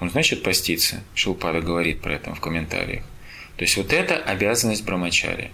Он 0.00 0.10
значит 0.10 0.42
поститься. 0.42 1.02
Шилпада 1.14 1.60
говорит 1.60 2.00
про 2.00 2.14
это 2.14 2.34
в 2.34 2.40
комментариях. 2.40 3.04
То 3.56 3.64
есть 3.64 3.76
вот 3.76 3.92
это 3.92 4.16
обязанность 4.16 4.84
брамачари. 4.84 5.50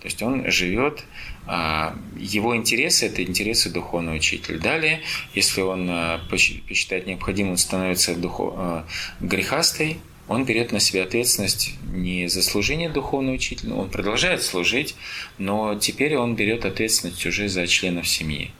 То 0.00 0.08
есть 0.08 0.22
он 0.22 0.50
живет, 0.50 1.04
а, 1.46 1.96
его 2.16 2.56
интересы– 2.56 3.06
это 3.06 3.22
интересы 3.22 3.70
духовного 3.70 4.16
учителя. 4.16 4.58
Далее, 4.58 5.00
если 5.34 5.62
он 5.62 5.88
а, 5.90 6.20
посчитает 6.30 7.06
необходимым, 7.06 7.52
он 7.52 7.56
становится 7.56 8.14
духов... 8.14 8.54
А, 8.56 8.86
грехастой, 9.20 9.98
он 10.28 10.44
берет 10.44 10.72
на 10.72 10.80
себя 10.80 11.04
ответственность 11.04 11.74
не 11.92 12.28
за 12.28 12.42
служение 12.42 12.88
духовного 12.88 13.36
учителя, 13.36 13.74
он 13.74 13.90
продолжает 13.90 14.42
служить, 14.42 14.96
но 15.38 15.76
теперь 15.76 16.16
он 16.16 16.34
берет 16.34 16.64
ответственность 16.64 17.24
уже 17.26 17.48
за 17.48 17.66
членов 17.66 18.08
семьи. 18.08 18.50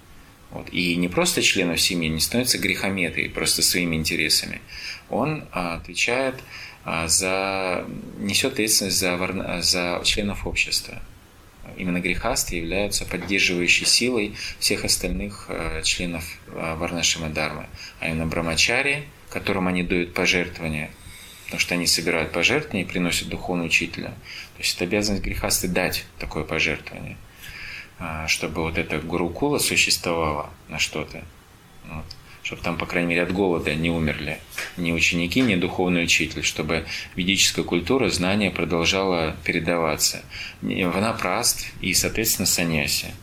Вот. 0.51 0.69
И 0.73 0.95
не 0.95 1.09
просто 1.09 1.43
членов 1.43 1.81
семьи, 1.81 2.09
не 2.09 2.21
становится 2.21 2.59
грехометой 2.59 3.29
просто 3.29 3.63
своими 3.63 3.97
интересами. 3.97 4.61
Он 5.11 5.45
а, 5.51 5.75
отвечает 5.75 6.37
а, 6.85 7.09
за, 7.09 7.85
несет 8.19 8.53
ответственность 8.53 8.97
за, 8.97 9.61
за 9.61 10.01
членов 10.05 10.47
общества. 10.47 11.03
Именно 11.77 11.99
грехасты 11.99 12.57
являются 12.57 13.05
поддерживающей 13.05 13.87
силой 13.87 14.35
всех 14.61 14.85
остальных 14.85 15.47
а, 15.49 15.83
членов 15.83 16.25
Варнашима 16.47 17.29
Дармы, 17.29 17.67
а 17.99 18.09
именно 18.09 18.27
Брамачари, 18.27 19.03
которым 19.29 19.67
они 19.67 19.83
дают 19.83 20.15
пожертвования– 20.15 20.93
потому 21.47 21.61
что 21.61 21.75
они 21.75 21.87
собирают 21.87 22.33
пожертвования 22.33 22.85
и 22.85 22.89
приносят 22.89 23.29
духовного 23.29 23.69
учителя. 23.69 24.09
То 24.09 24.63
есть 24.63 24.75
это 24.75 24.85
обязанность 24.85 25.25
грехасты 25.25 25.69
дать 25.69 26.05
такое 26.19 26.45
пожертвование, 26.45 27.17
а, 27.99 28.27
чтобы 28.29 28.63
вот 28.63 28.79
эта 28.79 28.99
гурукула 28.99 29.59
существовала 29.59 30.51
на 30.69 30.79
что-то. 30.79 31.25
Вот. 31.85 32.05
Чтобы 32.43 32.63
там, 32.63 32.79
по 32.79 32.87
крайней 32.87 33.11
мере, 33.11 33.23
от 33.23 33.33
голода 33.33 33.75
не 33.75 33.91
умерли 33.91 34.39
ни 34.77 34.93
ученики, 34.93 35.41
ни 35.41 35.57
духовный 35.57 36.05
учитель, 36.05 36.45
чтобы 36.45 36.87
ведическая 37.17 37.65
культура, 37.65 38.09
знание 38.09 38.51
продолжала 38.51 39.37
передаваться. 39.45 40.23
Ванапраст 40.63 41.67
и, 41.81 41.93
соответственно, 41.95 42.47
саньяси. 42.47 43.15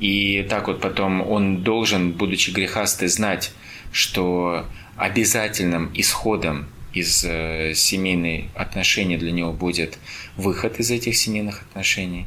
И 0.00 0.44
так 0.48 0.66
вот 0.66 0.80
потом 0.80 1.22
он 1.22 1.62
должен, 1.62 2.12
будучи 2.12 2.50
грехастой, 2.50 3.08
знать, 3.08 3.52
что 3.92 4.66
обязательным 4.96 5.90
исходом 5.94 6.66
из 6.92 7.24
э, 7.24 7.74
семейной 7.74 8.48
отношений 8.54 9.18
для 9.18 9.30
него 9.30 9.52
будет 9.52 9.98
выход 10.36 10.80
из 10.80 10.90
этих 10.90 11.16
семейных 11.16 11.62
отношений. 11.62 12.26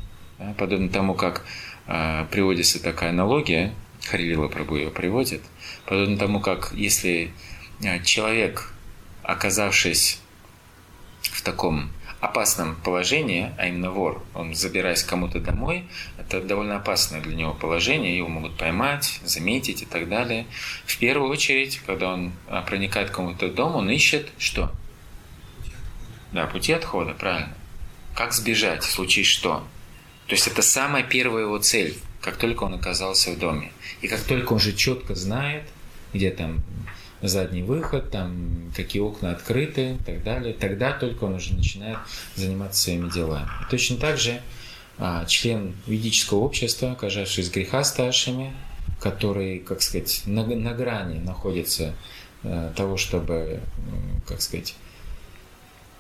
Подобно 0.58 0.90
тому, 0.90 1.16
как 1.16 1.44
э, 1.88 2.26
приводится 2.30 2.82
такая 2.82 3.10
аналогия, 3.10 3.74
Харилила 4.06 4.48
Прабу 4.48 4.76
ее 4.76 4.92
приводит, 4.92 5.42
подобно 5.86 6.18
тому, 6.18 6.40
как 6.40 6.72
если 6.74 7.32
э, 7.84 8.02
человек, 8.04 8.72
оказавшись 9.24 10.20
в 11.22 11.42
таком 11.42 11.92
опасном 12.22 12.76
положении, 12.76 13.52
а 13.58 13.68
именно 13.68 13.92
вор, 13.92 14.24
он 14.34 14.54
забираясь 14.54 15.04
кому-то 15.04 15.40
домой, 15.40 15.86
это 16.18 16.42
довольно 16.42 16.76
опасное 16.76 17.22
для 17.22 17.36
него 17.36 17.54
положение, 17.54 18.18
его 18.18 18.28
могут 18.28 18.58
поймать, 18.58 19.20
заметить 19.24 19.84
и 19.84 19.86
так 19.86 20.10
далее. 20.10 20.46
В 20.86 20.98
первую 20.98 21.30
очередь, 21.30 21.82
когда 21.86 22.14
он 22.14 22.34
а, 22.48 22.62
проникает 22.62 23.10
к 23.10 23.16
кому-то 23.16 23.50
дом, 23.50 23.76
он 23.76 23.90
ищет 23.90 24.30
что? 24.38 24.72
Да, 26.34 26.46
пути 26.46 26.74
отхода, 26.74 27.14
правильно. 27.14 27.56
Как 28.16 28.34
сбежать, 28.34 28.84
случае 28.84 29.24
что? 29.24 29.64
То 30.28 30.34
есть 30.36 30.48
это 30.48 30.62
самая 30.62 31.04
первая 31.04 31.46
его 31.46 31.58
цель, 31.58 31.98
как 32.22 32.36
только 32.36 32.64
он 32.64 32.74
оказался 32.74 33.32
в 33.32 33.40
доме. 33.40 33.72
И 34.02 34.08
как 34.08 34.22
только 34.22 34.54
он 34.54 34.60
же 34.60 34.74
четко 34.74 35.16
знает, 35.16 35.64
где 36.14 36.30
там 36.32 36.62
задний 37.22 37.64
выход, 37.64 38.12
там 38.12 38.72
какие 38.76 39.02
окна 39.02 39.32
открыты 39.32 39.94
и 39.94 40.04
так 40.04 40.24
далее, 40.24 40.54
тогда 40.54 40.92
только 40.92 41.26
он 41.26 41.36
уже 41.36 41.54
начинает 41.54 42.00
заниматься 42.36 42.84
своими 42.84 43.10
делами. 43.10 43.48
Точно 43.70 43.98
так 43.98 44.18
же 44.18 44.42
а, 44.98 45.26
член 45.26 45.76
ведического 45.88 46.40
общества, 46.40 46.92
оказавшись 46.92 47.50
греха 47.50 47.84
старшими, 47.84 48.54
который, 49.00 49.60
как 49.60 49.82
сказать, 49.82 50.24
на, 50.26 50.46
на 50.46 50.74
грани 50.74 51.20
находится 51.20 51.94
а, 52.44 52.74
того, 52.74 52.98
чтобы, 52.98 53.62
как 54.28 54.42
сказать, 54.42 54.76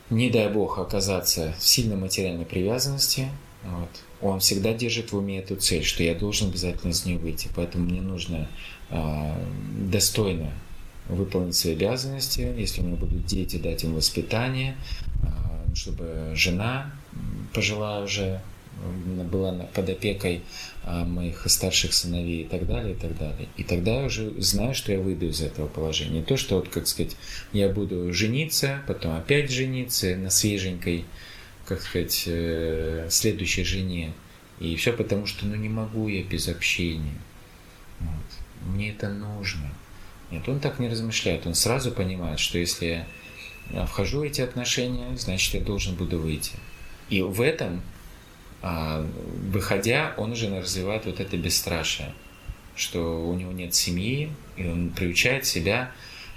не 0.09 0.29
дай 0.29 0.49
бог 0.49 0.79
оказаться 0.79 1.53
в 1.59 1.67
сильной 1.67 1.97
материальной 1.97 2.45
привязанности, 2.45 3.29
вот, 3.63 3.89
он 4.21 4.39
всегда 4.39 4.73
держит 4.73 5.11
в 5.11 5.17
уме 5.17 5.39
эту 5.39 5.55
цель, 5.55 5.83
что 5.83 6.01
я 6.01 6.15
должен 6.15 6.49
обязательно 6.49 6.91
из 6.91 7.05
нее 7.05 7.17
выйти, 7.17 7.49
поэтому 7.55 7.85
мне 7.85 8.01
нужно 8.01 8.47
э, 8.89 9.33
достойно 9.89 10.51
выполнить 11.09 11.55
свои 11.55 11.73
обязанности, 11.73 12.41
если 12.57 12.81
у 12.81 12.85
меня 12.85 12.95
будут 12.95 13.25
дети, 13.25 13.57
дать 13.57 13.83
им 13.83 13.95
воспитание, 13.95 14.77
э, 15.23 15.75
чтобы 15.75 16.31
жена 16.35 16.91
пожилая 17.53 18.03
уже 18.03 18.41
была 19.31 19.51
под 19.73 19.89
опекой 19.89 20.41
а, 20.83 21.03
моих 21.03 21.43
старших 21.47 21.93
сыновей 21.93 22.43
и 22.43 22.45
так 22.45 22.65
далее, 22.65 22.93
и 22.93 22.95
так 22.95 23.17
далее. 23.17 23.47
И 23.57 23.63
тогда 23.63 23.99
я 23.99 24.05
уже 24.05 24.31
знаю, 24.41 24.73
что 24.73 24.91
я 24.91 24.99
выйду 24.99 25.27
из 25.27 25.41
этого 25.41 25.67
положения. 25.67 26.23
То, 26.23 26.37
что 26.37 26.55
вот, 26.55 26.69
как 26.69 26.87
сказать, 26.87 27.15
я 27.51 27.69
буду 27.69 28.13
жениться, 28.13 28.81
потом 28.87 29.15
опять 29.15 29.51
жениться 29.51 30.15
на 30.15 30.29
свеженькой, 30.29 31.05
как 31.65 31.81
сказать, 31.81 32.23
э, 32.27 33.07
следующей 33.09 33.63
жене. 33.63 34.13
И 34.59 34.75
все 34.75 34.93
потому, 34.93 35.25
что 35.25 35.45
ну 35.45 35.55
не 35.55 35.69
могу 35.69 36.07
я 36.07 36.23
без 36.23 36.47
общения. 36.47 37.19
Вот. 37.99 38.69
Мне 38.73 38.91
это 38.91 39.09
нужно. 39.09 39.69
Нет, 40.31 40.47
он 40.47 40.59
так 40.59 40.79
не 40.79 40.87
размышляет. 40.87 41.47
Он 41.47 41.55
сразу 41.55 41.91
понимает, 41.91 42.39
что 42.39 42.57
если 42.57 43.05
я 43.71 43.85
вхожу 43.85 44.19
в 44.19 44.23
эти 44.23 44.41
отношения, 44.41 45.15
значит, 45.17 45.53
я 45.55 45.61
должен 45.61 45.95
буду 45.95 46.19
выйти. 46.19 46.53
И 47.09 47.21
в 47.21 47.41
этом, 47.41 47.81
а, 48.61 49.05
выходя, 49.51 50.13
он 50.17 50.31
уже 50.31 50.49
развивает 50.59 51.05
вот 51.05 51.19
это 51.19 51.37
бесстрашие, 51.37 52.13
что 52.75 53.27
у 53.27 53.33
него 53.33 53.51
нет 53.51 53.73
семьи, 53.73 54.31
и 54.57 54.67
он 54.67 54.91
приучает 54.91 55.45
себя 55.45 55.91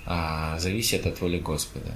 а, 0.07 0.59
зависеть 0.59 1.07
от 1.07 1.20
воли 1.20 1.38
Господа. 1.38 1.93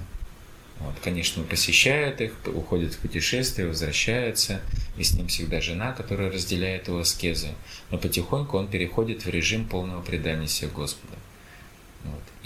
Вот, 0.79 0.93
конечно, 1.03 1.41
он 1.41 1.47
посещает 1.47 2.21
их, 2.21 2.33
уходит 2.45 2.93
в 2.93 2.99
путешествие, 2.99 3.67
возвращается, 3.67 4.61
и 4.95 5.03
с 5.03 5.13
ним 5.13 5.27
всегда 5.27 5.59
жена, 5.59 5.91
которая 5.91 6.31
разделяет 6.31 6.87
его 6.87 6.99
аскезы. 6.99 7.49
Но 7.89 7.97
потихоньку 7.97 8.57
он 8.57 8.67
переходит 8.67 9.25
в 9.25 9.29
режим 9.29 9.65
полного 9.65 10.03
предания 10.03 10.47
себе 10.47 10.69
Господа. 10.69 11.16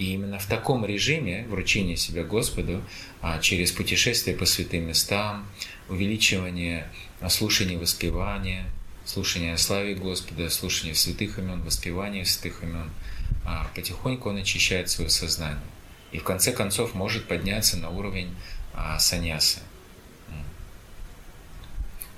И 0.01 0.13
именно 0.13 0.39
в 0.39 0.47
таком 0.47 0.83
режиме 0.83 1.45
вручения 1.47 1.95
себя 1.95 2.23
Господу 2.23 2.81
а, 3.21 3.37
через 3.37 3.71
путешествие 3.71 4.35
по 4.35 4.47
святым 4.47 4.87
местам, 4.87 5.45
увеличивание 5.89 6.89
а, 7.19 7.29
слушания 7.29 7.77
воспевания, 7.77 8.65
слушания 9.05 9.53
о 9.53 9.57
славе 9.59 9.93
Господа, 9.93 10.49
слушания 10.49 10.95
святых 10.95 11.37
имен, 11.37 11.61
воспевания 11.61 12.25
святых 12.25 12.63
имен, 12.63 12.89
а, 13.45 13.69
потихоньку 13.75 14.29
он 14.29 14.37
очищает 14.37 14.89
свое 14.89 15.11
сознание 15.11 15.61
и 16.11 16.17
в 16.17 16.23
конце 16.23 16.51
концов 16.51 16.95
может 16.95 17.27
подняться 17.27 17.77
на 17.77 17.91
уровень 17.91 18.35
саньясы. 18.97 19.59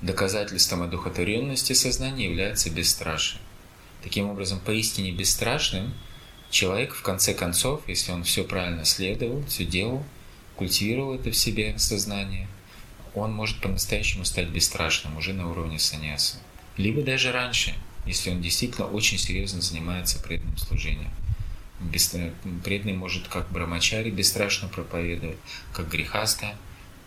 Доказательством 0.00 0.82
одухотворенности 0.82 1.74
сознания 1.74 2.24
является 2.24 2.70
бесстрашие. 2.70 3.42
Таким 4.02 4.30
образом, 4.30 4.58
поистине 4.58 5.12
бесстрашным 5.12 5.92
человек, 6.54 6.94
в 6.94 7.02
конце 7.02 7.34
концов, 7.34 7.82
если 7.88 8.12
он 8.12 8.24
все 8.24 8.44
правильно 8.44 8.84
следовал, 8.84 9.44
все 9.46 9.64
делал, 9.64 10.04
культивировал 10.56 11.14
это 11.14 11.30
в 11.30 11.36
себе 11.36 11.78
сознание, 11.78 12.48
он 13.14 13.32
может 13.32 13.60
по-настоящему 13.60 14.24
стать 14.24 14.48
бесстрашным 14.48 15.16
уже 15.16 15.32
на 15.34 15.50
уровне 15.50 15.78
саньяса. 15.78 16.36
Либо 16.76 17.02
даже 17.02 17.32
раньше, 17.32 17.74
если 18.06 18.30
он 18.30 18.40
действительно 18.40 18.86
очень 18.86 19.18
серьезно 19.18 19.60
занимается 19.60 20.18
преданным 20.18 20.56
служением 20.56 21.10
преданный 22.64 22.94
может 22.94 23.28
как 23.28 23.50
брамачари 23.50 24.10
бесстрашно 24.10 24.68
проповедовать, 24.68 25.36
как 25.72 25.88
грехаста 25.88 26.54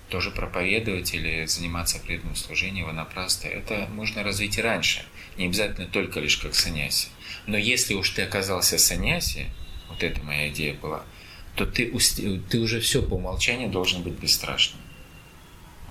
тоже 0.10 0.32
проповедовать 0.32 1.14
или 1.14 1.46
заниматься 1.46 2.00
преданным 2.00 2.36
служением 2.36 2.86
ванапраста. 2.86 3.48
Это 3.48 3.88
можно 3.92 4.24
развить 4.24 4.58
и 4.58 4.62
раньше, 4.62 5.04
не 5.38 5.46
обязательно 5.46 5.88
только 5.88 6.20
лишь 6.20 6.38
как 6.38 6.56
саньяси. 6.56 7.10
Но 7.46 7.58
если 7.58 7.94
уж 7.94 8.10
ты 8.12 8.22
оказался 8.24 8.78
саньяси, 8.78 9.48
вот 9.90 10.04
это 10.04 10.22
моя 10.24 10.50
идея 10.50 10.74
была, 10.74 11.04
то 11.56 11.66
ты, 11.66 11.92
ты 12.50 12.60
уже 12.60 12.80
все 12.80 13.02
по 13.02 13.16
умолчанию 13.16 13.70
должен 13.70 14.04
быть 14.04 14.14
бесстрашным. 14.14 14.80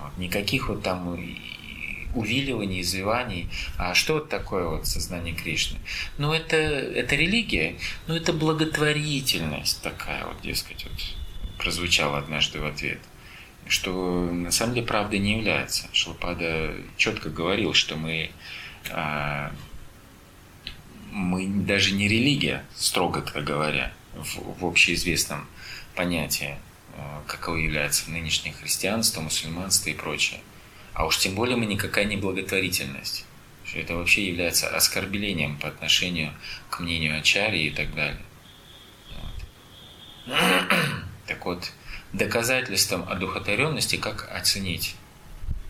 Вот. 0.00 0.16
Никаких 0.16 0.68
вот 0.68 0.82
там 0.82 1.18
увиливаний, 2.14 2.80
извиваний. 2.80 3.48
А 3.76 3.94
что 3.94 4.18
это 4.18 4.28
такое 4.28 4.66
вот 4.68 4.86
сознание 4.86 5.34
Кришны? 5.34 5.78
Ну, 6.18 6.32
это, 6.32 6.56
это 6.56 7.16
религия, 7.16 7.76
но 8.06 8.16
это 8.16 8.32
благотворительность 8.32 9.82
такая 9.82 10.24
вот, 10.26 10.40
дескать, 10.40 10.84
вот 10.84 11.58
прозвучала 11.58 12.18
однажды 12.18 12.60
в 12.60 12.66
ответ 12.66 13.00
что 13.68 14.24
на 14.30 14.50
самом 14.50 14.74
деле 14.74 14.86
правдой 14.86 15.18
не 15.18 15.38
является. 15.38 15.88
Шлапада 15.92 16.74
четко 16.96 17.30
говорил, 17.30 17.74
что 17.74 17.96
мы, 17.96 18.30
а, 18.90 19.52
мы 21.10 21.46
даже 21.46 21.92
не 21.92 22.08
религия, 22.08 22.64
строго 22.74 23.22
говоря, 23.34 23.92
в, 24.14 24.60
в 24.60 24.66
общеизвестном 24.66 25.46
понятии, 25.94 26.56
а, 26.96 27.22
каково 27.26 27.56
является 27.56 28.10
нынешнее 28.10 28.54
христианство, 28.54 29.20
мусульманство 29.20 29.90
и 29.90 29.94
прочее. 29.94 30.40
А 30.94 31.04
уж 31.04 31.18
тем 31.18 31.34
более 31.34 31.56
мы 31.56 31.66
никакая 31.66 32.04
не 32.04 32.16
благотворительность. 32.16 33.26
Что 33.64 33.80
это 33.80 33.96
вообще 33.96 34.28
является 34.28 34.68
оскорблением 34.68 35.58
по 35.58 35.68
отношению 35.68 36.32
к 36.70 36.78
мнению 36.80 37.18
Ачари 37.18 37.64
и 37.64 37.70
так 37.70 37.94
далее. 37.94 38.22
Вот. 40.26 40.36
Так 41.26 41.44
вот, 41.44 41.72
доказательством 42.16 43.08
одухотворенности 43.08 43.96
как 43.96 44.28
оценить 44.32 44.96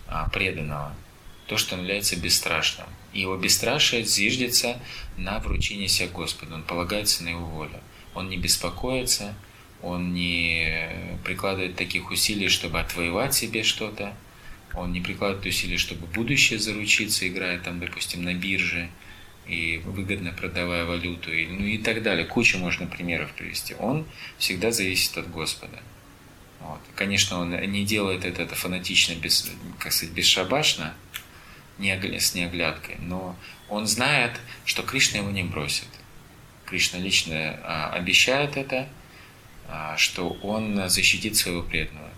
а, 0.07 0.29
преданного? 0.29 0.95
То, 1.47 1.57
что 1.57 1.75
он 1.75 1.83
является 1.83 2.17
бесстрашным. 2.17 2.87
И 3.13 3.21
его 3.21 3.37
бесстрашие 3.37 4.05
зиждется 4.05 4.81
на 5.17 5.39
вручении 5.39 5.87
себя 5.87 6.09
Господу. 6.09 6.55
Он 6.55 6.63
полагается 6.63 7.23
на 7.23 7.29
его 7.29 7.45
волю. 7.45 7.81
Он 8.15 8.29
не 8.29 8.37
беспокоится, 8.37 9.35
он 9.83 10.15
не 10.15 11.19
прикладывает 11.25 11.77
таких 11.77 12.11
усилий, 12.11 12.49
чтобы 12.49 12.81
отвоевать 12.81 13.35
себе 13.35 13.63
что-то, 13.63 14.15
он 14.75 14.93
не 14.93 15.01
прикладывает 15.01 15.47
усилий, 15.47 15.79
чтобы 15.79 16.07
будущее 16.07 16.59
заручиться, 16.59 17.27
играя 17.27 17.59
там, 17.59 17.81
допустим, 17.81 18.23
на 18.23 18.35
бирже 18.35 18.91
и 19.47 19.81
выгодно 19.85 20.33
продавая 20.33 20.85
валюту, 20.85 21.31
ну 21.31 21.65
и 21.65 21.79
так 21.79 22.03
далее. 22.03 22.27
Кучу 22.27 22.59
можно 22.59 22.87
примеров 22.87 23.33
привести. 23.33 23.75
Он 23.79 24.07
всегда 24.39 24.73
зависит 24.73 25.17
от 25.17 25.31
Господа. 25.31 25.79
Вот. 26.67 26.81
Конечно, 26.95 27.39
он 27.39 27.51
не 27.51 27.85
делает 27.85 28.25
это, 28.25 28.43
это 28.43 28.55
фанатично, 28.55 29.15
без, 29.15 29.51
как 29.79 29.93
сказать, 29.93 30.15
бесшабашно, 30.15 30.95
не, 31.79 31.93
с 32.19 32.35
неоглядкой, 32.35 32.97
но 32.99 33.37
он 33.69 33.87
знает, 33.87 34.41
что 34.65 34.83
Кришна 34.83 35.21
его 35.21 35.31
не 35.31 35.45
бросит. 35.45 35.89
Кришна 36.65 36.99
лично 36.99 37.61
а, 37.63 37.91
обещает 37.91 38.57
это, 38.57 38.89
а, 39.69 39.97
что 39.97 40.31
он 40.43 40.89
защитит 40.89 41.37
своего 41.37 41.63
преданного. 41.63 42.11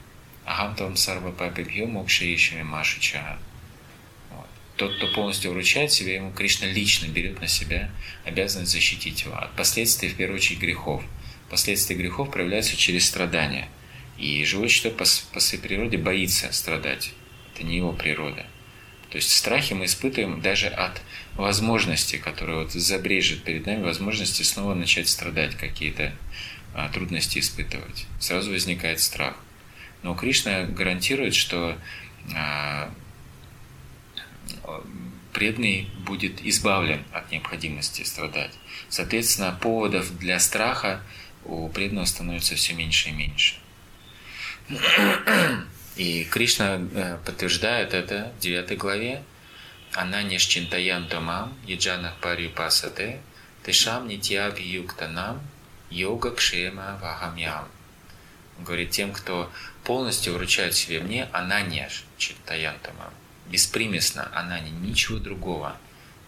Агамтам 0.46 0.96
сарва 0.96 1.30
папибхё 1.30 1.86
мокшаишами 1.86 2.62
машича. 2.62 3.38
Тот, 4.76 4.96
кто 4.96 5.08
полностью 5.08 5.50
вручает 5.50 5.92
себя, 5.92 6.14
ему 6.14 6.32
Кришна 6.32 6.68
лично 6.68 7.08
берет 7.08 7.40
на 7.40 7.48
себя 7.48 7.90
обязанность 8.24 8.70
защитить 8.70 9.22
его 9.22 9.34
от 9.34 9.54
последствий, 9.56 10.08
в 10.08 10.16
первую 10.16 10.36
очередь, 10.36 10.60
грехов. 10.60 11.02
Последствия 11.50 11.96
грехов 11.96 12.30
проявляются 12.30 12.76
через 12.76 13.06
страдания. 13.06 13.68
И 14.18 14.44
живое 14.44 14.68
существо 14.68 14.90
по, 14.90 15.04
по 15.32 15.40
своей 15.40 15.62
природе 15.62 15.96
боится 15.96 16.52
страдать. 16.52 17.12
Это 17.54 17.64
не 17.64 17.76
его 17.76 17.92
природа. 17.92 18.46
То 19.10 19.16
есть 19.16 19.32
страхи 19.32 19.72
мы 19.72 19.86
испытываем 19.86 20.40
даже 20.40 20.66
от 20.66 21.00
возможности, 21.34 22.16
которая 22.16 22.58
вот 22.58 22.72
забрежет 22.72 23.42
перед 23.42 23.64
нами, 23.64 23.82
возможности 23.84 24.42
снова 24.42 24.74
начать 24.74 25.08
страдать, 25.08 25.54
какие-то 25.54 26.12
а, 26.74 26.88
трудности 26.90 27.38
испытывать. 27.38 28.06
Сразу 28.20 28.50
возникает 28.50 29.00
страх. 29.00 29.36
Но 30.02 30.14
Кришна 30.14 30.64
гарантирует, 30.64 31.34
что 31.34 31.78
а, 32.36 32.92
преданный 35.32 35.88
будет 36.04 36.44
избавлен 36.44 37.02
от 37.12 37.30
необходимости 37.30 38.02
страдать. 38.02 38.52
Соответственно, 38.88 39.56
поводов 39.60 40.18
для 40.18 40.38
страха 40.38 41.02
у 41.44 41.68
преданного 41.68 42.04
становится 42.04 42.56
все 42.56 42.74
меньше 42.74 43.08
и 43.08 43.12
меньше. 43.12 43.54
И 45.96 46.24
Кришна 46.24 46.78
э, 46.78 47.18
подтверждает 47.24 47.94
это 47.94 48.32
в 48.36 48.40
9 48.40 48.78
главе. 48.78 49.22
Она 49.94 50.22
не 50.22 50.38
шчинтаян 50.38 51.08
томам, 51.08 51.54
еджанах 51.66 52.16
пари 52.20 52.48
пасате, 52.48 53.20
тешам 53.64 54.06
нитья 54.06 54.54
нам, 55.08 55.40
йога 55.90 56.30
кшема 56.30 56.98
вахамьям. 57.00 57.68
говорит, 58.58 58.90
тем, 58.90 59.12
кто 59.12 59.50
полностью 59.84 60.34
вручает 60.34 60.74
себе 60.74 61.00
мне, 61.00 61.28
она 61.32 61.62
не 61.62 61.88
чинтаян 62.18 62.76
томам. 62.80 63.12
Беспримесно 63.46 64.30
она 64.34 64.60
не 64.60 64.70
ничего 64.70 65.18
другого 65.18 65.76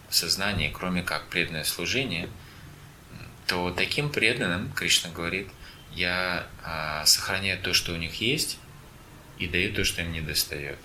в 0.09 0.15
сознании, 0.15 0.75
кроме 0.77 1.03
как 1.03 1.29
преданное 1.29 1.65
служение, 1.65 2.29
то 3.47 3.71
таким 3.71 4.11
преданным, 4.11 4.73
Кришна 4.73 5.11
говорит, 5.11 5.49
я 5.95 6.47
а, 6.63 7.05
сохраняю 7.07 7.61
то, 7.61 7.75
что 7.75 7.93
у 7.93 7.97
них 7.97 8.21
есть, 8.21 8.59
и 9.39 9.47
даю 9.47 9.73
то, 9.73 9.85
что 9.85 10.03
им 10.03 10.13
не 10.13 10.21
достает. 10.21 10.79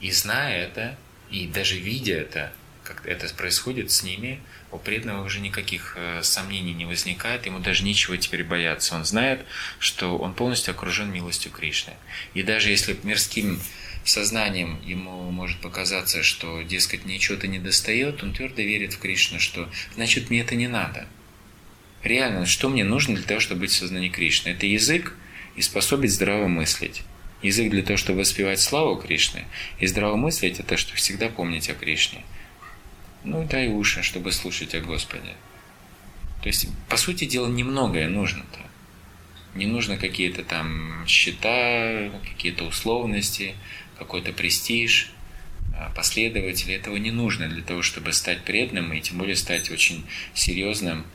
И 0.00 0.10
зная 0.10 0.64
это, 0.64 0.96
и 1.30 1.46
даже 1.46 1.78
видя 1.78 2.14
это, 2.14 2.52
как 2.84 3.06
это 3.06 3.32
происходит 3.34 3.90
с 3.90 4.02
ними, 4.02 4.40
у 4.70 4.78
преданного 4.78 5.24
уже 5.24 5.40
никаких 5.40 5.94
э, 5.96 6.22
сомнений 6.22 6.74
не 6.74 6.84
возникает, 6.84 7.46
ему 7.46 7.58
даже 7.60 7.84
ничего 7.84 8.16
теперь 8.16 8.44
бояться. 8.44 8.94
Он 8.94 9.04
знает, 9.04 9.44
что 9.78 10.18
он 10.18 10.34
полностью 10.34 10.72
окружен 10.72 11.10
милостью 11.10 11.50
Кришны. 11.50 11.94
И 12.34 12.42
даже 12.42 12.70
если 12.70 12.98
мирским 13.02 13.60
сознанием 14.04 14.80
ему 14.84 15.30
может 15.30 15.60
показаться, 15.60 16.22
что, 16.22 16.62
дескать, 16.62 17.06
ничего-то 17.06 17.46
не 17.46 17.58
достает, 17.58 18.22
он 18.22 18.34
твердо 18.34 18.62
верит 18.62 18.92
в 18.94 18.98
Кришну, 18.98 19.40
что 19.40 19.70
значит 19.94 20.30
мне 20.30 20.40
это 20.40 20.54
не 20.54 20.68
надо. 20.68 21.06
Реально, 22.04 22.44
что 22.44 22.68
мне 22.68 22.84
нужно 22.84 23.14
для 23.14 23.24
того, 23.24 23.40
чтобы 23.40 23.62
быть 23.62 23.70
в 23.70 23.76
сознании 23.76 24.10
Кришны? 24.10 24.50
Это 24.50 24.66
язык 24.66 25.16
и 25.56 25.62
способность 25.62 26.14
здраво 26.14 26.48
мыслить. 26.48 27.02
Язык 27.42 27.70
для 27.70 27.82
того, 27.82 27.96
чтобы 27.96 28.20
воспевать 28.20 28.60
славу 28.60 28.96
Кришны, 28.96 29.44
и 29.78 29.86
здравомыслить– 29.86 30.60
это 30.60 30.76
что 30.76 30.94
всегда 30.96 31.30
помнить 31.30 31.70
о 31.70 31.74
Кришне. 31.74 32.22
Ну 33.24 33.42
и 33.42 33.46
дай 33.46 33.68
уши, 33.68 34.02
чтобы 34.02 34.32
слушать 34.32 34.74
о 34.74 34.80
Господе. 34.80 35.34
То 36.42 36.48
есть, 36.48 36.68
по 36.90 36.98
сути 36.98 37.24
дела, 37.24 37.48
немногое 37.48 38.08
нужно-то. 38.08 38.60
Не 39.54 39.64
нужно 39.64 39.96
какие-то 39.96 40.42
там 40.44 41.06
счета, 41.06 42.10
какие-то 42.22 42.64
условности, 42.64 43.54
какой-то 43.98 44.32
престиж, 44.32 45.10
а, 45.74 45.90
последователи. 45.94 46.74
Этого 46.74 46.96
не 46.96 47.10
нужно 47.10 47.48
для 47.48 47.62
того, 47.62 47.80
чтобы 47.80 48.12
стать 48.12 48.44
преданным 48.44 48.92
и 48.92 49.00
тем 49.00 49.16
более 49.16 49.36
стать 49.36 49.70
очень 49.70 50.04
серьезным, 50.34 51.06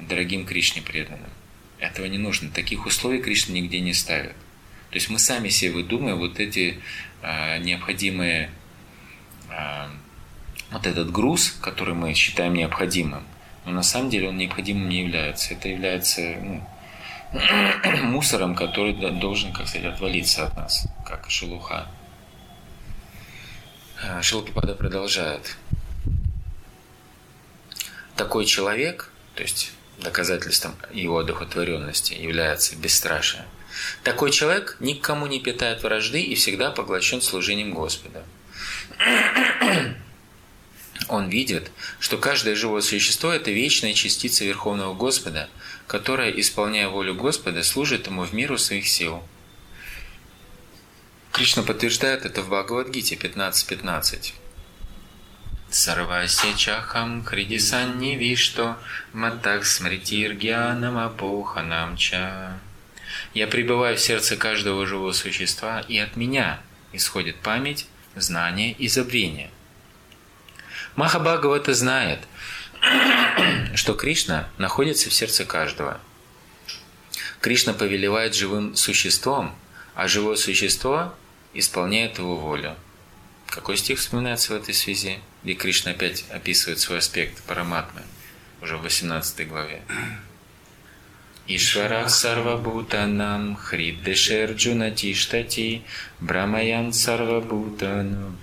дорогим 0.00 0.46
Кришне 0.46 0.82
преданным. 0.82 1.30
Этого 1.78 2.06
не 2.06 2.18
нужно. 2.18 2.50
Таких 2.50 2.86
условий 2.86 3.20
Кришна 3.20 3.54
нигде 3.54 3.80
не 3.80 3.92
ставит. 3.92 4.34
То 4.90 4.96
есть 4.96 5.10
мы 5.10 5.18
сами 5.18 5.48
себе 5.48 5.72
выдумываем 5.72 6.18
вот 6.18 6.38
эти 6.38 6.78
э, 7.22 7.58
необходимые, 7.58 8.50
э, 9.50 9.86
вот 10.70 10.86
этот 10.86 11.10
груз, 11.10 11.50
который 11.60 11.94
мы 11.94 12.14
считаем 12.14 12.54
необходимым, 12.54 13.24
но 13.64 13.72
на 13.72 13.82
самом 13.82 14.10
деле 14.10 14.28
он 14.28 14.36
необходимым 14.36 14.88
не 14.88 15.00
является. 15.00 15.54
Это 15.54 15.68
является 15.68 16.20
ну, 16.40 16.66
мусором, 18.02 18.54
который 18.54 18.94
должен, 19.18 19.52
как 19.52 19.66
сказать, 19.66 19.92
отвалиться 19.92 20.46
от 20.46 20.56
нас, 20.56 20.86
как 21.04 21.28
шелуха. 21.28 21.88
А, 24.02 24.22
Шилпапада 24.22 24.74
продолжает. 24.74 25.56
Такой 28.16 28.44
человек, 28.44 29.12
то 29.34 29.42
есть 29.42 29.72
доказательством 29.98 30.76
его 30.92 31.18
одухотворенности 31.18 32.14
является 32.14 32.76
бесстрашие. 32.76 33.44
Такой 34.02 34.30
человек 34.30 34.76
никому 34.80 35.26
не 35.26 35.40
питает 35.40 35.82
вражды 35.82 36.20
и 36.22 36.34
всегда 36.34 36.70
поглощен 36.70 37.20
служением 37.20 37.74
Господа. 37.74 38.24
Он 41.08 41.28
видит, 41.28 41.70
что 41.98 42.16
каждое 42.18 42.54
живое 42.54 42.80
существо– 42.80 43.32
это 43.32 43.50
вечная 43.50 43.94
частица 43.94 44.44
Верховного 44.44 44.94
Господа, 44.94 45.48
которая, 45.86 46.30
исполняя 46.30 46.88
волю 46.88 47.14
Господа, 47.14 47.62
служит 47.62 48.06
Ему 48.06 48.24
в 48.24 48.32
миру 48.32 48.58
своих 48.58 48.88
сил. 48.88 49.22
Кришна 51.32 51.62
подтверждает 51.62 52.24
это 52.24 52.42
в 52.42 52.48
Бхагавадгите 52.48 53.16
15.15. 53.16 54.32
15. 55.74 55.84
Сарвася 55.84 56.56
чахам 56.56 57.24
хридисанни 57.24 58.16
вишто 58.16 58.76
матак 59.12 59.66
смритир 59.66 60.34
гьянам 60.34 60.96
апоханам 60.98 61.96
ча. 61.96 62.60
Я 63.34 63.46
пребываю 63.48 63.96
в 63.96 64.00
сердце 64.00 64.36
каждого 64.36 64.86
живого 64.86 65.12
существа, 65.12 65.80
и 65.88 65.98
от 65.98 66.16
меня 66.16 66.60
исходит 66.92 67.36
память, 67.36 67.86
знание 68.14 68.70
и 68.70 68.86
забвение. 68.86 69.50
Махабхагавата 70.94 71.74
знает, 71.74 72.20
что 73.74 73.94
Кришна 73.94 74.48
находится 74.58 75.10
в 75.10 75.12
сердце 75.12 75.44
каждого. 75.44 76.00
Кришна 77.40 77.72
повелевает 77.72 78.36
живым 78.36 78.76
существом, 78.76 79.52
а 79.96 80.06
живое 80.06 80.36
существо 80.36 81.12
исполняет 81.52 82.18
его 82.18 82.36
волю. 82.36 82.76
Какой 83.48 83.76
стих 83.76 83.98
вспоминается 83.98 84.52
в 84.52 84.56
этой 84.56 84.72
связи? 84.74 85.18
Где 85.44 85.52
Кришна 85.52 85.90
опять 85.90 86.24
описывает 86.30 86.80
свой 86.80 86.98
аспект 86.98 87.42
параматмы, 87.42 88.00
уже 88.62 88.78
в 88.78 88.82
18 88.82 89.46
главе. 89.46 89.82
Ишварах 91.46 92.08
сарвабутанам 92.08 93.56
хриддешерджуна 93.56 94.90
тиштати 94.90 95.82
брамаян 96.18 96.94
сарвабутану 96.94 98.38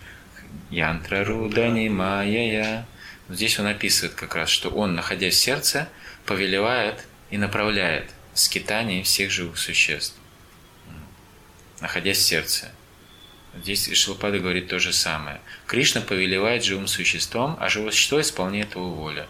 янтрарудани 0.70 1.90
майя. 1.90 2.86
Здесь 3.30 3.58
он 3.58 3.66
описывает 3.66 4.14
как 4.14 4.36
раз, 4.36 4.50
что 4.50 4.70
он, 4.70 4.94
находясь 4.94 5.34
в 5.34 5.40
сердце, 5.40 5.90
повелевает 6.28 7.08
и 7.32 7.38
направляет 7.40 8.12
скитание 8.36 9.02
всех 9.02 9.32
живых 9.32 9.58
существ, 9.58 10.16
находясь 11.80 12.20
в 12.20 12.22
сердце. 12.22 12.72
Здесь 13.54 13.94
Шилпада 13.94 14.40
говорит 14.40 14.70
то 14.70 14.80
же 14.80 14.94
самое. 14.94 15.42
Кришна 15.68 16.02
повелевает 16.02 16.64
живым 16.64 16.88
существом, 16.88 17.58
а 17.60 17.68
живое 17.68 17.92
существо 17.92 18.22
исполняет 18.22 18.76
его 18.76 18.90
волю. 18.90 19.28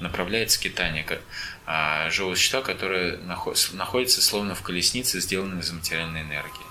Направляет 0.00 0.50
скитание 0.50 1.06
а, 1.66 2.10
живого 2.10 2.34
существа, 2.34 2.62
которое 2.62 3.18
находится 3.72 4.22
словно 4.22 4.54
в 4.54 4.62
колеснице, 4.62 5.20
сделанной 5.20 5.60
из 5.60 5.70
материальной 5.70 6.22
энергии. 6.22 6.66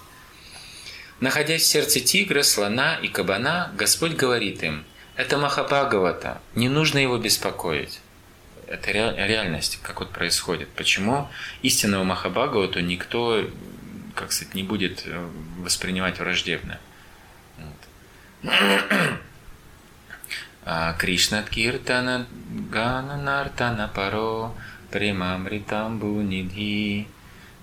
Находясь 1.22 1.64
в 1.64 1.68
сердце 1.68 2.00
тигра, 2.00 2.44
слона 2.44 2.96
и 2.96 3.08
кабана, 3.08 3.72
Господь 3.76 4.14
говорит 4.14 4.64
им, 4.64 4.84
это 5.16 5.38
Махабхагавата, 5.38 6.42
не 6.56 6.70
нужно 6.70 6.98
его 6.98 7.18
беспокоить. 7.18 8.00
Это 8.68 8.92
реальность, 8.92 9.80
как 9.82 10.00
вот 10.00 10.12
происходит. 10.12 10.70
Почему 10.70 11.30
истинного 11.62 12.04
Махабхагавату 12.04 12.80
никто 12.80 13.46
как 14.16 14.32
сказать, 14.32 14.56
не 14.56 14.64
будет 14.64 15.04
э, 15.06 15.30
воспринимать 15.60 16.20
враждебно. 16.20 16.80
Вот. 17.58 18.52
А 20.72 20.94
Кришна 20.94 21.42
Киртана 21.42 22.28
Гана 22.70 23.18
Нартана 23.18 23.88
Паро 23.88 24.52
Примамритамбу 24.92 26.22
Нидхи. 26.22 27.08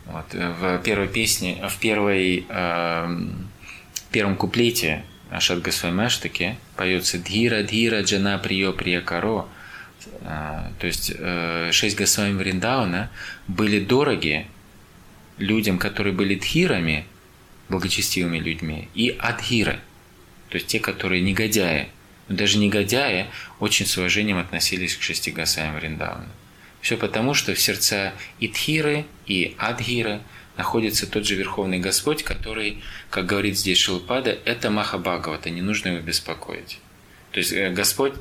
Вот, 0.07 0.33
в 0.33 0.79
первой 0.79 1.09
песне, 1.09 1.69
в 1.69 1.79
первой, 1.79 2.47
э, 2.49 3.19
первом 4.11 4.37
куплете 4.37 5.05
Ашат 5.31 5.61
Госвамаштаки 5.63 6.57
поется 6.77 7.19
Дхира 7.19 7.63
Дхира 7.63 8.03
Джана 8.03 8.39
Прио 8.39 8.73
Приякаро. 8.73 9.49
Э, 10.23 10.71
то 10.79 10.87
есть 10.87 11.13
э, 11.17 11.71
шесть 11.73 11.99
Госвами 11.99 12.33
Вриндауна 12.33 13.11
были 13.47 13.85
дороги 13.85 14.47
людям, 15.39 15.79
которые 15.79 16.13
были 16.13 16.35
дхирами, 16.35 17.05
благочестивыми 17.69 18.39
людьми, 18.39 18.89
и 18.95 19.17
адхиры, 19.19 19.81
то 20.49 20.57
есть 20.57 20.67
те, 20.67 20.81
которые 20.81 21.23
негодяи. 21.23 21.89
Но 22.29 22.37
даже 22.37 22.59
негодяи 22.59 23.27
очень 23.61 23.87
с 23.87 23.97
уважением 23.97 24.39
относились 24.39 24.97
к 24.97 25.03
шести 25.03 25.31
гасаям 25.31 25.77
Вриндавана. 25.77 26.29
Все 26.81 26.97
потому, 26.97 27.35
что 27.35 27.55
в 27.55 27.61
сердца 27.61 28.13
и 28.39 28.49
дхиры, 28.49 29.07
и 29.27 29.55
адхиры 29.59 30.21
находится 30.57 31.07
тот 31.07 31.27
же 31.27 31.35
Верховный 31.35 31.79
Господь, 31.79 32.23
который, 32.23 32.83
как 33.11 33.27
говорит 33.27 33.59
здесь 33.59 33.79
Шилпада, 33.79 34.39
это 34.45 34.71
Махабхагавата, 34.71 35.51
не 35.51 35.63
нужно 35.63 35.89
его 35.89 36.01
беспокоить. 36.01 36.79
То 37.33 37.41
есть 37.41 37.53
э, 37.53 37.71
Господь 37.71 38.15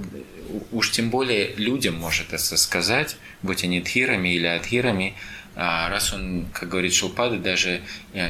уж 0.71 0.91
тем 0.91 1.09
более 1.09 1.53
людям 1.55 1.95
может 1.95 2.33
это 2.33 2.57
сказать, 2.57 3.17
будь 3.41 3.63
они 3.63 3.79
дхирами 3.81 4.29
или 4.35 4.47
адхирами, 4.47 5.15
а 5.55 5.89
раз 5.89 6.13
он, 6.13 6.47
как 6.53 6.69
говорит 6.69 6.93
Шилпада, 6.93 7.37
даже 7.37 7.81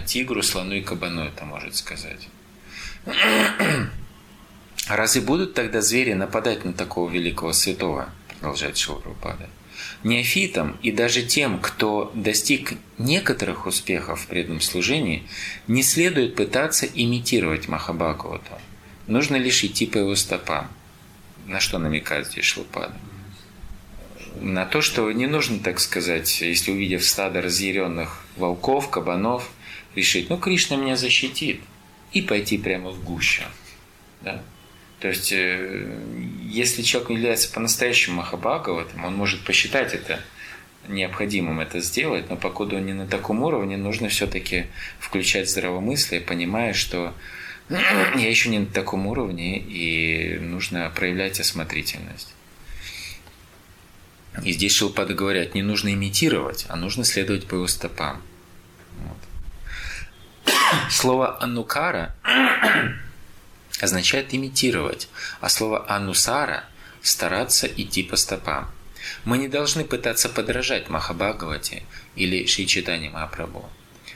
тигру, 0.05 0.43
слону 0.43 0.75
и 0.75 0.81
кабану 0.81 1.23
это 1.23 1.45
может 1.45 1.75
сказать. 1.75 2.27
Разве 4.87 5.21
будут 5.21 5.55
тогда 5.55 5.81
звери 5.81 6.13
нападать 6.13 6.63
на 6.63 6.73
такого 6.73 7.09
великого 7.09 7.53
святого? 7.53 8.09
Продолжает 8.27 8.77
Шилпрапада. 8.77 9.49
Неофитам 10.03 10.77
и 10.83 10.91
даже 10.91 11.23
тем, 11.23 11.59
кто 11.59 12.11
достиг 12.13 12.73
некоторых 12.99 13.65
успехов 13.65 14.21
в 14.21 14.27
преданном 14.27 14.61
служении, 14.61 15.27
не 15.67 15.81
следует 15.81 16.35
пытаться 16.35 16.85
имитировать 16.85 17.67
Махабхагавата. 17.67 18.59
Нужно 19.07 19.35
лишь 19.35 19.63
идти 19.63 19.87
по 19.87 19.97
его 19.97 20.15
стопам. 20.15 20.69
На 21.47 21.59
что 21.59 21.79
намекает 21.79 22.27
здесь 22.27 22.45
Шлупада? 22.45 22.95
На 24.41 24.65
то, 24.65 24.81
что 24.81 25.11
не 25.11 25.27
нужно, 25.27 25.59
так 25.59 25.79
сказать, 25.79 26.41
если 26.41 26.71
увидев 26.71 27.03
стадо 27.03 27.41
разъяренных 27.41 28.25
волков, 28.35 28.89
кабанов, 28.89 29.49
решить, 29.95 30.29
ну, 30.29 30.37
Кришна 30.37 30.77
меня 30.77 30.95
защитит, 30.95 31.61
и 32.11 32.21
пойти 32.21 32.57
прямо 32.57 32.91
в 32.91 33.03
гущу. 33.03 33.43
Да? 34.21 34.41
То 34.99 35.09
есть, 35.09 35.31
э, 35.31 35.87
если 36.43 36.81
человек 36.81 37.11
является 37.11 37.51
по-настоящему 37.51 38.17
Махабхагаватом, 38.17 39.03
он 39.03 39.15
может 39.15 39.43
посчитать 39.43 39.93
это 39.93 40.19
необходимым 40.87 41.59
это 41.59 41.79
сделать, 41.81 42.29
но 42.29 42.35
покуда 42.35 42.77
он 42.77 42.85
не 42.85 42.93
на 42.93 43.07
таком 43.07 43.43
уровне, 43.43 43.75
нужно 43.75 44.07
все-таки 44.07 44.67
включать 44.99 45.49
здравомыслие, 45.49 46.21
понимая, 46.21 46.73
что 46.73 47.13
я 47.69 48.29
еще 48.29 48.49
не 48.49 48.59
на 48.59 48.67
таком 48.67 49.07
уровне, 49.07 49.57
и 49.59 50.37
нужно 50.39 50.91
проявлять 50.95 51.39
осмотрительность. 51.39 52.33
И 54.43 54.51
здесь 54.51 54.73
Шилпада 54.75 55.13
говорят, 55.13 55.55
не 55.55 55.61
нужно 55.61 55.93
имитировать, 55.93 56.65
а 56.69 56.75
нужно 56.75 57.03
следовать 57.03 57.47
по 57.47 57.55
его 57.55 57.67
стопам. 57.67 58.21
Вот. 58.97 59.17
Слово 60.89 61.41
«анукара» 61.41 62.15
означает 63.79 64.33
имитировать, 64.33 65.07
а 65.41 65.49
слово 65.49 65.89
«анусара»– 65.89 66.65
стараться 67.01 67.67
идти 67.67 68.03
по 68.03 68.15
стопам. 68.15 68.71
Мы 69.23 69.37
не 69.37 69.47
должны 69.47 69.83
пытаться 69.83 70.29
подражать 70.29 70.89
Махабхагавате 70.89 71.83
или 72.15 72.45
Шри 72.45 72.65
Махапрабху. 73.11 73.69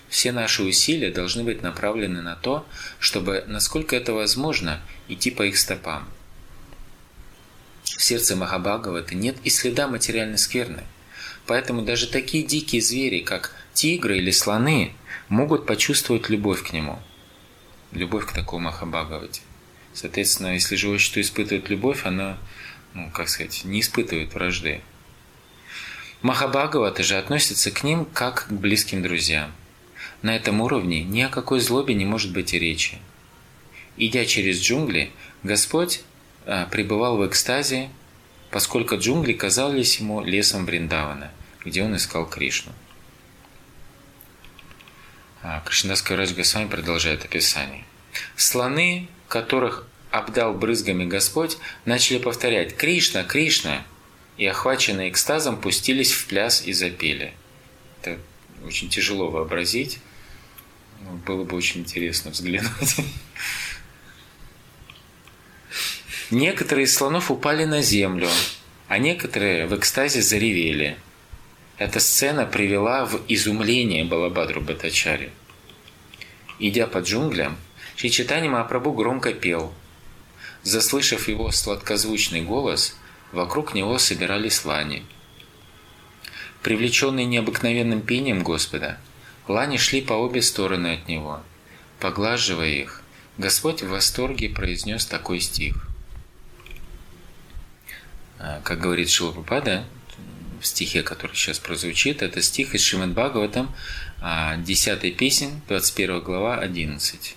Все 0.10 0.32
наши 0.32 0.64
усилия 0.64 1.12
должны 1.12 1.44
быть 1.44 1.62
направлены 1.62 2.22
на 2.22 2.36
то, 2.36 2.66
чтобы, 3.00 3.44
насколько 3.48 3.96
это 3.96 4.14
возможно, 4.14 4.82
идти 5.08 5.30
по 5.30 5.44
их 5.44 5.58
стопам. 5.58 6.10
В 8.00 8.04
сердце 8.06 8.38
Махабхагаваты 8.38 9.14
нет 9.14 9.36
и 9.44 9.50
следа 9.50 9.90
материальной 9.90 10.38
скверны. 10.38 10.84
Поэтому 11.46 11.82
даже 11.82 12.08
такие 12.08 12.46
дикие 12.46 12.82
звери, 12.82 13.20
как 13.20 13.54
тигры 13.74 14.20
или 14.20 14.32
слоны, 14.32 14.94
могут 15.28 15.66
почувствовать 15.66 16.30
любовь 16.30 16.64
к 16.64 16.72
нему. 16.72 16.98
Любовь 17.92 18.26
к 18.26 18.32
такому 18.32 18.68
Махабхагавате. 18.68 19.42
Соответственно, 19.94 20.54
если 20.54 20.78
живое 20.78 20.98
существо 20.98 21.22
испытывает 21.22 21.70
любовь, 21.70 22.06
оно, 22.06 22.38
ну, 22.94 23.12
как 23.12 23.28
сказать, 23.28 23.66
не 23.66 23.82
испытывает 23.82 24.34
вражды. 24.34 24.80
Махабхагавата 26.22 27.04
же 27.04 27.18
относится 27.18 27.70
к 27.70 27.84
ним 27.84 28.06
как 28.06 28.48
к 28.48 28.52
близким 28.54 29.04
друзьям. 29.04 29.52
На 30.22 30.38
этом 30.38 30.62
уровне 30.62 31.04
ни 31.04 31.20
о 31.20 31.28
какой 31.28 31.60
злобе 31.60 31.96
не 31.96 32.06
может 32.06 32.32
быть 32.32 32.54
и 32.54 32.60
речи. 32.60 32.98
Идя 33.98 34.24
через 34.24 34.62
джунгли, 34.62 35.12
Господь 35.44 36.02
пребывал 36.72 37.18
в 37.18 37.28
экстазе, 37.28 37.90
поскольку 38.50 38.98
джунгли 38.98 39.34
казались 39.34 40.00
ему 40.00 40.24
лесом 40.24 40.66
Вриндавана, 40.66 41.32
где 41.64 41.84
он 41.84 41.96
искал 41.96 42.26
Кришну. 42.26 42.72
А, 45.42 45.62
Кришнадас 45.66 46.04
Радж 46.10 46.34
Госвами 46.34 46.68
продолжает 46.68 47.24
описание. 47.24 47.86
Слоны, 48.36 49.08
которых 49.28 49.88
обдал 50.12 50.54
брызгами 50.54 51.06
Господь, 51.06 51.58
начали 51.86 52.18
повторять 52.18 52.76
«Кришна! 52.76 53.24
Кришна!» 53.24 53.86
и, 54.38 54.46
охваченные 54.46 55.10
экстазом, 55.10 55.62
пустились 55.62 56.12
в 56.12 56.26
пляс 56.26 56.64
и 56.66 56.74
запели. 56.74 57.34
Это 58.02 58.18
очень 58.66 58.90
тяжело 58.90 59.30
вообразить, 59.30 60.00
было 61.26 61.44
бы 61.44 61.56
очень 61.56 61.82
интересно 61.82 62.32
взглянуть. 62.32 62.96
Некоторые 66.32 66.86
из 66.86 66.96
слонов 66.96 67.32
упали 67.32 67.66
на 67.66 67.82
землю, 67.82 68.30
а 68.88 69.00
некоторые 69.00 69.66
в 69.66 69.76
экстазе 69.76 70.22
заревели. 70.22 70.98
Эта 71.80 72.00
сцена 72.00 72.46
привела 72.46 73.06
в 73.06 73.22
изумление 73.28 74.06
Балабадру 74.06 74.62
Батачари. 74.62 75.32
Идя 76.60 76.86
по 76.86 77.00
джунглям, 77.00 77.58
Шичитани 77.96 78.48
Махапрабху 78.48 78.94
громко 78.94 79.34
пел. 79.34 79.74
Заслышав 80.62 81.28
его 81.28 81.50
сладкозвучный 81.52 82.42
голос, 82.42 82.96
вокруг 83.32 83.74
него 83.74 83.98
собирались 83.98 84.66
лани. 84.66 85.04
Привлеченные 86.62 87.26
необыкновенным 87.26 88.02
пением 88.02 88.44
Господа, 88.44 89.00
лани 89.48 89.78
шли 89.78 90.02
по 90.02 90.14
обе 90.14 90.44
стороны 90.44 90.94
от 90.94 91.08
него. 91.08 91.42
Поглаживая 92.00 92.70
их, 92.70 93.02
Господь 93.40 93.82
в 93.82 93.90
восторге 93.90 94.50
произнес 94.50 95.06
такой 95.06 95.40
стих. 95.40 95.89
А, 98.40 98.62
как 98.64 98.80
говорит 98.80 99.10
Шилапрапада, 99.10 99.84
в 100.62 100.66
стихе, 100.66 101.04
который 101.04 101.36
сейчас 101.36 101.60
прозвучит, 101.60 102.22
это 102.22 102.42
стих 102.42 102.74
из 102.76 102.82
Шримад 102.82 103.12
Бхагаватам, 103.12 103.74
10 104.22 105.18
песен, 105.18 105.62
21 105.68 106.22
глава, 106.22 106.58
11. 106.58 107.36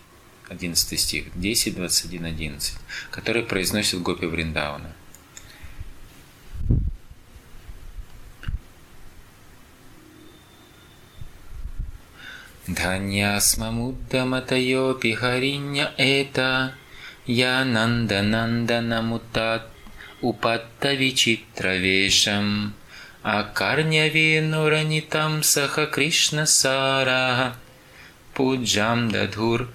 11 0.49 1.01
стих, 1.01 1.27
10, 1.35 1.75
21, 1.77 2.25
11, 2.27 2.75
который 3.11 3.43
произносит 3.43 4.03
Гопи 4.03 4.27
Вриндауна. 4.27 4.93
Дханьясмамуддаматайопи 12.67 15.15
хариня 15.15 15.93
это 15.97 16.75
я 17.27 17.65
нанда 17.65 18.23
нанда 18.23 18.81
намутат 18.81 19.72
упаттавичитравешам 20.23 22.75
акарнявенуранитам 23.23 25.43
саха 25.43 25.87
Кришна 25.87 26.47
сара 26.47 27.55
пуджам 28.35 29.11
дадхур 29.11 29.69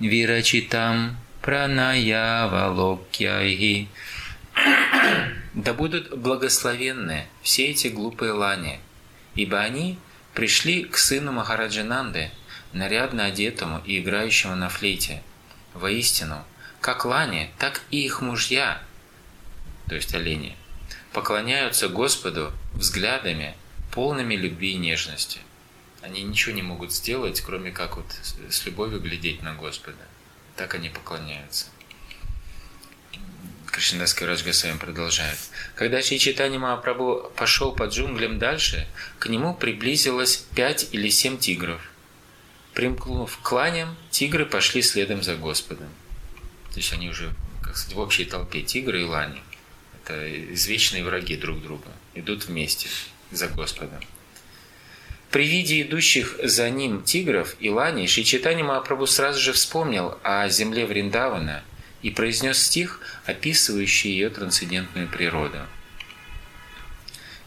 вирачитам 0.00 1.18
пранаявалокьяйги. 1.42 3.88
Да 5.52 5.74
будут 5.74 6.16
благословенны 6.16 7.26
все 7.42 7.66
эти 7.66 7.88
глупые 7.88 8.30
лани, 8.30 8.78
ибо 9.34 9.58
они 9.58 9.98
пришли 10.32 10.84
к 10.84 10.96
сыну 10.96 11.32
Махараджананды, 11.32 12.30
нарядно 12.72 13.24
одетому 13.24 13.80
и 13.84 13.98
играющему 13.98 14.54
на 14.54 14.68
флейте. 14.68 15.24
Воистину, 15.74 16.44
как 16.80 17.04
лани, 17.04 17.50
так 17.58 17.82
и 17.90 18.04
их 18.04 18.22
мужья, 18.22 18.80
то 19.90 19.96
есть 19.96 20.14
олени, 20.14 20.56
поклоняются 21.12 21.88
Господу 21.88 22.52
взглядами, 22.74 23.56
полными 23.90 24.36
любви 24.36 24.70
и 24.70 24.76
нежности. 24.76 25.40
Они 26.00 26.22
ничего 26.22 26.54
не 26.54 26.62
могут 26.62 26.92
сделать, 26.92 27.40
кроме 27.40 27.72
как 27.72 27.96
вот 27.96 28.06
с 28.22 28.64
любовью 28.66 29.00
глядеть 29.00 29.42
на 29.42 29.56
Господа. 29.56 29.98
Так 30.54 30.76
они 30.76 30.90
поклоняются. 30.90 31.66
Кришнадасский 33.66 34.26
Раджга 34.26 34.52
с 34.52 34.62
вами 34.62 34.78
продолжает. 34.78 35.38
Когда 35.74 36.00
Шри 36.02 36.20
Читани 36.20 36.56
Махапрабху 36.56 37.32
пошел 37.34 37.72
по 37.72 37.86
джунглям 37.86 38.38
дальше, 38.38 38.86
к 39.18 39.26
нему 39.26 39.54
приблизилось 39.54 40.36
пять 40.54 40.86
или 40.92 41.08
семь 41.08 41.36
тигров. 41.36 41.82
Примкнув 42.74 43.36
к 43.38 43.42
кланям, 43.42 43.96
тигры 44.12 44.46
пошли 44.46 44.82
следом 44.82 45.24
за 45.24 45.34
Господом. 45.34 45.88
То 46.68 46.76
есть 46.76 46.92
они 46.92 47.08
уже, 47.08 47.34
как 47.60 47.76
сказать, 47.76 47.96
в 47.96 47.98
общей 47.98 48.24
толпе 48.24 48.62
тигры 48.62 49.02
и 49.02 49.04
лани. 49.04 49.42
Это 50.10 50.52
извечные 50.54 51.04
враги 51.04 51.36
друг 51.36 51.62
друга. 51.62 51.86
Идут 52.14 52.46
вместе 52.46 52.88
за 53.30 53.46
Господом. 53.46 54.00
При 55.30 55.46
виде 55.46 55.82
идущих 55.82 56.36
за 56.42 56.68
ним 56.68 57.02
тигров 57.04 57.54
и 57.60 57.70
ланей 57.70 58.08
Шичитани 58.08 58.62
Махапрабху 58.62 59.06
сразу 59.06 59.38
же 59.38 59.52
вспомнил 59.52 60.18
о 60.24 60.48
земле 60.48 60.86
Вриндавана 60.86 61.62
и 62.02 62.10
произнес 62.10 62.60
стих, 62.60 63.00
описывающий 63.26 64.10
ее 64.10 64.30
трансцендентную 64.30 65.06
природу. 65.06 65.58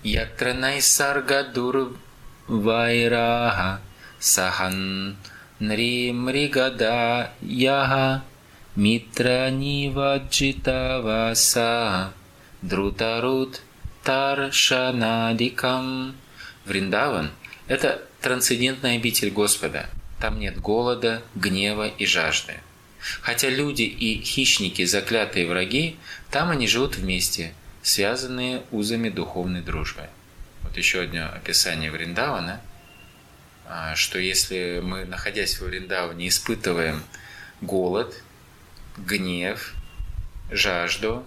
Ятранай 0.03 0.82
саргадур 0.82 1.97
вайраха 2.47 3.82
сахан 4.20 5.18
нримригада 5.59 7.34
яха 7.41 8.24
митра 8.76 9.49
ниваджита 9.49 11.01
васа 11.03 12.14
друтарут 12.64 13.61
таршанадикам. 14.03 16.16
Вриндаван– 16.66 17.32
это 17.68 18.01
трансцендентная 18.22 18.95
обитель 18.95 19.32
Господа. 19.32 19.89
Там 20.20 20.39
нет 20.39 20.59
голода, 20.59 21.22
гнева 21.36 21.89
и 21.89 22.05
жажды. 22.05 22.53
Хотя 23.22 23.49
люди 23.49 23.82
и 23.82 24.24
хищники, 24.24 24.86
заклятые 24.86 25.45
враги, 25.45 25.97
там 26.32 26.51
они 26.51 26.68
живут 26.68 26.95
вместе, 26.95 27.53
связанные 27.82 28.64
узами 28.72 29.09
духовной 29.09 29.61
дружбы. 29.61 30.07
Вот 30.61 30.78
еще 30.78 31.01
одно 31.01 31.26
описание 31.26 31.91
Вриндавана, 31.91 32.61
а, 33.68 33.93
что 33.95 34.20
если 34.20 34.80
мы, 34.82 35.03
находясь 35.03 35.59
в 35.59 35.66
Вриндаване, 35.66 36.30
испытываем 36.30 37.03
голод, 37.59 38.16
гнев, 38.95 39.74
жажду, 40.49 41.26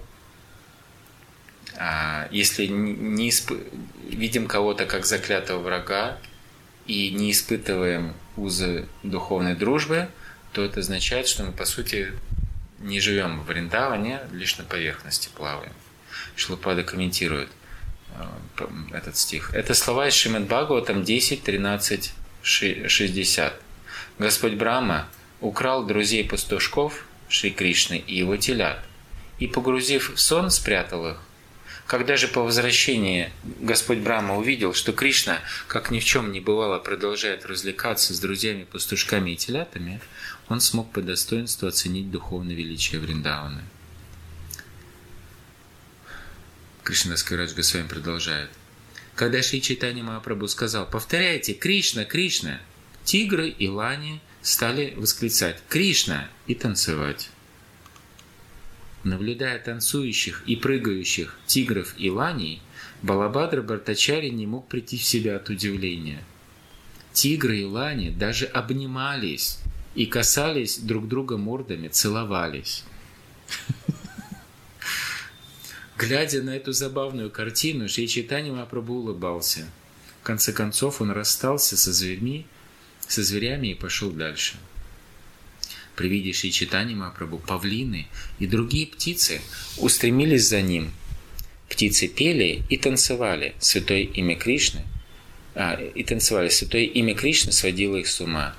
если 2.31 2.67
не 2.67 3.29
исп... 3.29 3.53
видим 4.09 4.47
кого-то 4.47 4.87
как 4.87 5.05
заклятого 5.05 5.61
врага 5.61 6.19
и 6.87 7.11
не 7.11 7.33
испытываем 7.33 8.15
узы 8.37 8.87
духовной 9.03 9.55
дружбы, 9.55 10.09
то 10.53 10.65
это 10.65 10.81
означает, 10.81 11.29
что 11.29 11.45
мы, 11.45 11.53
по 11.53 11.65
сути, 11.65 12.13
не 12.79 13.01
живем 13.01 13.41
в 13.41 13.47
Вриндаване, 13.47 14.21
лишь 14.33 14.57
на 14.59 14.65
поверхности 14.65 15.29
плаваем. 15.35 15.73
Шлупада 16.35 16.83
комментирует 16.83 17.49
э, 18.15 18.67
этот 18.93 19.17
стих. 19.17 19.53
Это 19.55 19.75
слова 19.75 20.09
из 20.09 20.15
Шримад 20.15 20.45
Бхагаватам 20.45 21.05
10, 21.05 21.43
13, 21.43 22.13
60. 22.43 23.61
Господь 24.19 24.55
Брахма 24.55 25.09
украл 25.41 25.85
друзей 25.85 26.25
пастушков 26.25 27.05
Шри 27.29 27.51
Кришны 27.51 27.99
и 27.99 28.17
его 28.17 28.37
телят, 28.37 28.83
и, 29.39 29.47
погрузив 29.47 30.15
в 30.15 30.21
сон, 30.21 30.51
спрятал 30.51 31.09
их. 31.09 31.19
Когда 31.87 32.17
же 32.17 32.27
по 32.27 32.43
возвращении 32.43 33.31
Господь 33.61 33.99
Брахма 33.99 34.37
увидел, 34.37 34.75
что 34.75 34.93
Кришна, 34.93 35.41
как 35.69 35.93
ни 35.93 36.01
в 36.01 36.05
чем 36.05 36.33
не 36.33 36.41
бывало, 36.41 36.81
продолжает 36.81 37.47
развлекаться 37.47 38.13
с 38.13 38.19
друзьями, 38.19 38.65
пастушками 38.65 39.31
и 39.31 39.37
телятами, 39.37 40.01
он 40.49 40.61
смог 40.61 40.91
по 40.91 41.01
достоинству 41.01 41.69
оценить 41.69 42.11
духовное 42.11 42.57
величие 42.57 43.01
Вриндавана. 43.01 43.63
Кришна 46.83 47.17
Скарадж 47.17 47.55
Госвами 47.55 47.87
продолжает. 47.87 48.51
Когда 49.15 49.41
Шри 49.43 49.63
Чайтани 49.63 50.03
Махапрабху 50.03 50.49
сказал, 50.49 50.87
повторяйте, 50.87 51.55
Кришна, 51.55 52.05
Кришна, 52.05 52.61
тигры 53.05 53.49
и 53.49 53.69
лани 53.69 54.21
стали 54.43 54.93
восклицать 54.97 55.63
«Кришна!» 55.69 56.29
и 56.47 56.55
танцевать. 56.55 57.31
Наблюдая 59.07 59.61
танцующих 59.61 60.43
и 60.47 60.57
прыгающих 60.57 61.39
тигров 61.47 61.95
и 61.97 62.11
ланей, 62.11 62.61
Балабадра 63.03 63.63
Бартачари 63.63 64.31
не 64.31 64.49
мог 64.49 64.67
прийти 64.67 64.97
в 64.99 65.05
себя 65.05 65.37
от 65.37 65.49
удивления. 65.49 66.25
Тигры 67.13 67.61
и 67.61 67.65
лани 67.65 68.11
даже 68.11 68.47
обнимались 68.47 69.61
и 69.95 70.07
касались 70.07 70.79
друг 70.79 71.07
друга 71.07 71.37
мордами, 71.37 71.87
целовались. 71.87 72.83
Глядя 75.97 76.43
на 76.43 76.57
эту 76.57 76.73
забавную 76.73 77.31
картину, 77.31 77.89
Шри 77.89 78.09
Чайтани 78.09 78.51
Мапрабху 78.51 78.95
улыбался. 78.95 79.67
В 80.21 80.25
конце 80.25 80.53
концов 80.53 81.01
он 81.01 81.13
расстался 81.13 81.77
со 81.77 81.93
зверьми, 81.93 82.45
со 83.07 83.23
зверями 83.23 83.69
и 83.69 83.75
пошел 83.75 84.11
дальше. 84.11 84.57
При 85.97 86.09
виде 86.09 86.33
Шри 86.35 86.53
Чайтани 86.53 86.95
Мапрабху 86.95 87.39
павлины 87.39 88.07
и 88.39 88.47
другие 88.47 88.87
птицы 88.87 89.41
устремились 89.79 90.47
за 90.47 90.61
ним. 90.61 90.93
Птицы 91.71 92.07
пели 92.07 92.63
и 92.69 92.77
танцевали 92.77 93.55
святое 93.59 94.03
имя 94.03 94.37
Кришны, 94.37 94.83
а, 95.55 95.75
и 95.75 96.05
танцевали 96.05 96.51
святое 96.51 96.85
имя 96.85 97.15
Кришны 97.15 97.51
сводило 97.51 97.97
их 97.97 98.09
с 98.09 98.21
ума. 98.21 98.55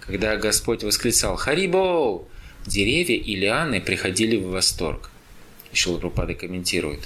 Когда 0.00 0.36
Господь 0.36 0.84
восклицал 0.84 1.36
«Харибоу!», 1.36 2.28
деревья 2.66 3.16
и 3.16 3.34
лианы 3.34 3.80
приходили 3.80 4.36
в 4.36 4.50
восторг. 4.50 5.10
Шилапрапада 5.72 6.34
комментирует. 6.34 7.00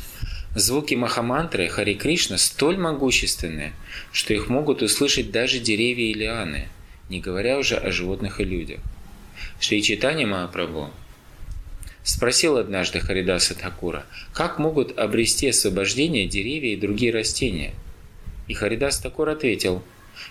Звуки 0.57 0.95
Махамантры 0.95 1.69
Хари 1.69 1.95
Кришна 1.95 2.37
столь 2.37 2.79
могущественны, 2.79 3.73
что 4.11 4.35
их 4.35 4.49
могут 4.49 4.83
услышать 4.83 5.31
даже 5.31 5.61
деревья 5.61 6.07
и 6.07 6.15
лианы, 6.15 6.69
не 7.09 7.21
говоря 7.21 7.59
уже 7.59 7.77
о 7.77 7.93
животных 7.93 8.41
и 8.41 8.45
людях. 8.45 8.81
Шри 9.61 9.83
Читани 9.83 10.25
Махапрабху 10.25 10.91
спросил 12.03 12.57
однажды 12.57 13.01
Харидаса 13.01 13.55
Такура, 13.55 14.05
как 14.33 14.59
могут 14.59 14.97
обрести 14.99 15.49
освобождение 15.49 16.27
деревья 16.27 16.73
и 16.73 16.81
другие 16.81 17.13
растения. 17.13 17.75
И 18.49 18.55
Харидас 18.55 18.99
Такур 18.99 19.29
ответил, 19.29 19.83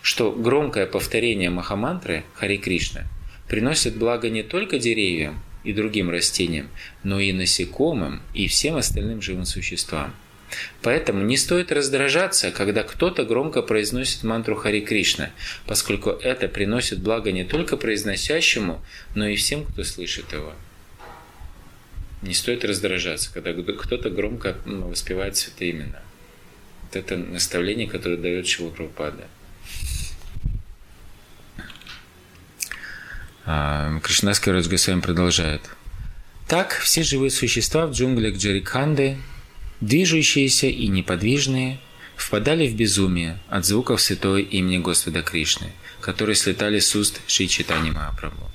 что 0.01 0.31
громкое 0.31 0.85
повторение 0.85 1.49
Махамантры 1.49 2.23
Хари 2.33 2.57
Кришна 2.57 3.03
приносит 3.47 3.97
благо 3.97 4.29
не 4.29 4.41
только 4.43 4.79
деревьям, 4.79 5.41
и 5.65 5.73
другим 5.73 6.09
растениям, 6.09 6.69
но 7.03 7.19
и 7.19 7.33
насекомым 7.33 8.21
и 8.33 8.47
всем 8.47 8.77
остальным 8.77 9.21
живым 9.21 9.45
существам. 9.45 10.13
Поэтому 10.81 11.23
не 11.23 11.37
стоит 11.37 11.71
раздражаться, 11.71 12.51
когда 12.51 12.83
кто-то 12.83 13.25
громко 13.25 13.61
произносит 13.61 14.23
мантру 14.23 14.55
Хари 14.55 14.81
Кришна, 14.81 15.31
поскольку 15.65 16.09
это 16.09 16.47
приносит 16.47 16.99
благо 16.99 17.31
не 17.31 17.43
только 17.43 17.77
произносящему, 17.77 18.83
но 19.15 19.27
и 19.27 19.35
всем, 19.35 19.65
кто 19.65 19.83
слышит 19.83 20.31
его. 20.33 20.53
Не 22.21 22.33
стоит 22.33 22.65
раздражаться, 22.65 23.31
когда 23.33 23.53
кто-то 23.53 24.09
громко 24.09 24.57
ну, 24.65 24.87
воспевает 24.87 25.37
святые 25.37 25.71
имена. 25.71 26.01
Вот 26.83 26.95
это 26.95 27.17
наставление, 27.17 27.87
которое 27.87 28.17
дает 28.17 28.47
Шила 28.47 28.69
Прабхупада. 28.69 29.27
А, 33.45 33.99
Кришнаский 33.99 34.51
Госвами 34.51 35.01
продолжает. 35.01 35.61
Так 36.47 36.73
все 36.73 37.03
живые 37.03 37.31
существа 37.31 37.87
в 37.87 37.91
джунглях 37.91 38.37
Джарикханды, 38.37 39.17
движущиеся 39.85 40.67
и 40.67 40.87
неподвижные, 40.87 41.79
впадали 42.15 42.67
в 42.67 42.75
безумие 42.75 43.39
от 43.49 43.65
звуков 43.65 44.01
святого 44.01 44.37
имени 44.37 44.77
Господа 44.79 45.21
Кришны, 45.21 45.71
которые 46.01 46.35
слетали 46.35 46.79
с 46.79 46.95
уст 46.95 47.21
Шри 47.27 47.47
Читани 47.47 47.91
Махапрабху. 47.91 48.49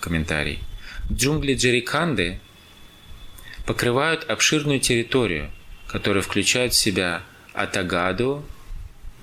Комментарий. 0.00 0.60
Джунгли 1.12 1.54
Джарикханды 1.54 2.40
покрывают 3.66 4.24
обширную 4.30 4.80
территорию, 4.80 5.50
которая 5.86 6.22
включает 6.22 6.72
в 6.72 6.78
себя 6.78 7.22
Атагаду, 7.52 8.44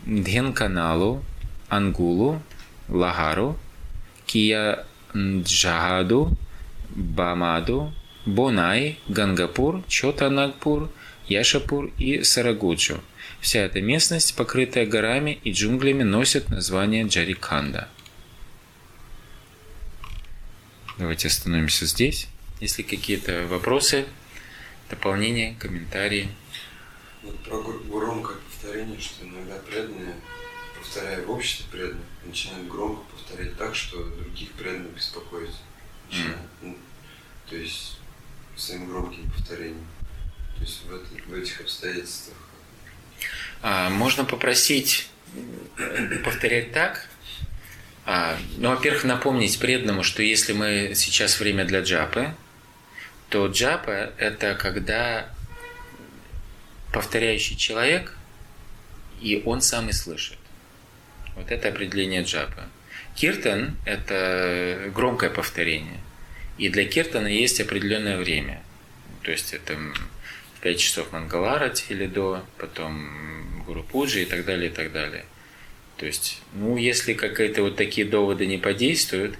Дхенканалу, 0.05 1.23
Ангулу, 1.67 2.41
Лагару, 2.87 3.57
Кияджагаду, 4.25 4.77
Бамаду, 6.89 7.93
Бонай, 8.25 8.99
Гангапур, 9.07 9.83
Чотанагпур, 9.87 10.89
Яшапур 11.29 11.91
и 11.97 12.23
Сарагуджу. 12.23 13.01
Вся 13.39 13.59
эта 13.59 13.81
местность, 13.81 14.35
покрытая 14.35 14.85
горами 14.85 15.39
и 15.43 15.51
джунглями, 15.51 16.03
носит 16.03 16.49
название 16.49 17.07
Джариканда. 17.07 17.87
Давайте 20.97 21.27
остановимся 21.27 21.85
здесь. 21.85 22.27
Если 22.59 22.81
какие-то 22.81 23.47
вопросы, 23.47 24.05
дополнения, 24.89 25.55
комментарии. 25.57 26.29
Вот 27.23 27.37
про 27.43 27.61
громкое 27.61 28.37
повторение, 28.37 28.99
что 28.99 29.25
иногда 29.25 29.55
преданные, 29.59 30.15
повторяя 30.77 31.21
в 31.21 31.31
обществе 31.31 31.65
преданных, 31.71 32.05
начинают 32.25 32.67
громко 32.67 33.01
повторять 33.11 33.57
так, 33.57 33.75
что 33.75 34.03
других 34.03 34.51
преданных 34.53 34.93
беспокоит. 34.93 35.51
Mm. 36.11 36.75
То 37.49 37.55
есть 37.55 37.97
своим 38.57 38.89
громким 38.89 39.29
повторением. 39.31 39.85
То 40.59 40.65
есть 40.65 40.81
в, 41.27 41.33
этих 41.33 41.61
обстоятельствах. 41.61 42.37
А, 43.61 43.89
можно 43.89 44.25
попросить 44.25 45.09
повторять 46.23 46.71
так. 46.73 47.07
А, 48.05 48.37
ну, 48.57 48.69
во-первых, 48.69 49.05
напомнить 49.05 49.57
преданному, 49.59 50.03
что 50.03 50.21
если 50.21 50.53
мы 50.53 50.91
сейчас 50.95 51.39
время 51.39 51.63
для 51.63 51.81
джапы, 51.81 52.33
то 53.29 53.47
джапа– 53.47 54.11
это 54.17 54.55
когда 54.55 55.29
повторяющий 56.91 57.55
человек, 57.55 58.15
и 59.21 59.41
он 59.45 59.61
сам 59.61 59.89
и 59.89 59.93
слышит. 59.93 60.37
Вот 61.35 61.51
это 61.51 61.69
определение 61.69 62.23
джапа. 62.23 62.67
Киртан– 63.15 63.77
это 63.85 64.91
громкое 64.93 65.29
повторение. 65.29 65.99
И 66.57 66.67
для 66.69 66.85
киртана 66.85 67.27
есть 67.27 67.61
определенное 67.61 68.17
время. 68.17 68.61
То 69.21 69.31
есть 69.31 69.53
это 69.53 69.77
5 70.61 70.79
часов 70.79 71.11
Мангаларати 71.11 71.85
или 71.89 72.05
до, 72.05 72.43
потом 72.57 73.63
Гуру 73.65 73.83
Пуджи 73.83 74.23
и 74.23 74.25
так 74.25 74.45
далее, 74.45 74.69
и 74.69 74.73
так 74.73 74.91
далее. 74.91 75.25
То 75.97 76.05
есть, 76.05 76.41
ну, 76.53 76.77
если 76.77 77.13
какие-то 77.13 77.61
вот 77.61 77.75
такие 77.75 78.07
доводы 78.07 78.45
не 78.45 78.57
подействуют, 78.57 79.35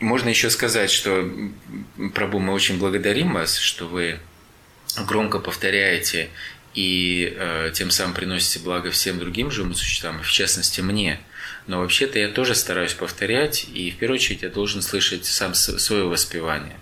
можно 0.00 0.28
еще 0.28 0.50
сказать, 0.50 0.90
что, 0.90 1.30
Прабу, 2.14 2.38
мы 2.38 2.52
очень 2.52 2.78
благодарим 2.78 3.32
вас, 3.32 3.56
что 3.56 3.86
вы 3.86 4.18
громко 5.06 5.38
повторяете 5.38 6.28
и 6.74 7.34
э, 7.36 7.70
тем 7.72 7.90
самым 7.90 8.14
приносите 8.14 8.62
благо 8.62 8.90
всем 8.90 9.18
другим 9.18 9.50
живым 9.50 9.74
существам, 9.74 10.22
в 10.22 10.30
частности 10.30 10.80
мне. 10.80 11.20
Но 11.66 11.80
вообще-то 11.80 12.18
я 12.18 12.28
тоже 12.28 12.54
стараюсь 12.54 12.92
повторять, 12.92 13.66
и 13.72 13.90
в 13.90 13.96
первую 13.96 14.16
очередь 14.16 14.42
я 14.42 14.50
должен 14.50 14.82
слышать 14.82 15.24
сам 15.24 15.54
свое 15.54 16.04
воспевание 16.04 16.76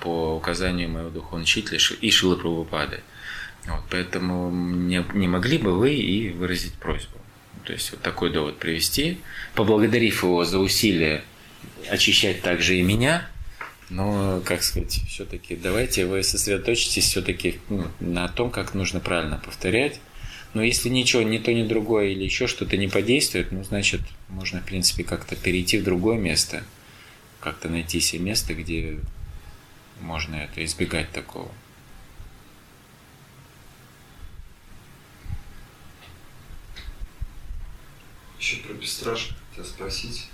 по 0.00 0.36
указанию 0.36 0.88
моего 0.88 1.10
духовного 1.10 1.42
учителя 1.42 1.78
и 2.00 2.10
Шилы 2.10 2.36
Прабхупады. 2.36 3.02
Вот, 3.66 3.84
поэтому 3.90 4.50
не, 4.50 5.04
не 5.14 5.28
могли 5.28 5.58
бы 5.58 5.76
вы 5.76 5.94
и 5.94 6.30
выразить 6.30 6.74
просьбу. 6.74 7.18
То 7.64 7.72
есть 7.72 7.92
вот 7.92 8.00
такой 8.00 8.30
довод 8.30 8.58
привести, 8.58 9.20
поблагодарив 9.54 10.24
его 10.24 10.44
за 10.44 10.58
усилия 10.58 11.22
очищать 11.88 12.42
также 12.42 12.76
и 12.76 12.82
меня, 12.82 13.28
но, 13.88 14.40
как 14.44 14.62
сказать, 14.62 15.00
все-таки 15.08 15.54
давайте 15.54 16.06
вы 16.06 16.22
сосредоточитесь 16.22 17.04
все-таки 17.04 17.60
ну, 17.68 17.86
на 18.00 18.26
том, 18.28 18.50
как 18.50 18.74
нужно 18.74 19.00
правильно 19.00 19.40
повторять. 19.44 20.00
Но 20.54 20.62
если 20.62 20.88
ничего, 20.88 21.22
ни 21.22 21.38
то, 21.38 21.52
ни 21.52 21.66
другое 21.66 22.08
или 22.08 22.24
еще 22.24 22.46
что-то 22.46 22.76
не 22.76 22.88
подействует, 22.88 23.52
ну, 23.52 23.64
значит, 23.64 24.00
можно, 24.28 24.60
в 24.60 24.64
принципе, 24.64 25.04
как-то 25.04 25.36
перейти 25.36 25.78
в 25.78 25.84
другое 25.84 26.18
место, 26.18 26.64
как-то 27.40 27.68
найти 27.68 28.00
себе 28.00 28.22
место, 28.22 28.54
где 28.54 28.98
можно 30.02 30.34
это 30.36 30.64
избегать 30.64 31.10
такого. 31.12 31.50
Еще 38.38 38.56
про 38.56 38.74
бесстрашие 38.74 39.36
хотел 39.50 39.64
спросить. 39.64 40.28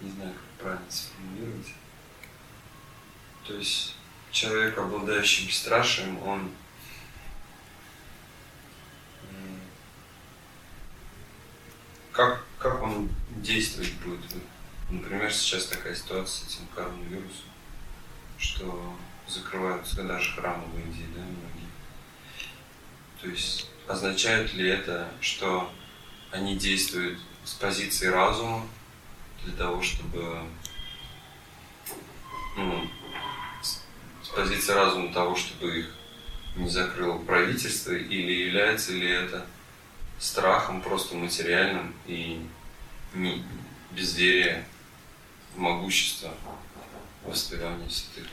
Не 0.00 0.10
знаю, 0.10 0.32
как 0.32 0.62
правильно 0.62 0.90
сформулировать. 0.90 1.74
То 3.46 3.54
есть 3.54 3.96
человек, 4.32 4.76
обладающий 4.76 5.46
бесстрашием, 5.46 6.20
он 6.22 6.50
как, 12.12 12.44
как 12.58 12.82
он 12.82 13.08
действовать 13.36 13.92
будет? 14.04 14.42
Например, 14.90 15.32
сейчас 15.32 15.66
такая 15.66 15.94
ситуация 15.94 16.48
с 16.48 16.54
этим 16.54 16.66
коронавирусом, 16.74 17.46
что 18.38 18.96
закрываются 19.28 20.02
даже 20.02 20.32
храмы 20.34 20.64
в 20.66 20.78
Индии, 20.78 21.06
да, 21.14 21.20
многие. 21.20 21.70
То 23.20 23.28
есть 23.28 23.68
означает 23.86 24.52
ли 24.54 24.68
это, 24.68 25.08
что 25.20 25.72
они 26.32 26.56
действуют 26.56 27.20
с 27.44 27.54
позиции 27.54 28.06
разума 28.06 28.66
для 29.44 29.52
того, 29.54 29.82
чтобы 29.82 30.44
ну, 32.56 32.88
с 34.22 34.28
позиции 34.28 34.72
разума 34.72 35.12
того, 35.12 35.36
чтобы 35.36 35.78
их 35.78 35.94
не 36.56 36.68
закрыло 36.68 37.18
правительство, 37.18 37.92
или 37.92 38.46
является 38.46 38.92
ли 38.92 39.08
это 39.08 39.46
страхом 40.18 40.82
просто 40.82 41.14
материальным 41.16 41.94
и 42.06 42.44
не, 43.22 43.44
безверие 43.92 44.64
в 45.54 45.58
могущество 45.58 46.34
воспевания 47.24 47.88
святых 47.88 48.26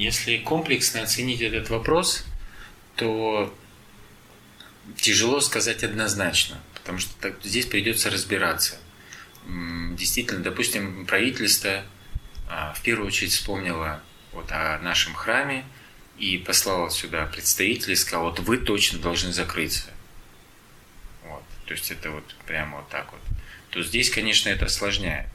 если 0.00 0.38
комплексно 0.38 1.02
оценить 1.02 1.42
этот 1.42 1.68
вопрос, 1.68 2.24
то 2.96 3.54
тяжело 4.96 5.40
сказать 5.40 5.84
однозначно, 5.84 6.58
потому 6.72 6.98
что 6.98 7.10
так, 7.20 7.34
здесь 7.44 7.66
придется 7.66 8.08
разбираться. 8.08 8.78
Действительно, 9.46 10.42
допустим, 10.42 11.04
правительство 11.06 11.84
а, 12.48 12.72
в 12.72 12.80
первую 12.80 13.08
очередь 13.08 13.32
вспомнило 13.32 14.02
вот 14.32 14.50
о 14.52 14.78
нашем 14.78 15.12
храме 15.14 15.66
и 16.18 16.38
послало 16.38 16.90
сюда 16.90 17.26
представителей, 17.26 17.96
сказал, 17.96 18.24
вот 18.30 18.40
вы 18.40 18.56
точно 18.56 19.00
должны 19.00 19.32
закрыться. 19.32 19.90
То 21.70 21.74
есть 21.74 21.92
это 21.92 22.10
вот 22.10 22.24
прямо 22.46 22.78
вот 22.78 22.88
так 22.88 23.12
вот. 23.12 23.20
То 23.70 23.80
здесь, 23.80 24.10
конечно, 24.10 24.48
это 24.48 24.64
осложняет. 24.64 25.28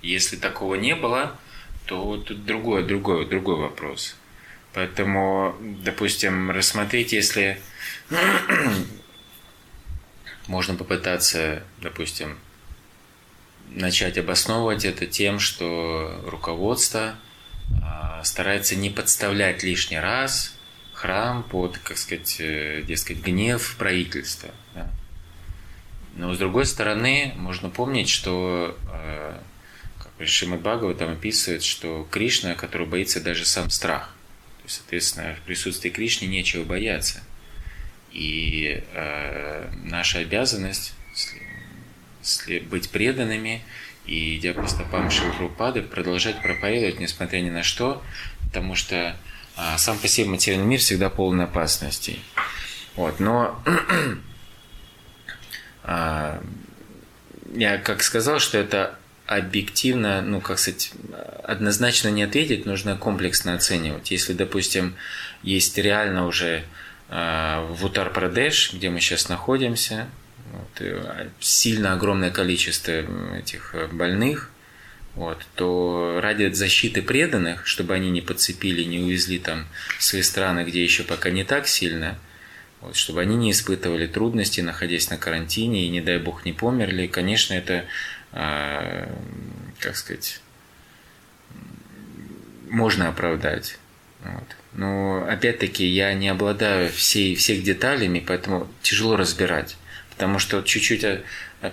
Если 0.00 0.36
такого 0.36 0.76
не 0.76 0.94
было, 0.94 1.38
то 1.84 2.16
тут 2.16 2.46
другой, 2.46 2.82
другой, 2.82 3.26
другой 3.26 3.56
вопрос. 3.56 4.16
Поэтому, 4.72 5.54
допустим, 5.60 6.50
рассмотреть, 6.50 7.12
если 7.12 7.60
можно 10.46 10.74
попытаться, 10.76 11.62
допустим, 11.82 12.38
начать 13.68 14.16
обосновывать 14.16 14.86
это 14.86 15.04
тем, 15.04 15.40
что 15.40 16.24
руководство 16.26 17.16
а, 17.82 18.24
старается 18.24 18.76
не 18.76 18.88
подставлять 18.88 19.62
лишний 19.62 20.00
раз 20.00 20.54
храм 20.94 21.42
под, 21.42 21.76
как 21.76 21.98
сказать, 21.98 22.36
э, 22.38 22.82
дескать, 22.86 23.18
гнев 23.18 23.76
правительства. 23.78 24.48
Но 26.16 26.34
с 26.34 26.38
другой 26.38 26.64
стороны, 26.64 27.34
можно 27.36 27.68
помнить, 27.68 28.08
что 28.08 28.76
э, 28.90 29.38
Шримад 30.24 30.60
Бхагава 30.60 30.94
там 30.94 31.12
описывает, 31.12 31.62
что 31.62 32.08
Кришна, 32.10 32.54
который 32.54 32.86
боится 32.86 33.20
даже 33.20 33.44
сам 33.44 33.68
страх. 33.68 34.14
То 34.58 34.64
есть, 34.64 34.76
соответственно, 34.76 35.34
в 35.34 35.40
присутствии 35.42 35.90
Кришны 35.90 36.24
нечего 36.24 36.64
бояться. 36.64 37.22
И 38.12 38.82
э, 38.94 39.70
наша 39.84 40.20
обязанность 40.20 40.94
быть 42.70 42.90
преданными 42.90 43.62
и, 44.06 44.38
идя 44.38 44.54
по 44.54 44.66
стопам 44.66 45.10
Шилпрупады, 45.10 45.82
продолжать 45.82 46.40
проповедовать, 46.40 46.98
несмотря 46.98 47.40
ни 47.40 47.50
на 47.50 47.62
что, 47.62 48.02
потому 48.44 48.74
что 48.74 49.16
э, 49.56 49.74
сам 49.76 49.98
по 49.98 50.08
себе 50.08 50.28
материальный 50.28 50.66
мир 50.66 50.80
всегда 50.80 51.10
полон 51.10 51.42
опасностей. 51.42 52.20
Вот, 52.94 53.20
но 53.20 53.62
я 55.86 57.78
как 57.78 58.02
сказал, 58.02 58.38
что 58.38 58.58
это 58.58 58.98
объективно, 59.26 60.22
ну, 60.22 60.40
как 60.40 60.58
сказать, 60.58 60.92
однозначно 61.42 62.08
не 62.08 62.22
ответить, 62.22 62.66
нужно 62.66 62.96
комплексно 62.96 63.54
оценивать. 63.54 64.10
Если, 64.10 64.32
допустим, 64.32 64.94
есть 65.42 65.76
реально 65.78 66.26
уже 66.26 66.62
э, 67.08 67.66
в 67.70 67.84
Утар-Прадеш, 67.84 68.72
где 68.72 68.88
мы 68.90 69.00
сейчас 69.00 69.28
находимся, 69.28 70.06
вот, 70.52 70.82
сильно 71.40 71.92
огромное 71.92 72.30
количество 72.30 73.04
этих 73.36 73.74
больных, 73.92 74.50
вот, 75.16 75.38
то 75.54 76.20
ради 76.22 76.52
защиты 76.52 77.02
преданных, 77.02 77.66
чтобы 77.66 77.94
они 77.94 78.10
не 78.10 78.20
подцепили, 78.20 78.84
не 78.84 78.98
увезли 78.98 79.38
там 79.38 79.66
в 79.98 80.04
свои 80.04 80.22
страны, 80.22 80.64
где 80.64 80.84
еще 80.84 81.02
пока 81.04 81.30
не 81.30 81.42
так 81.42 81.66
сильно, 81.66 82.18
вот, 82.80 82.96
чтобы 82.96 83.20
они 83.20 83.36
не 83.36 83.50
испытывали 83.50 84.06
трудностей, 84.06 84.62
находясь 84.62 85.10
на 85.10 85.16
карантине, 85.16 85.86
и, 85.86 85.88
не 85.88 86.00
дай 86.00 86.18
бог, 86.18 86.44
не 86.44 86.52
померли, 86.52 87.06
конечно, 87.06 87.54
это 87.54 87.86
а, 88.32 89.08
как 89.78 89.96
сказать, 89.96 90.40
можно 92.68 93.08
оправдать. 93.08 93.78
Вот. 94.22 94.56
Но 94.74 95.26
опять-таки 95.26 95.86
я 95.86 96.12
не 96.12 96.28
обладаю 96.28 96.90
всей, 96.90 97.34
всех 97.34 97.62
деталями, 97.62 98.22
поэтому 98.26 98.68
тяжело 98.82 99.16
разбирать. 99.16 99.76
Потому 100.10 100.38
что 100.38 100.62
чуть-чуть 100.62 101.04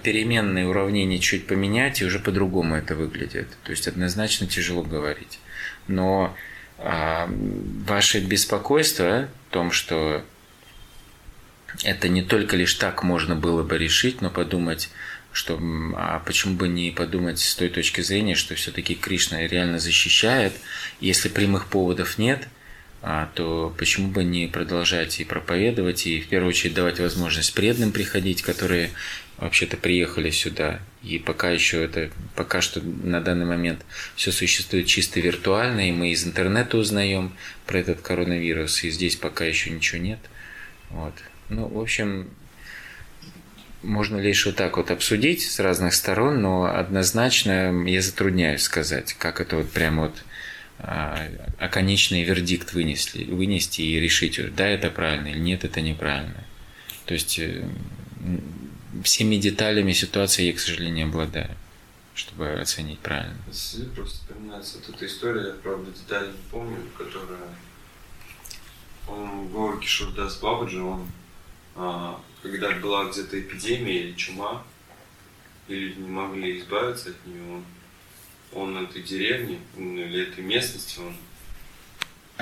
переменные 0.03 0.67
уравнения 0.67 1.19
чуть 1.19 1.47
поменять, 1.47 2.01
и 2.01 2.05
уже 2.05 2.19
по-другому 2.19 2.75
это 2.75 2.95
выглядит. 2.95 3.47
То 3.63 3.71
есть 3.71 3.87
однозначно 3.87 4.47
тяжело 4.47 4.83
говорить. 4.83 5.39
Но 5.87 6.35
а, 6.77 7.29
ваше 7.85 8.21
беспокойство 8.21 9.27
в 9.49 9.53
том, 9.53 9.71
что 9.71 10.23
это 11.83 12.07
не 12.09 12.21
только 12.21 12.55
лишь 12.55 12.75
так 12.75 13.03
можно 13.03 13.35
было 13.35 13.63
бы 13.63 13.77
решить, 13.77 14.21
но 14.21 14.29
подумать, 14.29 14.89
что 15.31 15.59
а 15.95 16.19
почему 16.19 16.55
бы 16.55 16.67
не 16.67 16.91
подумать 16.91 17.39
с 17.39 17.55
той 17.55 17.69
точки 17.69 18.01
зрения, 18.01 18.35
что 18.35 18.55
все-таки 18.55 18.93
Кришна 18.95 19.45
реально 19.47 19.79
защищает, 19.79 20.53
если 20.99 21.29
прямых 21.29 21.67
поводов 21.67 22.17
нет, 22.17 22.47
а, 23.01 23.29
то 23.33 23.75
почему 23.77 24.09
бы 24.09 24.23
не 24.23 24.47
продолжать 24.47 25.19
и 25.19 25.25
проповедовать, 25.25 26.07
и 26.07 26.21
в 26.21 26.27
первую 26.27 26.49
очередь 26.49 26.75
давать 26.75 26.99
возможность 26.99 27.53
преданным 27.53 27.91
приходить, 27.91 28.41
которые 28.43 28.91
вообще-то 29.37 29.75
приехали 29.75 30.29
сюда, 30.29 30.79
и 31.01 31.19
пока 31.19 31.49
еще 31.49 31.83
это, 31.83 32.11
пока 32.35 32.61
что 32.61 32.79
на 32.81 33.19
данный 33.19 33.45
момент 33.45 33.83
все 34.15 34.31
существует 34.31 34.85
чисто 34.85 35.19
виртуально, 35.19 35.89
и 35.89 35.91
мы 35.91 36.11
из 36.11 36.25
интернета 36.25 36.77
узнаем 36.77 37.35
про 37.65 37.79
этот 37.79 37.99
коронавирус, 37.99 38.83
и 38.85 38.89
здесь 38.89 39.17
пока 39.17 39.43
еще 39.43 39.71
ничего 39.71 39.99
нет. 39.99 40.19
Вот. 40.89 41.13
Ну, 41.55 41.67
в 41.67 41.79
общем, 41.79 42.29
можно 43.83 44.17
лишь 44.17 44.45
вот 44.45 44.55
так 44.55 44.77
вот 44.77 44.89
обсудить 44.89 45.43
с 45.43 45.59
разных 45.59 45.93
сторон, 45.93 46.41
но 46.41 46.65
однозначно 46.65 47.85
я 47.85 48.01
затрудняюсь 48.01 48.63
сказать, 48.63 49.13
как 49.13 49.39
это 49.39 49.57
вот 49.57 49.69
прямо 49.69 50.03
вот 50.03 50.23
а, 50.79 51.27
оконечный 51.59 52.23
вердикт 52.23 52.73
вынесли, 52.73 53.25
вынести 53.25 53.81
и 53.81 53.99
решить, 53.99 54.39
да, 54.55 54.67
это 54.67 54.89
правильно 54.89 55.27
или 55.27 55.39
нет, 55.39 55.63
это 55.63 55.81
неправильно. 55.81 56.43
То 57.05 57.13
есть 57.13 57.37
э, 57.37 57.63
всеми 59.03 59.35
деталями 59.35 59.93
ситуации 59.93 60.45
я, 60.45 60.53
к 60.53 60.59
сожалению, 60.59 60.95
не 60.95 61.03
обладаю. 61.03 61.51
чтобы 62.15 62.49
оценить 62.53 62.99
правильно. 62.99 63.37
Просто 63.45 64.05
вспоминается 64.05 64.77
вот 64.77 64.95
эта 64.95 65.05
история, 65.05 65.47
я 65.47 65.53
правда 65.53 65.91
детали 65.91 66.27
не 66.27 66.49
помню, 66.51 66.77
которая 66.97 67.49
он 69.07 69.49
Гора 69.49 69.77
Кишурдас 69.77 70.37
Бабаджи, 70.37 70.81
он 70.81 71.07
когда 71.75 72.71
была 72.79 73.05
где-то 73.05 73.39
эпидемия 73.39 74.01
или 74.01 74.13
чума, 74.15 74.63
и 75.67 75.75
люди 75.75 75.99
не 75.99 76.09
могли 76.09 76.59
избавиться 76.59 77.09
от 77.09 77.25
нее, 77.25 77.41
он, 78.51 78.75
он 78.75 78.85
этой 78.85 79.01
деревни 79.01 79.59
ну, 79.75 79.97
или 79.97 80.27
этой 80.27 80.43
местности, 80.43 80.99
он 80.99 81.15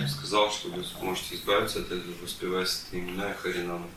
сказал, 0.08 0.52
что 0.52 0.70
вы 0.70 0.84
сможете 0.84 1.36
избавиться 1.36 1.80
от 1.80 1.88
этого, 1.88 2.14
воспевая 2.22 2.66
святые 2.66 3.04
имена 3.04 3.32
и 3.32 3.36
Харинама. 3.36 3.88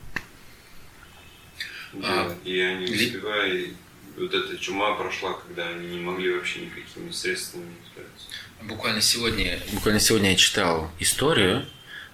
А, 2.03 2.37
и 2.45 2.59
они, 2.59 2.93
успевая, 2.93 3.71
вот 4.17 4.35
эта 4.35 4.57
чума 4.59 4.95
прошла, 4.97 5.35
когда 5.35 5.69
они 5.69 5.89
не 5.89 6.01
могли 6.01 6.35
вообще 6.35 6.61
никакими 6.67 7.11
средствами 7.11 7.73
избавиться. 7.87 8.27
Буквально 8.63 9.01
сегодня, 9.01 9.61
буквально 9.73 10.01
сегодня 10.01 10.31
я 10.31 10.37
читал 10.37 10.91
историю, 10.99 11.67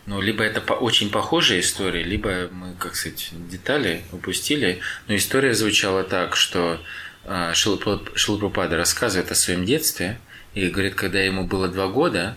но 0.06 0.20
либо 0.20 0.42
это 0.42 0.60
по, 0.60 0.72
очень 0.72 1.10
похожая 1.10 1.60
история, 1.60 2.02
либо 2.02 2.48
мы, 2.52 2.74
как 2.78 2.96
сказать, 2.96 3.30
детали 3.32 4.02
упустили. 4.12 4.80
Но 5.08 5.16
история 5.16 5.54
звучала 5.54 6.04
так, 6.04 6.36
что 6.36 6.80
э, 7.24 7.52
Шилпрапада 7.54 8.76
рассказывает 8.76 9.30
о 9.30 9.34
своем 9.34 9.64
детстве 9.64 10.18
и 10.54 10.68
говорит, 10.68 10.94
когда 10.94 11.20
ему 11.20 11.44
было 11.44 11.68
два 11.68 11.88
года, 11.88 12.36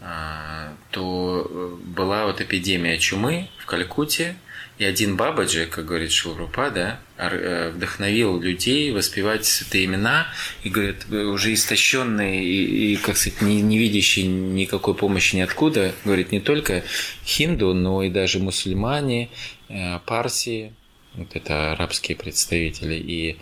э, 0.00 0.72
то 0.90 1.78
была 1.84 2.26
вот 2.26 2.40
эпидемия 2.40 2.98
чумы 2.98 3.48
в 3.58 3.66
Калькутте, 3.66 4.36
и 4.80 4.84
один 4.86 5.14
Бабаджи, 5.14 5.66
как 5.66 5.84
говорит 5.84 6.10
Шилрупада, 6.10 7.00
э, 7.18 7.70
вдохновил 7.74 8.40
людей 8.40 8.90
воспевать 8.92 9.44
святые 9.44 9.84
имена 9.84 10.26
и, 10.64 10.70
говорит, 10.70 11.04
уже 11.10 11.52
истощенные 11.52 12.42
и, 12.42 12.94
и 12.94 12.96
как 12.96 13.18
сказать, 13.18 13.42
не, 13.42 13.60
не 13.60 13.76
видящие 13.76 14.26
никакой 14.26 14.94
помощи 14.94 15.36
ниоткуда, 15.36 15.94
говорит, 16.06 16.32
не 16.32 16.40
только 16.40 16.82
хинду, 17.26 17.74
но 17.74 18.02
и 18.02 18.08
даже 18.08 18.38
мусульмане, 18.38 19.28
э, 19.68 19.98
парсии, 20.06 20.72
вот 21.12 21.36
это 21.36 21.72
арабские 21.72 22.16
представители, 22.16 22.94
и 22.94 23.36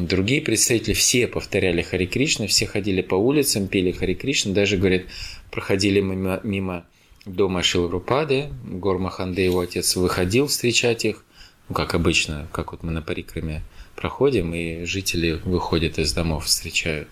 другие 0.00 0.42
представители, 0.42 0.94
все 0.94 1.28
повторяли 1.28 1.82
Хари 1.82 2.06
Кришна, 2.06 2.48
все 2.48 2.66
ходили 2.66 3.00
по 3.00 3.14
улицам, 3.14 3.68
пели 3.68 3.92
Хари 3.92 4.14
Кришна, 4.14 4.52
даже, 4.52 4.76
говорит, 4.76 5.06
проходили 5.52 6.00
мимо, 6.00 6.40
мимо 6.42 6.84
дома 7.26 7.62
Шилрупады, 7.62 8.50
Гормаханде, 8.64 9.44
его 9.44 9.60
отец, 9.60 9.96
выходил 9.96 10.46
встречать 10.46 11.04
их, 11.04 11.24
ну, 11.68 11.74
как 11.74 11.94
обычно, 11.94 12.48
как 12.52 12.72
вот 12.72 12.82
мы 12.82 12.92
на 12.92 13.02
Парикраме 13.02 13.62
проходим, 13.96 14.54
и 14.54 14.84
жители 14.84 15.40
выходят 15.44 15.98
из 15.98 16.12
домов, 16.12 16.46
встречают. 16.46 17.08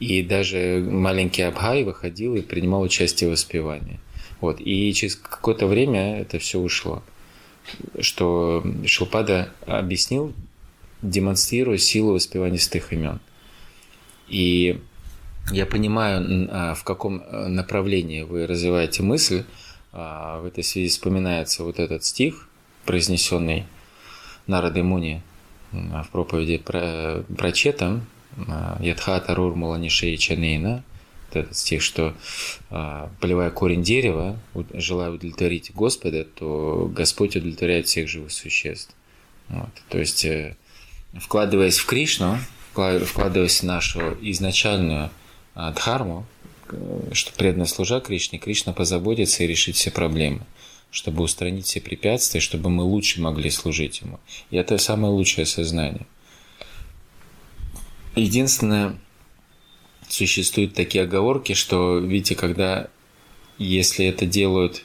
И 0.00 0.22
даже 0.22 0.84
маленький 0.88 1.42
Абхай 1.42 1.84
выходил 1.84 2.34
и 2.36 2.40
принимал 2.40 2.82
участие 2.82 3.28
в 3.28 3.32
воспевании. 3.32 4.00
Вот. 4.40 4.60
И 4.60 4.92
через 4.94 5.16
какое-то 5.16 5.66
время 5.66 6.20
это 6.20 6.38
все 6.38 6.58
ушло. 6.58 7.02
Что 8.00 8.64
Шилпада 8.86 9.52
объяснил, 9.66 10.32
демонстрируя 11.02 11.76
силу 11.76 12.14
воспевания 12.14 12.58
святых 12.58 12.92
имен. 12.92 13.20
И 14.28 14.80
я 15.52 15.66
понимаю, 15.66 16.48
а, 16.50 16.74
в 16.74 16.84
каком 16.84 17.22
а, 17.24 17.48
направлении 17.48 18.22
вы 18.22 18.46
развиваете 18.46 19.02
мысль. 19.02 19.44
А, 19.92 20.40
в 20.40 20.46
этой 20.46 20.64
связи 20.64 20.88
вспоминается 20.88 21.64
вот 21.64 21.78
этот 21.78 22.04
стих, 22.04 22.48
произнесенный 22.84 23.64
Нарадой 24.46 24.82
Муни 24.82 25.22
в 25.72 26.08
проповеди 26.10 26.56
про, 26.56 27.22
про 27.36 27.52
Четам, 27.52 28.06
Ядхата 28.80 29.34
Рур 29.34 29.54
Муланишея 29.54 30.16
Чанейна, 30.16 30.82
вот 31.28 31.36
этот 31.36 31.56
стих, 31.56 31.82
что 31.82 32.14
поливая 33.20 33.50
корень 33.50 33.82
дерева, 33.82 34.38
желая 34.72 35.10
удовлетворить 35.10 35.72
Господа, 35.74 36.24
то 36.24 36.90
Господь 36.94 37.36
удовлетворяет 37.36 37.88
всех 37.88 38.08
живых 38.08 38.32
существ. 38.32 38.94
Вот. 39.48 39.70
То 39.88 39.98
есть, 39.98 40.24
э, 40.24 40.56
вкладываясь 41.14 41.78
в 41.78 41.86
Кришну, 41.86 42.38
вкладываясь 42.72 43.60
в 43.60 43.64
нашу 43.64 44.16
изначальную 44.20 45.04
а, 45.04 45.10
дхарму, 45.74 46.24
что 47.12 47.32
преданно 47.32 47.66
служа 47.66 48.00
Кришне, 48.00 48.38
Кришна 48.38 48.72
позаботится 48.72 49.42
и 49.42 49.46
решит 49.46 49.76
все 49.76 49.90
проблемы, 49.90 50.42
чтобы 50.90 51.22
устранить 51.22 51.66
все 51.66 51.80
препятствия, 51.80 52.40
чтобы 52.40 52.70
мы 52.70 52.84
лучше 52.84 53.20
могли 53.20 53.50
служить 53.50 54.00
Ему. 54.00 54.20
И 54.50 54.56
это 54.56 54.78
самое 54.78 55.12
лучшее 55.12 55.46
сознание. 55.46 56.06
Единственное, 58.14 58.96
существуют 60.08 60.74
такие 60.74 61.04
оговорки, 61.04 61.54
что, 61.54 61.98
видите, 61.98 62.34
когда, 62.34 62.88
если 63.58 64.06
это 64.06 64.26
делают 64.26 64.84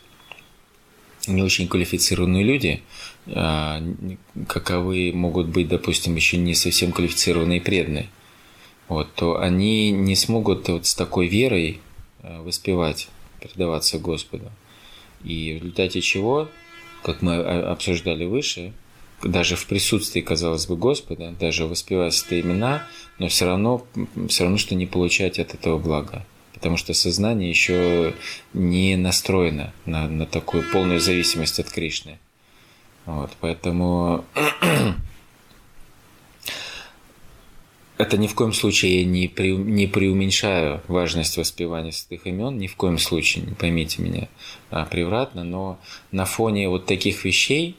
не 1.27 1.41
очень 1.41 1.67
квалифицированные 1.67 2.43
люди, 2.43 2.83
а, 3.27 3.81
каковы 4.47 5.11
могут 5.13 5.47
быть, 5.47 5.69
допустим, 5.69 6.15
еще 6.15 6.37
не 6.37 6.55
совсем 6.55 6.91
квалифицированные 6.91 7.61
преданные– 7.61 8.09
вот, 8.87 9.13
то 9.15 9.39
они 9.39 9.91
не 9.91 10.15
смогут 10.15 10.67
вот 10.69 10.85
с 10.85 10.95
такой 10.95 11.27
верой 11.27 11.79
э, 12.21 12.41
воспевать, 12.41 13.07
предаваться 13.39 13.99
Господу. 13.99 14.51
И 15.23 15.53
в 15.53 15.63
результате 15.63 16.01
чего, 16.01 16.49
как 17.03 17.21
мы 17.21 17.39
обсуждали 17.41 18.25
выше, 18.25 18.73
даже 19.23 19.55
в 19.55 19.65
присутствии, 19.67 20.21
казалось 20.21 20.67
бы, 20.67 20.75
Господа, 20.75 21.31
даже 21.39 21.65
воспевая 21.65 22.11
святые 22.11 22.41
имена, 22.41 22.87
но 23.19 23.27
все 23.29 23.45
равно, 23.45 23.85
все 24.27 24.43
равно, 24.43 24.57
что 24.57 24.75
не 24.75 24.85
получать 24.85 25.39
от 25.39 25.53
этого 25.53 25.77
блага. 25.77 26.25
Потому 26.53 26.77
что 26.77 26.93
сознание 26.93 27.49
еще 27.49 28.13
не 28.53 28.95
настроено 28.95 29.73
на, 29.85 30.07
на 30.07 30.25
такую 30.25 30.63
полную 30.71 30.99
зависимость 30.99 31.59
от 31.59 31.69
Кришны. 31.69 32.19
Вот, 33.05 33.31
поэтому 33.39 34.23
это 37.97 38.17
ни 38.17 38.27
в 38.27 38.35
коем 38.35 38.53
случае 38.53 39.05
не, 39.05 39.27
при, 39.27 39.51
не 39.51 39.87
преуменьшаю 39.87 40.81
важность 40.87 41.37
воспевания 41.37 41.91
святых 41.91 42.25
имен, 42.25 42.57
ни 42.57 42.67
в 42.67 42.75
коем 42.75 42.97
случае, 42.97 43.45
не 43.45 43.53
поймите 43.53 44.01
меня 44.01 44.29
а, 44.71 44.85
превратно, 44.85 45.43
но 45.43 45.79
на 46.11 46.25
фоне 46.25 46.69
вот 46.69 46.85
таких 46.85 47.23
вещей 47.23 47.77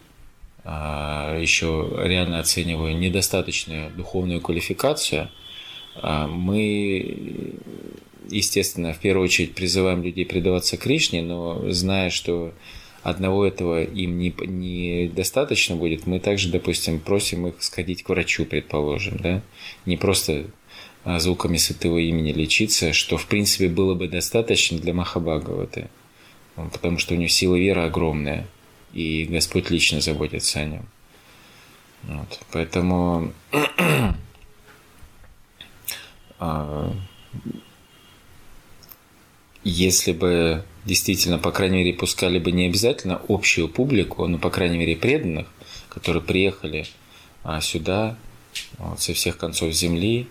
а, 0.62 1.36
еще 1.38 1.90
реально 1.98 2.38
оцениваю 2.38 2.96
недостаточную 2.96 3.90
духовную 3.90 4.40
квалификацию, 4.40 5.30
а, 5.96 6.28
мы, 6.28 7.54
естественно, 8.30 8.92
в 8.92 8.98
первую 8.98 9.24
очередь 9.24 9.54
призываем 9.54 10.02
людей 10.02 10.24
предаваться 10.26 10.76
Кришне, 10.76 11.22
но 11.22 11.70
зная, 11.70 12.10
что 12.10 12.52
одного 13.04 13.46
этого 13.46 13.84
им 13.84 14.18
не, 14.18 14.34
не 14.46 15.08
достаточно 15.08 15.76
будет, 15.76 16.06
мы 16.06 16.18
также, 16.18 16.48
допустим, 16.48 16.98
просим 16.98 17.46
их 17.46 17.62
сходить 17.62 18.02
к 18.02 18.08
врачу, 18.08 18.46
предположим, 18.46 19.18
да, 19.18 19.42
не 19.84 19.98
просто 19.98 20.46
а, 21.04 21.20
звуками 21.20 21.58
святого 21.58 21.98
имени 21.98 22.32
лечиться, 22.32 22.94
что, 22.94 23.18
в 23.18 23.26
принципе, 23.26 23.68
было 23.68 23.94
бы 23.94 24.08
достаточно 24.08 24.78
для 24.78 24.94
Махабхагаваты, 24.94 25.88
потому 26.56 26.98
что 26.98 27.12
у 27.12 27.18
него 27.18 27.28
сила 27.28 27.56
веры 27.56 27.82
огромная, 27.82 28.46
и 28.94 29.26
Господь 29.26 29.68
лично 29.68 30.00
заботится 30.00 30.60
о 30.60 30.64
нем. 30.64 30.86
Вот, 32.04 32.40
поэтому 32.52 33.32
а, 36.38 36.94
если 39.64 40.12
бы 40.12 40.64
действительно, 40.84 41.38
по 41.38 41.50
крайней 41.50 41.78
мере, 41.78 41.92
пускали 41.94 42.38
бы 42.38 42.52
не 42.52 42.66
обязательно 42.66 43.20
общую 43.28 43.68
публику, 43.68 44.26
но, 44.26 44.38
по 44.38 44.50
крайней 44.50 44.78
мере, 44.78 44.96
преданных, 44.96 45.46
которые 45.88 46.22
приехали 46.22 46.86
а, 47.42 47.60
сюда 47.60 48.16
вот, 48.78 49.00
со 49.00 49.14
всех 49.14 49.38
концов 49.38 49.72
земли, 49.72 50.28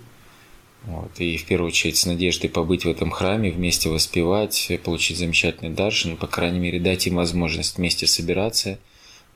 вот, 0.83 1.11
и 1.19 1.37
в 1.37 1.45
первую 1.45 1.69
очередь 1.69 1.97
с 1.97 2.05
надеждой 2.05 2.49
побыть 2.49 2.85
в 2.85 2.89
этом 2.89 3.09
храме, 3.09 3.51
вместе 3.51 3.89
воспевать, 3.89 4.71
получить 4.83 5.17
замечательный 5.17 5.71
даршин, 5.71 6.17
по 6.17 6.27
крайней 6.27 6.59
мере, 6.59 6.79
дать 6.79 7.07
им 7.07 7.15
возможность 7.15 7.77
вместе 7.77 8.05
собираться, 8.05 8.79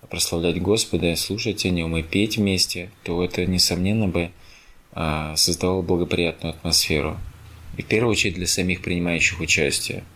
прославлять 0.09 0.61
Господа, 0.61 1.15
слушать 1.15 1.65
о 1.65 1.69
Нем 1.69 1.95
и 1.97 2.03
петь 2.03 2.37
вместе, 2.37 2.91
то 3.03 3.23
это, 3.23 3.45
несомненно, 3.45 4.07
бы 4.07 4.31
а, 4.91 5.35
создавало 5.35 5.81
благоприятную 5.81 6.53
атмосферу. 6.53 7.17
И 7.75 7.81
в 7.81 7.85
первую 7.85 8.11
очередь 8.11 8.35
для 8.35 8.47
самих 8.47 8.81
принимающих 8.81 9.39
участие– 9.39 10.03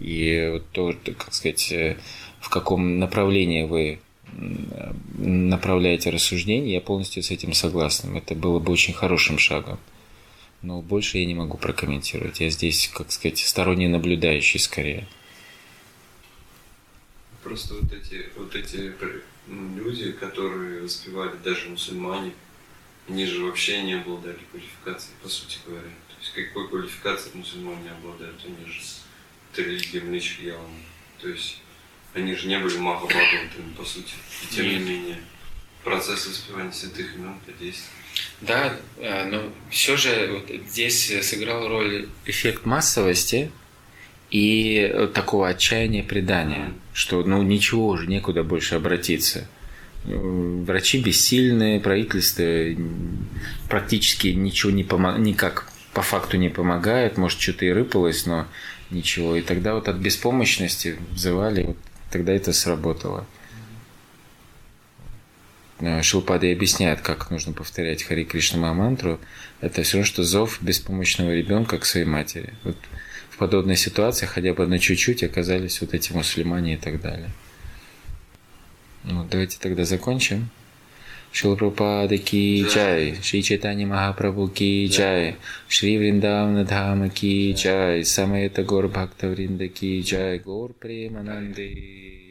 и 0.00 0.62
то, 0.72 0.94
как 1.18 1.34
сказать, 1.34 1.72
э, 1.72 1.96
в 2.40 2.48
каком 2.48 2.98
направлении 2.98 3.64
вы 3.64 4.00
направляете 5.18 6.10
рассуждение, 6.10 6.74
я 6.74 6.80
полностью 6.80 7.22
с 7.22 7.30
этим 7.30 7.52
согласен. 7.52 8.16
Это 8.16 8.34
было 8.34 8.58
бы 8.58 8.72
очень 8.72 8.92
хорошим 8.92 9.38
шагом. 9.38 9.78
Но 10.62 10.82
больше 10.82 11.18
я 11.18 11.26
не 11.26 11.34
могу 11.34 11.56
прокомментировать. 11.56 12.40
Я 12.40 12.50
здесь, 12.50 12.88
как 12.92 13.12
сказать, 13.12 13.38
сторонний 13.38 13.88
наблюдающий 13.88 14.58
скорее. 14.60 15.06
Просто 17.42 17.74
вот 17.74 17.92
эти, 17.92 18.26
вот 18.36 18.54
эти 18.54 18.92
люди, 19.48 20.12
которые 20.12 20.82
воспевали 20.82 21.36
даже 21.44 21.68
мусульмане, 21.68 22.32
они 23.08 23.24
же 23.24 23.44
вообще 23.44 23.82
не 23.82 23.94
обладали 23.94 24.38
квалификацией, 24.50 25.14
по 25.22 25.28
сути 25.28 25.58
говоря. 25.64 25.88
Есть 26.26 26.48
какой 26.48 26.68
квалификацией 26.68 27.36
мусульмане 27.36 27.90
обладают, 27.90 28.40
они 28.44 28.70
же 28.70 28.80
это 29.52 29.62
религия 29.62 30.00
Млечхиялом. 30.00 30.70
То 31.20 31.28
есть 31.28 31.60
они 32.14 32.34
же 32.34 32.48
не 32.48 32.58
были 32.58 32.76
махабхагаватами, 32.78 33.72
по 33.76 33.84
сути. 33.84 34.14
И 34.42 34.54
тем 34.54 34.68
не 34.68 34.78
менее, 34.78 35.18
процесс 35.84 36.26
воспевания 36.26 36.72
святых 36.72 37.14
имен 37.14 37.38
подействовал. 37.44 37.92
Да, 38.40 38.76
э, 38.98 39.24
но 39.26 39.52
все 39.70 39.96
же 39.96 40.30
вот 40.32 40.68
здесь 40.68 41.12
сыграл 41.26 41.68
роль 41.68 42.08
эффект 42.24 42.64
массовости 42.64 43.50
и 44.30 45.08
такого 45.14 45.48
отчаяния 45.48 46.02
предания, 46.02 46.72
что 46.92 47.22
ну 47.22 47.42
ничего 47.42 47.88
уже, 47.88 48.06
некуда 48.06 48.42
больше 48.42 48.74
обратиться. 48.74 49.48
Врачи 50.04 51.02
бессильные, 51.02 51.80
правительство 51.80 52.44
практически 53.68 54.28
ничего 54.28 54.70
не 54.70 54.84
помог, 54.84 55.18
никак 55.18 55.70
по 55.96 56.02
факту 56.02 56.36
не 56.36 56.50
помогает, 56.50 57.16
может 57.16 57.40
что-то 57.40 57.64
и 57.64 57.70
рыпалось, 57.70 58.26
но 58.26 58.46
ничего. 58.90 59.34
И 59.34 59.40
тогда 59.40 59.72
вот 59.72 59.88
от 59.88 59.96
беспомощности 59.96 60.98
взывали, 61.10 61.62
вот 61.62 61.78
тогда 62.10 62.34
это 62.34 62.52
сработало. 62.52 63.26
Э, 65.80 66.02
Шилпады 66.02 66.52
объясняет, 66.52 67.00
как 67.00 67.30
нужно 67.30 67.54
повторять 67.54 68.02
Хари 68.02 68.24
Кришна 68.24 68.74
мантру. 68.74 69.18
Это 69.62 69.84
все 69.84 69.96
равно, 69.96 70.06
что 70.06 70.22
зов 70.22 70.58
беспомощного 70.60 71.30
ребенка 71.30 71.78
к 71.78 71.86
своей 71.86 72.04
матери. 72.04 72.52
Вот 72.64 72.76
в 73.30 73.38
подобной 73.38 73.76
ситуации 73.76 74.26
хотя 74.26 74.52
бы 74.52 74.66
на 74.66 74.78
чуть-чуть 74.78 75.24
оказались 75.24 75.80
вот 75.80 75.94
эти 75.94 76.12
мусульмане 76.12 76.74
и 76.74 76.76
так 76.76 77.00
далее. 77.00 77.30
Ну, 79.04 79.26
давайте 79.30 79.56
тогда 79.58 79.86
закончим. 79.86 80.50
Шила 81.35 81.55
Прабхупада 81.55 82.17
ки 82.17 82.65
чай, 82.73 83.15
Шри 83.23 83.41
Чайтани 83.41 83.85
Махапрабху 83.85 84.47
ки 84.49 84.89
чай, 84.89 85.35
Шри 85.67 85.97
Вриндавна 85.97 86.65
Дхама 86.65 87.09
ки 87.09 87.53
чай, 87.53 88.03
Самайта 88.03 88.63
Гор 88.63 88.87
Бхакта 88.89 89.29
Вринда 89.29 89.67
ки 89.67 90.03
чай, 90.03 90.39
Гор 90.39 90.73
Премананды. 90.73 92.24